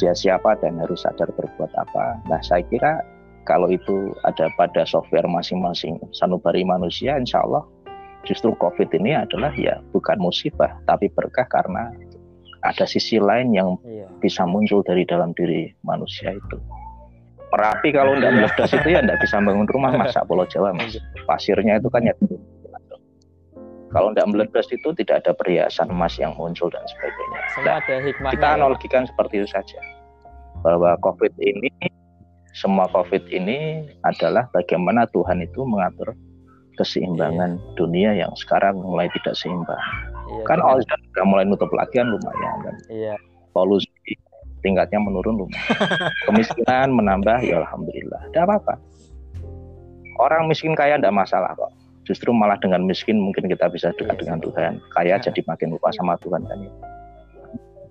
dia 0.00 0.16
siapa 0.16 0.56
dan 0.58 0.80
harus 0.80 1.04
sadar 1.04 1.28
berbuat 1.36 1.70
apa 1.76 2.18
nah 2.26 2.40
saya 2.40 2.64
kira 2.72 3.04
kalau 3.44 3.68
itu 3.68 4.12
ada 4.24 4.48
pada 4.56 4.88
software 4.88 5.28
masing-masing 5.28 6.00
sanubari 6.16 6.64
manusia 6.64 7.16
insya 7.16 7.44
Allah 7.44 7.64
justru 8.24 8.56
COVID 8.56 8.88
ini 8.96 9.14
adalah 9.14 9.52
ya 9.54 9.78
bukan 9.92 10.16
musibah 10.18 10.72
tapi 10.88 11.12
berkah 11.12 11.44
karena 11.48 11.92
ada 12.64 12.88
sisi 12.88 13.20
lain 13.20 13.52
yang 13.52 13.76
iya. 13.84 14.08
bisa 14.24 14.48
muncul 14.48 14.80
dari 14.80 15.04
dalam 15.04 15.36
diri 15.36 15.68
manusia 15.84 16.32
itu. 16.32 16.56
Merapi 17.52 17.92
kalau 17.92 18.16
tidak 18.16 18.32
meledas 18.40 18.70
itu 18.72 18.88
ya 18.88 19.00
tidak 19.04 19.20
bisa 19.20 19.36
bangun 19.38 19.68
rumah 19.68 19.92
masa 19.94 20.24
Pulau 20.24 20.48
Jawa 20.48 20.72
mas. 20.72 20.96
Pasirnya 21.28 21.76
itu 21.76 21.92
kan 21.92 22.08
ya. 22.08 22.16
Kalau 23.92 24.10
tidak 24.10 24.26
meledas 24.32 24.66
itu 24.74 24.88
tidak 24.96 25.22
ada 25.22 25.32
perhiasan 25.38 25.86
emas 25.92 26.18
yang 26.18 26.34
muncul 26.34 26.66
dan 26.66 26.82
sebagainya. 26.82 27.40
Nah, 27.62 27.78
kita 28.34 28.48
ya. 28.50 28.56
analogikan 28.58 29.06
seperti 29.06 29.44
itu 29.44 29.48
saja. 29.54 29.78
Bahwa 30.66 30.98
COVID 30.98 31.30
ini 31.38 31.70
semua 32.54 32.86
COVID 32.88 33.26
ini 33.28 33.82
adalah 34.02 34.46
bagaimana 34.50 35.04
Tuhan 35.10 35.42
itu 35.42 35.66
mengatur 35.66 36.14
keseimbangan 36.74 37.58
dunia 37.74 38.14
yang 38.14 38.30
sekarang 38.34 38.78
mulai 38.78 39.06
tidak 39.12 39.34
seimbang. 39.34 39.78
Iya, 40.26 40.42
Kan 40.46 40.58
dengan- 40.58 40.78
Ozon 40.78 41.00
sudah 41.10 41.24
mulai 41.24 41.44
nutup 41.44 41.70
lagian 41.70 42.08
lumayan 42.08 42.54
kan. 42.62 42.74
iya 42.88 43.14
Polusi 43.50 43.86
tingkatnya 44.58 44.98
menurun 44.98 45.44
lumayan. 45.44 45.66
Kemiskinan 46.26 46.90
menambah 46.90 47.42
ya 47.42 47.58
alhamdulillah. 47.60 48.22
Tidak 48.30 48.42
apa-apa. 48.42 48.74
Orang 50.16 50.46
miskin 50.46 50.74
kaya 50.74 50.94
tidak 50.94 51.10
masalah 51.12 51.54
kok. 51.54 51.70
Justru 52.04 52.30
malah 52.30 52.58
dengan 52.58 52.82
miskin 52.82 53.16
mungkin 53.16 53.46
kita 53.46 53.66
bisa 53.66 53.90
dekat 53.94 54.14
Iya, 54.14 54.20
dengan. 54.20 54.38
Tuhan. 54.42 54.72
Kaya 54.90 55.14
jadi 55.18 55.40
makin 55.44 55.74
lupa 55.74 55.90
sama 55.90 56.14
Tuhan 56.18 56.42
kan 56.42 56.58
ya. 56.58 56.72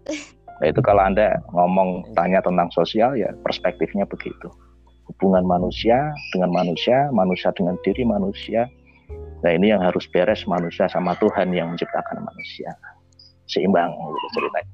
Nah 0.62 0.68
itu 0.70 0.82
kalau 0.82 1.02
Anda 1.02 1.42
ngomong 1.50 2.14
tanya 2.14 2.40
tentang 2.40 2.70
sosial 2.72 3.18
ya 3.18 3.32
perspektifnya 3.42 4.06
begitu. 4.06 4.50
Hubungan 5.12 5.44
manusia 5.44 6.14
dengan 6.32 6.54
manusia, 6.54 7.10
manusia 7.12 7.50
dengan 7.52 7.76
diri 7.84 8.06
manusia. 8.06 8.70
Nah 9.44 9.52
ini 9.52 9.74
yang 9.76 9.84
harus 9.84 10.08
beres 10.08 10.48
manusia 10.48 10.88
sama 10.88 11.18
Tuhan 11.20 11.52
yang 11.52 11.74
menciptakan 11.76 12.24
manusia. 12.24 12.72
Seimbang 13.46 13.92
gitu 13.92 14.28
ceritanya. 14.40 14.72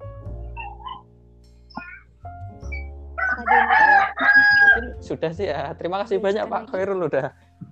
mungkin 4.59 4.85
sudah 5.01 5.31
sih 5.33 5.47
ya 5.49 5.73
terima 5.79 6.03
kasih 6.03 6.19
Iya, 6.19 6.23
banyak 6.23 6.43
Pak. 6.51 6.61
Khairul 6.69 7.01
udah 7.07 7.27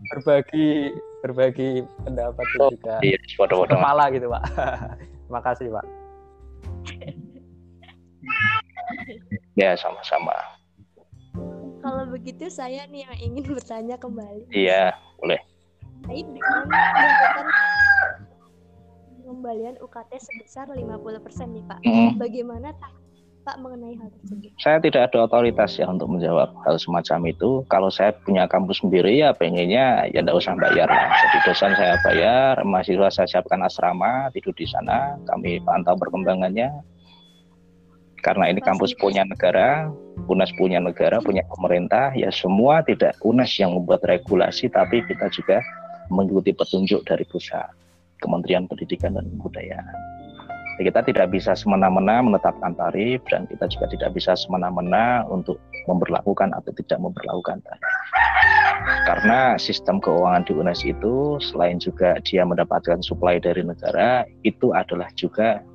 berbagi 0.09 0.95
berbagi 1.21 1.69
pendapat 2.01 2.45
Oh, 2.57 2.71
juga 2.71 2.97
Iya, 3.03 3.19
foto-foto. 3.35 3.75
kepala 3.75 4.09
gitu 4.09 4.27
Pak 4.31 4.43
terima 5.27 5.41
kasih 5.43 5.67
Pak 5.69 5.85
Ya 9.55 9.73
sama-sama. 9.75 10.33
kalau 11.77 12.03
begitu 12.05 12.51
saya 12.51 12.83
nih 12.89 13.07
yang 13.07 13.17
ingin 13.31 13.43
bertanya 13.55 13.95
kembali 13.95 14.49
Iya, 14.51 14.91
boleh. 15.17 15.39
terkait 16.03 16.25
dengan 16.29 16.63
pengembalian 19.17 19.75
UKT 19.79 20.11
sebesar 20.19 20.65
50% 20.69 20.79
nih 21.51 21.63
Pak. 21.65 21.79
Mm. 21.83 22.09
Bagaimana 22.15 22.69
Pak 23.43 23.55
mengenai 23.59 23.95
hal 23.95 24.11
tersebut? 24.11 24.51
Saya 24.59 24.77
tidak 24.79 25.07
ada 25.11 25.23
otoritas 25.23 25.79
ya 25.79 25.87
untuk 25.87 26.11
menjawab 26.11 26.51
hal 26.67 26.75
semacam 26.75 27.31
itu. 27.31 27.63
Kalau 27.67 27.87
saya 27.87 28.11
punya 28.23 28.43
kampus 28.45 28.83
sendiri 28.83 29.23
ya 29.23 29.31
pengennya 29.31 30.11
ya 30.11 30.19
tidak 30.19 30.35
usah 30.35 30.53
bayar 30.59 30.87
lah. 30.87 31.07
Jadi 31.15 31.37
dosen 31.47 31.71
saya 31.75 31.95
bayar, 32.03 32.53
mahasiswa 32.67 33.07
saya 33.07 33.27
siapkan 33.27 33.63
asrama, 33.63 34.27
tidur 34.35 34.51
di 34.51 34.67
sana, 34.67 35.15
kami 35.27 35.63
pantau 35.63 35.95
perkembangannya. 35.95 36.67
Karena 38.25 38.49
ini 38.49 38.59
kampus 38.61 38.97
punya 38.97 39.21
negara, 39.23 39.87
UNES 40.25 40.51
punya 40.57 40.81
negara, 40.81 41.21
punya 41.21 41.45
pemerintah, 41.53 42.11
ya 42.17 42.33
semua 42.33 42.81
tidak 42.81 43.13
UNES 43.21 43.61
yang 43.61 43.77
membuat 43.77 44.01
regulasi, 44.09 44.67
tapi 44.73 45.05
kita 45.05 45.29
juga 45.29 45.61
mengikuti 46.09 46.51
petunjuk 46.51 47.05
dari 47.05 47.23
pusat, 47.29 47.69
Kementerian 48.19 48.65
Pendidikan 48.65 49.15
dan 49.15 49.29
Kebudayaan. 49.37 49.97
Kita 50.77 51.01
tidak 51.01 51.33
bisa 51.33 51.57
semena-mena 51.57 52.21
menetapkan 52.21 52.77
tarif 52.77 53.17
dan 53.33 53.49
kita 53.49 53.65
juga 53.65 53.89
tidak 53.89 54.13
bisa 54.13 54.37
semena-mena 54.37 55.25
untuk 55.25 55.57
memperlakukan 55.89 56.53
atau 56.53 56.69
tidak 56.69 57.01
memperlakukan 57.01 57.65
tarif. 57.65 57.95
Karena 59.09 59.57
sistem 59.57 59.97
keuangan 59.97 60.45
di 60.45 60.53
UNES 60.53 60.85
itu 60.85 61.41
selain 61.41 61.81
juga 61.81 62.21
dia 62.21 62.45
mendapatkan 62.45 63.01
suplai 63.01 63.41
dari 63.41 63.65
negara, 63.65 64.21
itu 64.45 64.69
adalah 64.69 65.09
juga 65.17 65.65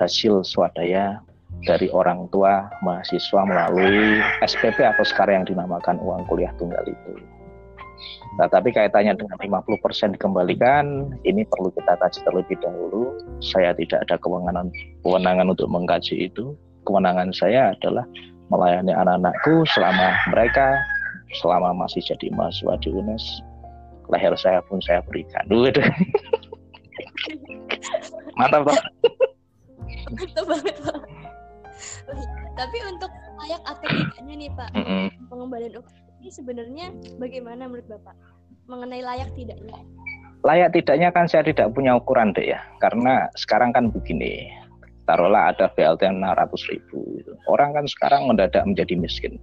hasil 0.00 0.46
swadaya 0.48 1.20
dari 1.66 1.90
orang 1.90 2.30
tua 2.30 2.70
mahasiswa 2.86 3.42
melalui 3.42 4.22
SPP 4.46 4.78
atau 4.84 5.02
sekarang 5.02 5.42
yang 5.42 5.46
dinamakan 5.56 5.98
uang 5.98 6.22
kuliah 6.30 6.52
tunggal 6.60 6.84
itu. 6.86 7.18
Nah, 8.38 8.46
tapi 8.46 8.70
kaitannya 8.70 9.18
dengan 9.18 9.34
50% 9.34 10.14
dikembalikan, 10.14 11.10
ini 11.26 11.42
perlu 11.42 11.74
kita 11.74 11.98
kaji 11.98 12.22
terlebih 12.22 12.54
dahulu. 12.62 13.18
Saya 13.42 13.74
tidak 13.74 14.06
ada 14.06 14.14
kewenangan 14.22 14.70
kewenangan 15.02 15.50
untuk 15.50 15.66
mengkaji 15.66 16.30
itu. 16.30 16.54
Kewenangan 16.86 17.34
saya 17.34 17.74
adalah 17.74 18.06
melayani 18.46 18.94
anak-anakku 18.94 19.66
selama 19.74 20.14
mereka 20.30 20.78
selama 21.42 21.74
masih 21.74 22.00
jadi 22.06 22.30
mahasiswa 22.32 22.78
di 22.78 22.94
UNES. 22.94 23.42
Leher 24.08 24.32
saya 24.38 24.62
pun 24.64 24.80
saya 24.80 25.04
berikan. 25.04 25.44
Waduh. 25.50 25.84
Mantap, 28.38 28.70
Pak. 28.70 28.80
Mantap 30.14 30.44
banget 30.46 30.74
Pak. 30.80 31.27
Tapi 32.58 32.76
untuk 32.90 33.10
layak 33.44 33.62
atau 33.62 33.88
tidaknya 33.88 34.34
nih 34.34 34.50
Pak, 34.52 34.70
pengembalian 35.30 35.78
UKT 35.78 35.96
ini 36.18 36.30
sebenarnya 36.34 36.86
bagaimana 37.22 37.70
menurut 37.70 37.86
Bapak? 37.86 38.16
Mengenai 38.68 39.00
layak 39.00 39.32
tidaknya? 39.32 39.80
layak 40.46 40.70
tidaknya 40.74 41.10
kan 41.10 41.26
saya 41.26 41.42
tidak 41.42 41.74
punya 41.74 41.98
ukuran 41.98 42.30
deh 42.30 42.54
ya 42.54 42.60
karena 42.78 43.26
sekarang 43.34 43.74
kan 43.74 43.90
begini 43.90 44.46
taruhlah 45.08 45.50
ada 45.50 45.72
BLT 45.72 46.04
600 46.04 46.70
ribu 46.70 46.98
gitu. 47.18 47.32
orang 47.50 47.74
kan 47.74 47.84
sekarang 47.90 48.30
mendadak 48.30 48.62
menjadi 48.62 48.94
miskin 48.94 49.34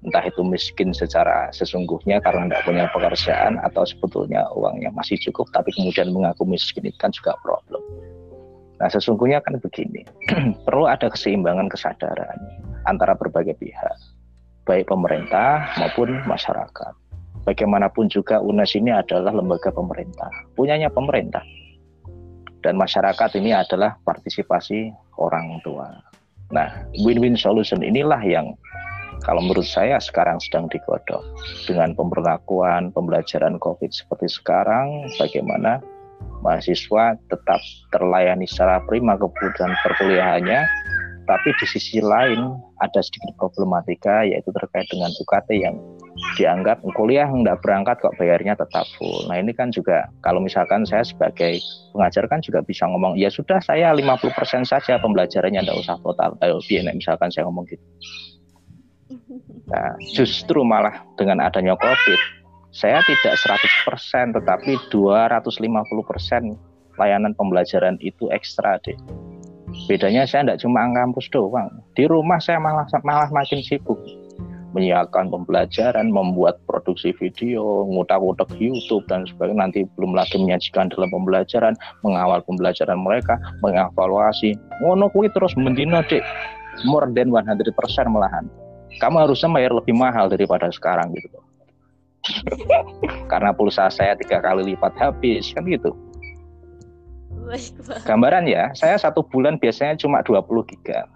entah 0.00 0.24
itu 0.24 0.40
miskin 0.40 0.96
secara 0.96 1.50
sesungguhnya 1.52 2.24
karena 2.24 2.48
tidak 2.48 2.62
punya 2.64 2.84
pekerjaan 2.88 3.60
atau 3.60 3.84
sebetulnya 3.84 4.48
uangnya 4.54 4.88
masih 4.94 5.18
cukup 5.28 5.50
tapi 5.52 5.74
kemudian 5.76 6.08
mengaku 6.14 6.46
miskin 6.46 6.86
itu 6.86 6.96
kan 6.96 7.12
juga 7.12 7.36
problem 7.42 7.82
nah 8.80 8.88
sesungguhnya 8.88 9.44
kan 9.44 9.60
begini 9.60 10.02
perlu 10.66 10.88
ada 10.88 11.12
keseimbangan 11.12 11.68
kesadaran 11.68 12.38
antara 12.88 13.12
berbagai 13.12 13.54
pihak 13.60 13.96
baik 14.64 14.88
pemerintah 14.88 15.68
maupun 15.76 16.24
masyarakat 16.24 16.96
bagaimanapun 17.44 18.08
juga 18.12 18.40
UNES 18.40 18.76
ini 18.76 18.92
adalah 18.92 19.32
lembaga 19.32 19.72
pemerintah, 19.72 20.28
punyanya 20.56 20.92
pemerintah. 20.92 21.42
Dan 22.60 22.76
masyarakat 22.76 23.40
ini 23.40 23.56
adalah 23.56 23.96
partisipasi 24.04 24.92
orang 25.16 25.64
tua. 25.64 25.88
Nah, 26.52 26.84
win-win 27.00 27.32
solution 27.32 27.80
inilah 27.80 28.20
yang 28.20 28.52
kalau 29.24 29.40
menurut 29.40 29.64
saya 29.64 29.96
sekarang 29.96 30.36
sedang 30.44 30.68
digodok. 30.68 31.24
Dengan 31.64 31.96
pemberlakuan 31.96 32.92
pembelajaran 32.92 33.56
COVID 33.56 33.88
seperti 33.92 34.28
sekarang, 34.28 35.08
bagaimana 35.16 35.80
mahasiswa 36.40 37.16
tetap 37.28 37.60
terlayani 37.92 38.48
secara 38.48 38.80
prima 38.88 39.16
kebutuhan 39.16 39.72
perkuliahannya, 39.84 40.60
tetapi 41.24 41.48
di 41.62 41.66
sisi 41.70 42.02
lain 42.02 42.58
ada 42.82 43.00
sedikit 43.04 43.36
problematika 43.38 44.26
yaitu 44.26 44.50
terkait 44.50 44.88
dengan 44.90 45.14
UKT 45.14 45.48
yang 45.62 45.76
dianggap 46.34 46.82
kuliah 46.98 47.28
nggak 47.30 47.62
berangkat 47.62 48.02
kok 48.02 48.16
bayarnya 48.18 48.58
tetap 48.58 48.82
full. 48.98 49.30
Nah 49.30 49.38
ini 49.38 49.54
kan 49.54 49.70
juga 49.70 50.10
kalau 50.26 50.42
misalkan 50.42 50.82
saya 50.82 51.06
sebagai 51.06 51.62
pengajar 51.94 52.26
kan 52.26 52.42
juga 52.42 52.64
bisa 52.66 52.88
ngomong 52.88 53.14
ya 53.14 53.30
sudah 53.30 53.62
saya 53.62 53.94
50% 53.94 54.34
saja 54.66 54.98
pembelajarannya 54.98 55.62
nggak 55.62 55.78
usah 55.86 55.96
total. 56.02 56.34
Ayo 56.42 56.58
biar 56.66 56.90
misalkan 56.92 57.30
saya 57.30 57.46
ngomong 57.46 57.68
gitu. 57.70 57.84
Nah, 59.70 59.94
justru 60.14 60.66
malah 60.66 61.02
dengan 61.14 61.38
adanya 61.42 61.78
COVID, 61.78 62.20
saya 62.70 63.02
tidak 63.06 63.34
100% 63.34 64.38
tetapi 64.38 64.78
250% 64.94 65.50
layanan 66.98 67.32
pembelajaran 67.34 67.98
itu 67.98 68.30
ekstra 68.30 68.78
deh. 68.86 68.96
Bedanya 69.86 70.26
saya 70.26 70.46
tidak 70.46 70.60
cuma 70.62 70.86
kampus 70.90 71.30
doang. 71.30 71.70
Di 71.94 72.06
rumah 72.06 72.42
saya 72.42 72.58
malah 72.58 72.86
malah 73.02 73.30
makin 73.30 73.62
sibuk 73.62 73.98
menyiapkan 74.70 75.30
pembelajaran, 75.30 76.14
membuat 76.14 76.62
produksi 76.66 77.10
video, 77.18 77.86
ngutak-ngutak 77.90 78.50
YouTube 78.58 79.02
dan 79.10 79.26
sebagainya. 79.26 79.66
Nanti 79.66 79.80
belum 79.98 80.14
lagi 80.14 80.38
menyajikan 80.38 80.90
dalam 80.94 81.10
pembelajaran, 81.10 81.74
mengawal 82.06 82.38
pembelajaran 82.46 82.98
mereka, 83.02 83.34
mengevaluasi. 83.66 84.54
Ngono 84.82 85.10
kuwi 85.10 85.26
terus 85.34 85.58
mendino 85.58 86.00
dek 86.06 86.22
more 86.86 87.10
than 87.12 87.34
100% 87.34 87.50
malahan. 88.06 88.46
Kamu 88.98 89.26
harusnya 89.26 89.50
bayar 89.50 89.72
lebih 89.74 89.94
mahal 89.94 90.30
daripada 90.30 90.70
sekarang 90.70 91.14
gitu. 91.14 91.49
Karena 93.32 93.50
pulsa 93.54 93.88
saya 93.88 94.16
tiga 94.16 94.40
kali 94.44 94.74
lipat 94.74 94.92
habis 95.00 95.52
kan 95.56 95.64
gitu. 95.66 95.92
Gambaran 98.06 98.46
ya, 98.46 98.70
saya 98.78 98.94
satu 98.94 99.26
bulan 99.26 99.58
biasanya 99.58 99.98
cuma 99.98 100.22
20 100.22 100.70
giga. 100.70 101.08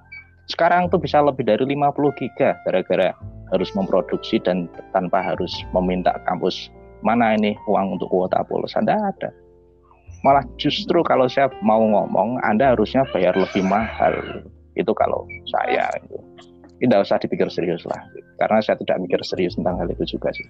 Sekarang 0.50 0.90
tuh 0.90 0.98
bisa 0.98 1.22
lebih 1.22 1.46
dari 1.46 1.62
50 1.62 2.20
giga 2.20 2.58
gara-gara 2.66 3.14
harus 3.54 3.70
memproduksi 3.78 4.42
dan 4.42 4.66
tanpa 4.90 5.22
harus 5.22 5.52
meminta 5.70 6.10
kampus 6.26 6.68
mana 7.06 7.36
ini 7.36 7.54
uang 7.70 8.00
untuk 8.00 8.10
kuota 8.10 8.42
pulsa. 8.48 8.82
Anda 8.82 8.98
ada. 8.98 9.30
Malah 10.24 10.42
justru 10.56 11.04
kalau 11.04 11.28
saya 11.28 11.52
mau 11.60 11.84
ngomong, 11.84 12.40
Anda 12.40 12.72
harusnya 12.72 13.04
bayar 13.12 13.36
lebih 13.36 13.60
mahal. 13.60 14.42
Itu 14.72 14.96
kalau 14.96 15.28
saya. 15.52 15.86
Itu. 16.00 16.16
Tidak 16.80 16.98
usah 17.04 17.20
dipikir 17.20 17.46
serius 17.52 17.84
lah. 17.84 18.00
Karena 18.40 18.58
saya 18.64 18.80
tidak 18.80 19.04
mikir 19.04 19.20
serius 19.22 19.54
tentang 19.54 19.78
hal 19.78 19.88
itu 19.92 20.16
juga 20.16 20.32
sih. 20.32 20.48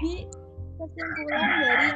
Jadi 0.00 0.12
kesimpulan 0.80 1.48
dari 1.60 1.88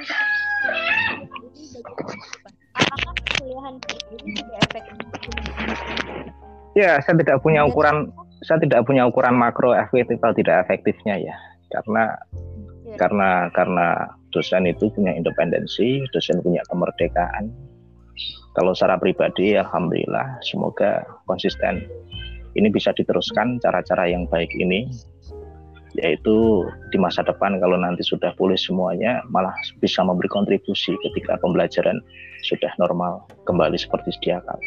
apakah 2.75 3.15
kuliahan 3.41 3.75
ini 4.13 4.33
tidak 4.37 4.59
efektif? 4.69 5.09
Ya, 6.75 6.99
saya 7.01 7.15
tidak 7.23 7.39
punya 7.41 7.63
ukuran 7.65 8.11
saya 8.45 8.61
tidak 8.61 8.85
punya 8.85 9.09
ukuran 9.09 9.39
makro 9.39 9.73
efektif 9.73 10.21
atau 10.21 10.37
tidak 10.37 10.69
efektifnya 10.69 11.17
ya. 11.17 11.37
Karena 11.73 12.13
ya. 12.85 12.97
karena 13.01 13.31
karena 13.55 13.89
dosen 14.35 14.67
itu 14.69 14.91
punya 14.93 15.15
independensi, 15.15 16.05
dosen 16.13 16.43
punya 16.43 16.61
kemerdekaan. 16.69 17.49
Kalau 18.55 18.71
secara 18.71 19.01
pribadi, 19.03 19.59
alhamdulillah, 19.59 20.39
semoga 20.47 21.03
konsisten. 21.27 21.83
Ini 22.55 22.71
bisa 22.71 22.95
diteruskan 22.95 23.59
cara-cara 23.59 24.07
yang 24.07 24.31
baik 24.31 24.51
ini 24.55 24.87
yaitu 25.95 26.67
di 26.91 26.99
masa 26.99 27.23
depan 27.23 27.63
kalau 27.63 27.79
nanti 27.79 28.03
sudah 28.03 28.35
pulih 28.35 28.59
semuanya 28.59 29.23
malah 29.31 29.55
bisa 29.79 30.03
memberi 30.03 30.27
kontribusi 30.27 30.99
ketika 31.07 31.39
pembelajaran 31.39 32.03
sudah 32.43 32.71
normal 32.83 33.23
kembali 33.47 33.79
seperti 33.79 34.11
sedia 34.19 34.43
kala. 34.43 34.61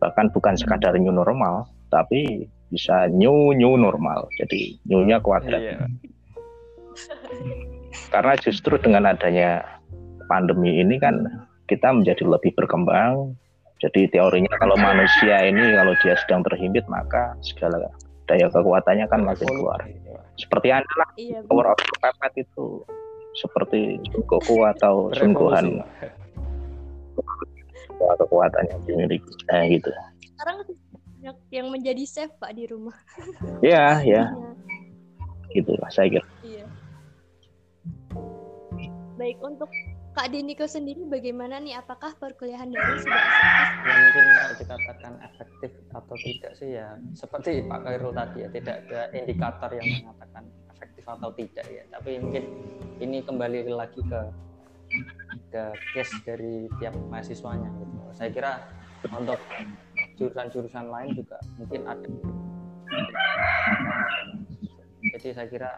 Bahkan 0.00 0.32
bukan 0.32 0.56
sekadar 0.56 0.96
new 0.96 1.12
normal, 1.12 1.68
tapi 1.92 2.48
bisa 2.72 3.08
new 3.12 3.52
new 3.52 3.76
normal. 3.76 4.28
Jadi 4.40 4.80
new-nya 4.88 5.20
kuadrat. 5.20 5.60
Iya. 5.60 5.78
Karena 8.12 8.34
justru 8.40 8.76
dengan 8.80 9.08
adanya 9.08 9.64
pandemi 10.28 10.80
ini 10.80 10.96
kan 11.00 11.46
kita 11.70 11.92
menjadi 11.92 12.24
lebih 12.26 12.52
berkembang. 12.56 13.36
Jadi 13.76 14.08
teorinya 14.08 14.48
kalau 14.56 14.72
manusia 14.80 15.36
ini 15.44 15.76
kalau 15.76 15.92
dia 16.00 16.16
sedang 16.24 16.40
terhimpit 16.48 16.88
maka 16.88 17.36
segala 17.44 17.92
daya 18.26 18.46
kekuatannya 18.50 19.06
kan 19.06 19.20
makin 19.22 19.46
keluar. 19.46 19.80
Seperti 20.36 20.68
anda 20.74 20.94
lah 20.98 21.10
iya, 21.16 21.38
power 21.46 21.72
of 21.72 21.80
pepet 22.02 22.46
itu 22.46 22.82
seperti 23.36 24.00
Goku 24.26 24.64
atau 24.64 25.08
Sun 25.14 25.32
Gohan 25.32 25.80
atau 27.96 28.16
kekuatan 28.26 28.64
yang 28.68 28.80
dimiliki. 28.84 29.32
Nah, 29.48 29.64
gitu. 29.70 29.88
Sekarang 30.36 30.56
banyak 30.66 31.36
yang 31.50 31.66
menjadi 31.72 32.02
chef 32.04 32.30
pak 32.36 32.52
di 32.52 32.68
rumah. 32.68 32.96
Ya 33.64 34.04
ya 34.04 34.30
gitulah 35.56 35.88
saya 35.88 36.08
kira. 36.12 36.26
Iya. 36.44 36.66
baik 39.16 39.40
untuk 39.40 39.72
Kak 40.16 40.32
Deniko 40.32 40.64
sendiri 40.64 41.04
bagaimana 41.04 41.60
nih? 41.60 41.76
Apakah 41.76 42.16
perkuliahan 42.16 42.72
daring 42.72 43.04
sudah 43.04 43.20
efektif? 43.20 43.84
Ya, 43.84 43.92
mungkin 44.00 44.24
kalau 44.24 44.54
dikatakan 44.56 45.12
efektif 45.20 45.70
atau 45.92 46.16
tidak 46.16 46.52
sih 46.56 46.68
ya 46.72 46.88
seperti 47.12 47.60
Pak 47.68 47.84
Khairul 47.84 48.16
tadi 48.16 48.38
ya 48.40 48.48
tidak 48.48 48.76
ada 48.88 49.00
indikator 49.12 49.70
yang 49.76 49.86
mengatakan 50.00 50.42
efektif 50.72 51.04
atau 51.04 51.28
tidak 51.36 51.66
ya. 51.68 51.84
Tapi 51.92 52.10
mungkin 52.16 52.44
ini 53.04 53.20
kembali 53.28 53.68
lagi 53.68 54.00
ke 54.00 54.20
ke 55.52 55.62
case 55.92 56.16
dari 56.24 56.64
tiap 56.80 56.96
mahasiswanya 57.12 57.68
gitu. 57.76 57.96
Saya 58.16 58.32
kira 58.32 58.52
untuk 59.12 59.36
jurusan-jurusan 60.16 60.88
lain 60.88 61.12
juga 61.12 61.36
mungkin 61.60 61.84
ada. 61.84 62.08
Jadi 65.12 65.28
saya 65.28 65.44
kira 65.52 65.70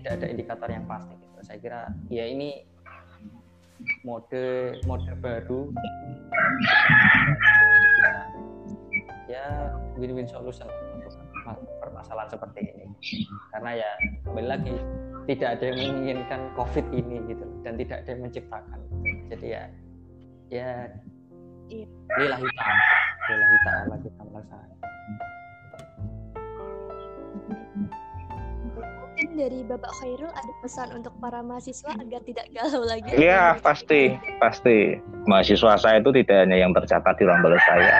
tidak 0.00 0.12
ada 0.16 0.26
indikator 0.32 0.68
yang 0.72 0.88
pasti. 0.88 1.12
Gitu. 1.12 1.38
Saya 1.44 1.58
kira 1.60 1.80
ya 2.08 2.24
ini 2.24 2.71
mode 4.04 4.44
mode 4.86 5.12
baru. 5.20 5.70
Ya 9.30 9.72
win-win 9.96 10.28
solution 10.28 10.68
untuk 11.00 11.16
permasalahan 11.80 12.28
seperti 12.30 12.60
ini. 12.74 12.86
Karena 13.54 13.70
ya 13.82 13.90
kembali 14.28 14.48
lagi 14.48 14.76
tidak 15.30 15.58
ada 15.58 15.64
yang 15.70 15.78
menginginkan 15.78 16.40
covid 16.58 16.86
ini 16.92 17.22
gitu 17.30 17.44
dan 17.62 17.78
tidak 17.78 18.04
ada 18.04 18.08
yang 18.12 18.22
menciptakan. 18.28 18.80
Jadi 19.32 19.46
ya 19.48 19.62
ya 20.52 20.70
iya. 21.72 21.86
lillahi 22.20 22.44
ta'ala 22.44 22.84
lillahi 23.24 23.56
ta'ala 23.64 23.94
kita 24.04 24.20
melaksanakan 24.28 24.78
dari 29.30 29.60
Bapak 29.62 29.92
Khairul 30.02 30.32
ada 30.32 30.52
pesan 30.58 30.88
untuk 30.98 31.14
para 31.22 31.38
mahasiswa 31.44 31.94
agar 31.94 32.20
tidak 32.26 32.46
galau 32.50 32.82
lagi? 32.82 33.12
Iya, 33.14 33.60
pasti, 33.62 34.18
pasti. 34.42 34.98
Mahasiswa 35.30 35.78
saya 35.78 36.02
itu 36.02 36.10
tidak 36.10 36.46
hanya 36.46 36.58
yang 36.58 36.72
tercatat 36.74 37.14
di 37.18 37.24
ruang 37.28 37.42
saya. 37.62 37.94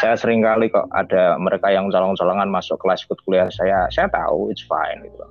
Saya 0.00 0.14
sering 0.16 0.40
kali 0.40 0.72
kok 0.72 0.88
ada 0.96 1.36
mereka 1.36 1.68
yang 1.68 1.92
colong-colongan 1.92 2.48
masuk 2.48 2.80
kelas 2.80 3.04
ikut 3.04 3.20
kuliah 3.28 3.52
saya. 3.52 3.84
Saya 3.92 4.08
tahu 4.08 4.48
it's 4.48 4.64
fine 4.64 5.04
gitu. 5.04 5.26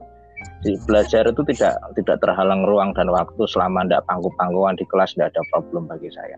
Di 0.61 0.78
belajar 0.86 1.26
itu 1.26 1.41
tidak 1.49 1.76
tidak 1.97 2.22
terhalang 2.22 2.63
ruang 2.70 2.93
dan 2.93 3.09
waktu 3.09 3.43
selama 3.49 3.88
tidak 3.89 4.05
pangku-pangkuan 4.05 4.78
di 4.78 4.86
kelas 4.88 5.17
tidak 5.17 5.34
ada 5.34 5.41
problem 5.49 5.89
bagi 5.89 6.13
saya. 6.13 6.38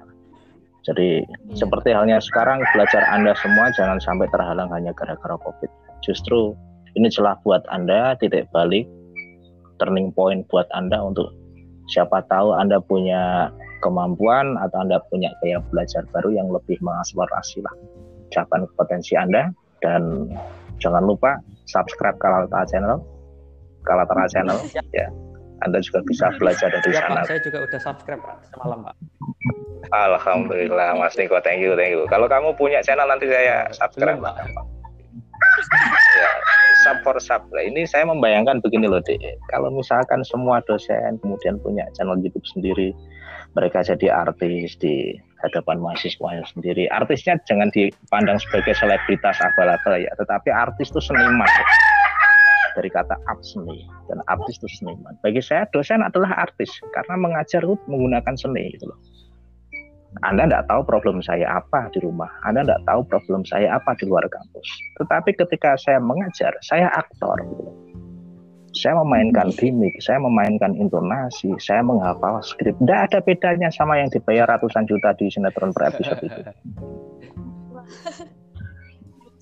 Jadi 0.81 1.21
ya. 1.21 1.37
seperti 1.53 1.93
halnya 1.93 2.17
sekarang 2.23 2.63
belajar 2.73 3.05
Anda 3.11 3.37
semua 3.37 3.69
jangan 3.75 3.99
sampai 4.01 4.25
terhalang 4.31 4.71
hanya 4.73 4.95
gara-gara 4.95 5.37
Covid. 5.37 5.69
Justru 6.01 6.57
ini 6.95 7.07
celah 7.07 7.37
buat 7.43 7.63
Anda, 7.71 8.15
titik 8.19 8.47
balik, 8.51 8.87
turning 9.79 10.11
point 10.13 10.43
buat 10.51 10.67
Anda 10.75 11.01
untuk 11.01 11.31
siapa 11.89 12.23
tahu 12.29 12.55
Anda 12.55 12.79
punya 12.83 13.49
kemampuan 13.81 14.55
atau 14.61 14.85
Anda 14.85 15.01
punya 15.09 15.33
gaya 15.41 15.59
belajar 15.73 16.05
baru 16.13 16.31
yang 16.35 16.47
lebih 16.53 16.77
mengeksplorasi 16.79 17.65
lah 17.65 17.75
capai 18.31 18.63
potensi 18.79 19.13
Anda. 19.19 19.51
Dan 19.81 20.31
jangan 20.79 21.03
lupa 21.03 21.37
subscribe 21.67 22.15
Kalatara 22.21 22.63
Channel. 22.69 22.97
Kalatara 23.83 24.25
Channel 24.31 24.57
ya. 24.95 25.09
Anda 25.61 25.77
juga 25.81 26.01
bisa 26.09 26.33
belajar 26.41 26.73
dari 26.73 26.89
ya, 26.89 27.05
sana. 27.05 27.21
Pak, 27.21 27.29
saya 27.29 27.39
juga 27.45 27.57
udah 27.69 27.79
subscribe 27.81 28.21
Pak. 28.21 28.35
Semalam 28.49 28.79
Pak. 28.81 28.95
Alhamdulillah 29.93 30.97
Mas 30.97 31.13
Niko. 31.17 31.37
Thank 31.41 31.61
you 31.61 31.77
thank 31.77 31.93
you. 31.93 32.05
Kalau 32.09 32.25
kamu 32.25 32.57
punya 32.57 32.81
channel 32.81 33.05
nanti 33.05 33.29
saya 33.29 33.69
subscribe. 33.73 34.17
Belum, 34.17 34.25
Pak. 34.25 34.65
Ya 36.17 36.29
sub 36.85 36.97
for 37.05 37.17
sub. 37.21 37.41
Lah 37.53 37.63
ini 37.63 37.85
saya 37.85 38.07
membayangkan 38.09 38.61
begini 38.63 38.89
loh 38.89 39.01
deh 39.03 39.17
kalau 39.53 39.69
misalkan 39.69 40.25
semua 40.25 40.59
dosen 40.65 41.21
kemudian 41.21 41.61
punya 41.61 41.85
channel 41.97 42.17
YouTube 42.19 42.45
sendiri 42.49 42.95
mereka 43.53 43.83
jadi 43.83 44.07
artis 44.11 44.79
di 44.79 45.15
hadapan 45.43 45.81
mahasiswanya 45.81 46.45
sendiri 46.47 46.87
artisnya 46.93 47.35
jangan 47.49 47.67
dipandang 47.73 48.39
sebagai 48.39 48.77
selebritas 48.77 49.35
abal-abal 49.41 49.99
ya 49.99 50.11
tetapi 50.17 50.49
artis 50.53 50.89
itu 50.89 51.01
seniman. 51.01 51.49
Dari 52.71 52.87
kata 52.87 53.19
art 53.27 53.43
seni. 53.43 53.83
Dan 54.07 54.23
artis 54.31 54.55
itu 54.63 54.67
seniman. 54.79 55.19
Bagi 55.19 55.43
saya 55.43 55.67
dosen 55.75 55.99
adalah 55.99 56.47
artis 56.47 56.71
karena 56.95 57.19
mengajar 57.19 57.67
menggunakan 57.67 58.31
seni 58.39 58.71
gitu 58.71 58.87
loh 58.87 58.99
Anda 60.19 60.43
tidak 60.43 60.67
tahu 60.67 60.83
problem 60.83 61.23
saya 61.23 61.47
apa 61.55 61.87
di 61.95 62.03
rumah, 62.03 62.27
Anda 62.43 62.67
tidak 62.67 62.83
tahu 62.83 63.01
problem 63.07 63.47
saya 63.47 63.79
apa 63.79 63.95
di 63.95 64.11
luar 64.11 64.27
kampus. 64.27 64.67
Tetapi 64.99 65.39
ketika 65.39 65.79
saya 65.79 66.03
mengajar, 66.03 66.51
saya 66.59 66.91
aktor. 66.91 67.39
Saya 68.71 68.95
memainkan 69.03 69.51
gimmick, 69.59 69.99
saya 69.99 70.19
memainkan 70.19 70.71
intonasi, 70.79 71.51
saya 71.59 71.83
menghafal 71.83 72.39
skrip. 72.39 72.75
Tidak 72.79 72.99
ada 73.11 73.19
bedanya 73.19 73.67
sama 73.67 73.99
yang 73.99 74.07
dibayar 74.07 74.47
ratusan 74.47 74.87
juta 74.87 75.11
di 75.19 75.27
sinetron 75.27 75.75
per 75.75 75.91
episode 75.91 76.23
itu. 76.23 76.39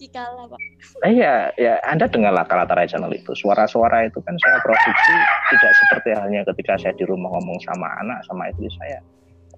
kalah 0.09 0.49
pak 0.49 0.59
iya 1.05 1.53
ya 1.59 1.78
Anda 1.86 2.09
dengarlah 2.09 2.47
Kalatara 2.49 2.88
Channel 2.89 3.13
itu 3.13 3.30
suara-suara 3.38 4.09
itu 4.09 4.17
kan 4.26 4.34
saya 4.41 4.57
produksi 4.63 5.13
tidak 5.53 5.72
seperti 5.76 6.09
halnya 6.17 6.41
ketika 6.49 6.74
saya 6.82 6.93
di 6.97 7.05
rumah 7.05 7.30
ngomong 7.38 7.59
sama 7.61 7.86
anak 8.01 8.26
sama 8.26 8.49
istri 8.49 8.72
saya 8.82 8.99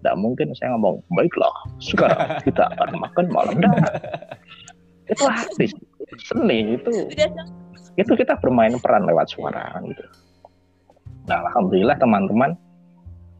tidak 0.02 0.18
mungkin 0.18 0.50
saya 0.58 0.74
ngomong 0.74 0.98
baiklah 1.14 1.54
sekarang 1.78 2.42
kita 2.42 2.66
akan 2.74 2.90
makan 2.98 3.26
malam 3.30 3.56
dah. 3.62 3.76
Itu 5.06 5.24
habis 5.30 5.72
seni 6.26 6.76
itu 6.76 6.92
itu 8.00 8.12
kita 8.18 8.34
bermain 8.42 8.74
peran 8.82 9.06
lewat 9.06 9.30
suara 9.30 9.78
gitu. 9.86 10.04
Nah 11.30 11.46
alhamdulillah 11.46 12.02
teman-teman 12.02 12.58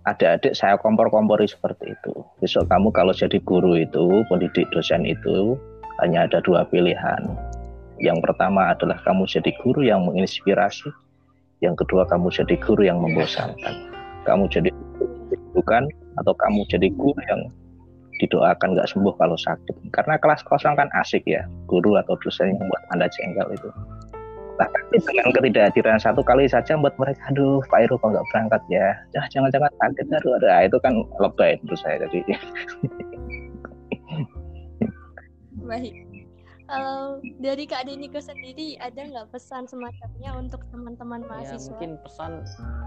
adik-adik 0.06 0.54
saya 0.54 0.78
kompor-kompori 0.78 1.50
seperti 1.50 1.98
itu. 1.98 2.14
Besok 2.38 2.70
kamu 2.70 2.94
kalau 2.94 3.14
jadi 3.14 3.42
guru 3.42 3.82
itu 3.82 4.22
pendidik 4.30 4.70
dosen 4.70 5.06
itu 5.06 5.58
hanya 6.02 6.30
ada 6.30 6.42
dua 6.46 6.66
pilihan. 6.70 7.26
Yang 8.02 8.18
pertama 8.26 8.74
adalah 8.74 8.98
kamu 9.06 9.30
jadi 9.30 9.50
guru 9.62 9.86
yang 9.86 10.06
menginspirasi 10.10 10.90
yang 11.62 11.78
kedua 11.78 12.10
kamu 12.10 12.34
jadi 12.34 12.58
guru 12.58 12.82
yang 12.82 12.98
membosankan. 12.98 13.94
Kamu 14.26 14.50
jadi 14.50 14.74
bukan 15.54 15.86
atau 16.20 16.34
kamu 16.36 16.68
jadi 16.68 16.88
guru 16.96 17.16
yang 17.30 17.48
didoakan 18.20 18.78
nggak 18.78 18.90
sembuh 18.92 19.14
kalau 19.18 19.38
sakit. 19.40 19.76
Karena 19.96 20.20
kelas 20.20 20.44
kosong 20.46 20.78
kan 20.78 20.90
asik 20.98 21.24
ya 21.26 21.48
guru 21.66 21.98
atau 21.98 22.18
dosen 22.22 22.54
yang 22.54 22.68
buat 22.68 22.84
anda 22.94 23.08
jengkel 23.10 23.48
itu. 23.56 23.70
Nah 24.60 24.68
tapi 24.70 25.02
dengan 25.02 25.34
ketidakhadiran 25.34 25.98
satu 25.98 26.22
kali 26.22 26.46
saja 26.46 26.78
buat 26.78 26.94
mereka 27.02 27.34
aduh 27.34 27.64
Pak 27.72 27.88
Iru 27.88 27.98
kok 27.98 28.14
nggak 28.14 28.28
berangkat 28.30 28.62
ya? 28.70 28.94
Jangan-jangan 29.16 29.72
sakit 29.82 30.06
aduh 30.12 30.38
ada 30.38 30.68
itu 30.68 30.78
kan 30.84 30.94
lebay 31.18 31.58
menurut 31.64 31.80
saya 31.82 32.06
jadi. 32.06 32.22
Baik 35.66 36.11
kalau 36.72 37.20
dari 37.44 37.68
Kak 37.68 37.84
Deniko 37.84 38.24
sendiri 38.24 38.80
ada 38.80 39.04
nggak 39.04 39.28
pesan 39.36 39.68
semacamnya 39.68 40.32
untuk 40.40 40.64
teman-teman 40.72 41.20
ya, 41.20 41.28
mahasiswa? 41.28 41.60
Ya, 41.60 41.68
mungkin 41.68 41.92
pesan 42.00 42.32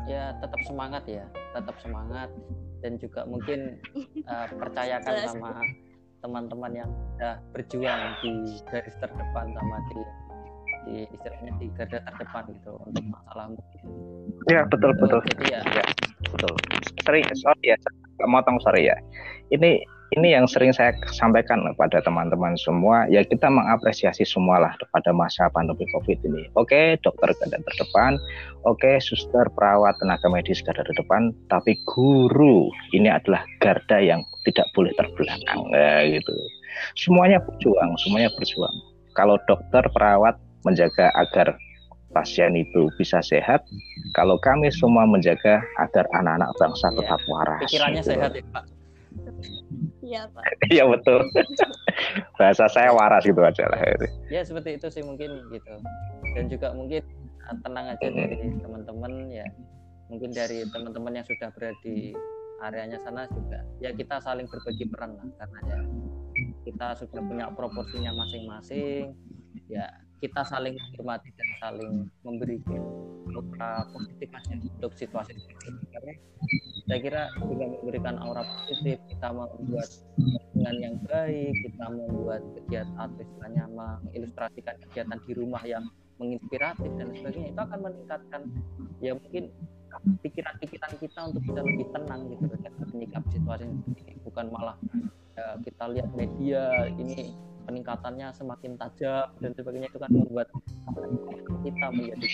ya 0.09 0.25
tetap 0.41 0.61
semangat 0.65 1.05
ya, 1.05 1.25
tetap 1.53 1.77
semangat 1.85 2.33
dan 2.81 2.97
juga 2.97 3.29
mungkin 3.29 3.77
uh, 4.25 4.49
percayakan 4.61 5.15
sama 5.29 5.53
teman-teman 6.25 6.73
yang 6.73 6.91
sudah 7.13 7.37
berjuang 7.53 8.01
di 8.25 8.33
garis 8.73 8.97
terdepan 8.97 9.53
sama 9.53 9.77
di 9.93 10.01
di 10.85 10.97
istilahnya 11.17 11.53
di 11.61 11.67
garda 11.77 12.01
terdepan 12.01 12.45
gitu 12.57 12.77
untuk 12.85 13.05
masalah 13.09 13.53
Ya 14.53 14.65
betul 14.69 14.93
betul. 15.01 15.21
Jadi 15.33 15.45
ya, 15.53 15.61
ya 15.65 15.85
betul. 16.29 16.53
Sering 17.05 17.25
sorry 17.37 17.73
ya, 17.73 17.77
motong 18.29 18.61
sorry 18.61 18.89
ya. 18.89 18.97
Ini 19.49 19.81
ini 20.13 20.37
yang 20.37 20.45
sering 20.45 20.71
saya 20.71 20.93
sampaikan 21.09 21.65
kepada 21.73 22.05
teman-teman 22.05 22.55
semua, 22.61 23.09
ya 23.09 23.25
kita 23.25 23.49
mengapresiasi 23.49 24.23
semualah 24.29 24.77
pada 24.93 25.11
masa 25.17 25.49
pandemi 25.51 25.89
COVID 25.97 26.19
ini. 26.29 26.45
Oke, 26.55 27.01
dokter 27.01 27.33
garda 27.41 27.59
terdepan, 27.59 28.21
oke, 28.69 29.01
suster, 29.01 29.49
perawat, 29.57 29.97
tenaga 29.99 30.29
medis 30.29 30.61
garda 30.61 30.85
terdepan, 30.85 31.33
tapi 31.49 31.75
guru 31.89 32.69
ini 32.93 33.09
adalah 33.09 33.43
garda 33.65 33.99
yang 33.99 34.21
tidak 34.45 34.69
boleh 34.77 34.93
terbelakang, 35.01 35.61
ya, 35.73 36.05
gitu. 36.07 36.33
Semuanya 37.01 37.41
berjuang, 37.41 37.97
semuanya 38.05 38.29
berjuang. 38.37 38.77
Kalau 39.17 39.41
dokter, 39.49 39.83
perawat 39.95 40.37
menjaga 40.69 41.11
agar 41.17 41.57
pasien 42.15 42.55
itu 42.55 42.87
bisa 42.95 43.19
sehat, 43.25 43.67
kalau 44.15 44.39
kami 44.39 44.71
semua 44.71 45.03
menjaga 45.09 45.59
agar 45.83 46.07
anak-anak 46.15 46.51
bangsa 46.63 46.87
iya. 46.93 46.97
tetap 47.03 47.21
waras. 47.27 47.61
Pikirannya 47.67 48.03
gitu. 48.05 48.11
sehat 48.15 48.31
ya 48.39 48.45
Pak. 48.55 48.65
Iya 50.05 50.29
Pak. 50.29 50.45
Iya 50.69 50.85
betul. 50.85 51.21
Bahasa 52.39 52.69
saya 52.69 52.93
waras 52.93 53.25
gitu 53.25 53.41
aja 53.41 53.65
lah. 53.73 53.81
Ya 54.29 54.45
seperti 54.45 54.77
itu 54.77 54.93
sih 54.93 55.01
mungkin 55.01 55.49
gitu. 55.49 55.73
Dan 56.37 56.53
juga 56.53 56.77
mungkin 56.77 57.01
ah, 57.49 57.57
tenang 57.65 57.97
aja 57.97 58.07
dari 58.13 58.53
teman-teman 58.61 59.33
ya. 59.33 59.49
Mungkin 60.13 60.37
dari 60.37 60.69
teman-teman 60.69 61.17
yang 61.17 61.27
sudah 61.27 61.49
berada 61.57 61.73
di 61.81 62.13
areanya 62.63 62.97
sana 63.03 63.27
juga 63.29 63.61
ya 63.83 63.91
kita 63.93 64.23
saling 64.23 64.47
berbagi 64.47 64.87
peran 64.89 65.19
lah 65.19 65.29
karena 65.43 65.59
ya 65.69 65.79
kita 66.65 66.87
sudah 66.97 67.21
punya 67.21 67.47
proporsinya 67.53 68.15
masing-masing 68.15 69.13
ya 69.69 69.85
kita 70.25 70.41
saling 70.49 70.73
menghormati 70.73 71.29
dan 71.37 71.49
saling 71.61 71.93
memberikan 72.25 72.81
aura 73.37 73.85
positif 73.93 74.29
aja 74.33 74.57
untuk 74.57 74.93
situasi 74.97 75.37
ini 75.37 75.53
karena 75.93 76.13
saya 76.89 76.99
kira 77.05 77.23
juga 77.45 77.65
memberikan 77.77 78.17
aura 78.25 78.41
positif 78.41 78.97
kita 79.05 79.29
membuat 79.29 79.89
dengan 80.57 80.77
yang 80.81 80.97
baik 81.05 81.53
kita 81.53 81.85
membuat 81.93 82.41
kegiatan 82.57 83.09
istilahnya 83.21 83.65
mengilustrasikan 83.69 84.75
kegiatan 84.89 85.19
di 85.29 85.33
rumah 85.37 85.61
yang 85.69 85.85
menginspiratif 86.17 86.89
dan 86.97 87.13
sebagainya 87.13 87.49
itu 87.53 87.61
akan 87.61 87.79
meningkatkan 87.85 88.43
ya 89.05 89.13
mungkin 89.19 89.53
pikiran-pikiran 90.25 90.93
kita 90.99 91.21
untuk 91.31 91.43
bisa 91.45 91.61
lebih 91.63 91.87
tenang 91.95 92.21
gitu 92.33 92.45
dan 92.51 92.73
menyikapi 92.91 93.29
situasi 93.31 93.65
ini. 93.71 94.19
Bukan 94.27 94.51
malah 94.51 94.75
ya, 95.39 95.55
kita 95.63 95.85
lihat 95.95 96.11
media 96.17 96.91
ini 96.99 97.31
peningkatannya 97.65 98.29
semakin 98.37 98.77
tajam 98.79 99.29
dan 99.41 99.51
sebagainya 99.57 99.89
itu 99.91 99.99
kan 99.99 100.11
membuat 100.13 100.49
kita 101.65 101.87
menjadi 101.91 102.29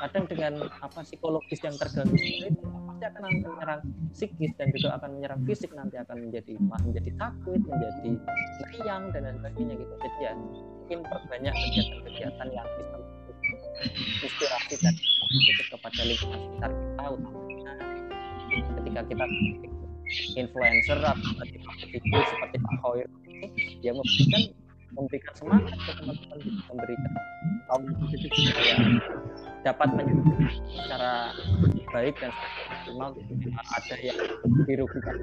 kadang 0.00 0.24
dengan 0.28 0.52
apa 0.80 1.00
psikologis 1.04 1.60
yang 1.64 1.76
terganggu 1.76 2.16
itu 2.16 2.52
pasti 3.00 3.04
akan 3.16 3.22
menyerang 3.32 3.80
psikis 4.12 4.52
dan 4.60 4.68
juga 4.76 4.88
akan 5.00 5.10
menyerang 5.16 5.40
fisik 5.48 5.70
nanti 5.72 5.96
akan 5.96 6.28
menjadi 6.28 6.52
menjadi 6.60 7.10
takut 7.16 7.60
menjadi 7.64 8.10
riang 8.76 9.08
dan 9.16 9.20
lain 9.24 9.36
sebagainya 9.40 9.74
gitu. 9.80 9.94
Jadi 9.96 10.18
ya 10.20 10.32
mungkin 10.36 10.98
perbanyak 11.08 11.54
kegiatan-kegiatan 11.56 12.48
yang 12.52 12.66
bisa 12.76 12.96
inspirasi 14.20 14.74
dan 14.84 14.94
kepada 15.72 16.00
lingkungan 16.04 16.40
sekitar 16.44 16.70
kita 16.76 17.08
utamanya 17.08 17.72
ketika 18.76 19.00
kita 19.08 19.24
influencer 20.36 20.98
atau 20.98 21.22
seperti 21.34 21.58
seperti 22.02 22.56
Pak 22.58 22.76
Hoyer 22.82 23.08
ya 23.80 23.92
memberikan 23.94 24.42
memberikan 24.90 25.32
semangat 25.38 25.74
ke 25.78 25.92
teman-teman 26.02 26.38
memberikan 26.66 27.12
kaum 27.70 27.84
positif 28.02 28.30
supaya 28.34 28.74
dapat 29.62 29.88
menyebut 29.94 30.36
secara 30.74 31.30
baik 31.94 32.14
dan 32.18 32.32
maksimal 32.68 33.10
ada 33.54 33.94
yang 34.02 34.18
dirugikan 34.66 35.16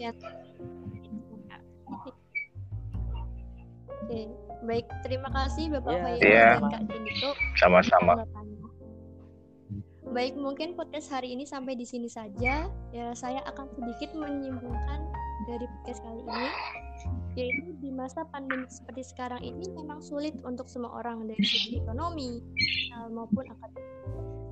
Iya. 0.00 0.10
Oke, 4.00 4.20
baik. 4.66 4.86
Terima 5.06 5.28
kasih 5.30 5.64
Bapak 5.76 5.92
yeah. 5.92 6.02
Fayyad 6.02 6.22
yeah. 6.22 6.54
dan 6.58 6.84
Kak. 6.90 7.34
Sama-sama. 7.60 8.14
Baik, 10.10 10.34
mungkin 10.34 10.74
podcast 10.74 11.06
hari 11.06 11.30
ini 11.30 11.46
sampai 11.46 11.78
di 11.78 11.86
sini 11.86 12.10
saja. 12.10 12.66
Ya, 12.90 13.06
saya 13.14 13.46
akan 13.46 13.70
sedikit 13.78 14.10
menyimpulkan 14.18 15.06
dari 15.46 15.70
podcast 15.70 16.02
kali 16.02 16.26
ini, 16.26 16.50
yaitu 17.38 17.78
di 17.78 17.94
masa 17.94 18.26
pandemi 18.34 18.66
seperti 18.66 19.06
sekarang 19.06 19.38
ini 19.38 19.70
memang 19.70 20.02
sulit 20.02 20.34
untuk 20.42 20.66
semua 20.66 20.98
orang 20.98 21.30
dari 21.30 21.38
segi 21.46 21.78
ekonomi 21.78 22.42
maupun 23.14 23.46
akademik. 23.54 24.02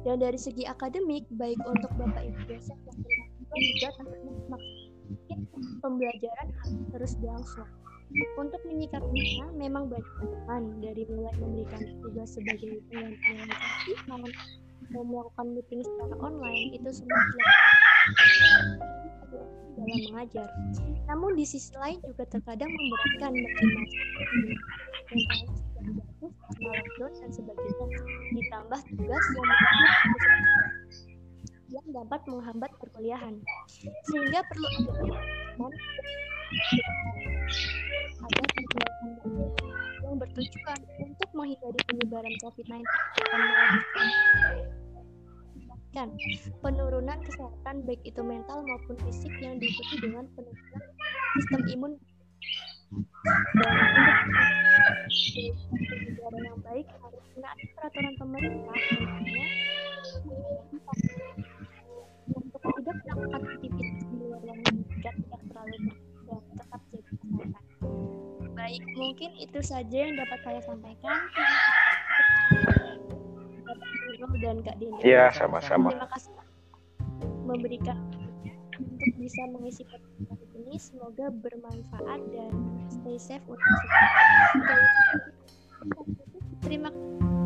Dan 0.07 0.23
dari 0.23 0.39
segi 0.39 0.63
akademik, 0.63 1.27
baik 1.35 1.59
untuk 1.67 1.91
Bapak 1.99 2.23
Ibu 2.23 2.55
dosen 2.55 2.79
dan 2.87 2.95
juga 3.59 3.89
tentunya 3.99 4.57
pembelajaran 5.83 6.49
harus 6.55 6.79
terus 6.95 7.13
berlangsung. 7.19 7.71
Untuk 8.39 8.63
menyikapinya, 8.63 9.51
memang 9.59 9.91
banyak 9.91 10.07
teman 10.23 10.63
dari 10.79 11.03
mulai 11.11 11.35
memberikan 11.43 11.83
tugas 11.99 12.39
sebagai 12.39 12.79
pengganti 12.95 13.93
maupun 14.07 14.33
mau 14.93 15.05
melakukan 15.05 15.47
meeting 15.53 15.81
secara 15.85 16.15
online 16.21 16.71
itu 16.77 16.91
semua 16.93 17.21
dalam 19.79 20.01
mengajar. 20.11 20.49
Namun 21.07 21.39
di 21.39 21.45
sisi 21.47 21.73
lain 21.79 21.99
juga 22.03 22.25
terkadang 22.29 22.69
memberatkan 22.69 23.33
bagi 23.33 23.65
mahasiswa 25.89 26.29
lockdown 26.59 27.13
dan 27.23 27.31
sebagainya. 27.33 27.87
Ditambah 28.35 28.81
tugas 28.93 29.25
yang 29.33 29.49
yang 31.69 31.87
dapat 31.93 32.21
menghambat 32.27 32.73
perkuliahan. 32.81 33.35
Sehingga 34.09 34.41
perlu 34.49 34.69
ada 35.59 35.69
ada 38.19 38.43
kegiatan 38.57 39.68
yang 40.09 40.17
bertujuan 40.17 40.81
untuk 41.05 41.29
menghindari 41.37 41.81
penyebaran 41.85 42.33
COVID-19 42.41 42.81
mengakibatkan 45.53 46.09
penurunan 46.65 47.19
kesehatan 47.29 47.77
baik 47.85 48.01
itu 48.09 48.21
mental 48.25 48.65
maupun 48.65 48.97
fisik 49.05 49.37
yang 49.45 49.61
diikuti 49.61 50.01
dengan 50.01 50.25
penurunan 50.33 50.83
sistem 51.37 51.61
imun 51.69 51.93
dan 52.89 53.77
untuk 55.69 56.01
negara 56.09 56.39
yang 56.41 56.57
baik 56.65 56.89
harus 57.05 57.25
menaati 57.37 57.65
peraturan 57.77 58.15
pemerintah 58.17 58.77
untuk 62.33 62.61
tidak 62.65 62.97
melakukan 63.05 63.43
aktivitas 63.45 64.01
di 64.09 64.17
luar 64.17 64.41
yang 64.41 64.61
dan 65.05 65.15
tidak 65.21 65.41
terlalu 65.53 65.77
dan 66.25 66.41
tetap 66.57 66.81
jaga 66.89 67.13
kesehatan. 67.13 67.58
Baik, 68.69 68.85
mungkin 69.01 69.33
itu 69.41 69.65
saja 69.65 69.97
yang 69.97 70.13
dapat 70.13 70.45
saya 70.45 70.61
sampaikan. 70.61 71.17
Dan 74.45 74.61
Kak 74.61 74.77
Dini. 74.77 75.01
Iya, 75.01 75.33
sama-sama. 75.33 75.89
Terima 75.89 76.05
kasih 76.13 76.37
memberikan 77.49 77.97
untuk 78.77 79.13
bisa 79.17 79.41
mengisi 79.57 79.89
podcast 79.89 80.53
ini. 80.53 80.77
Semoga 80.77 81.33
bermanfaat 81.33 82.21
dan 82.29 82.53
stay 82.93 83.17
safe 83.17 83.45
untuk 83.49 83.73
semua. 84.53 84.77
Terima 86.61 86.93
kasih. 86.93 87.38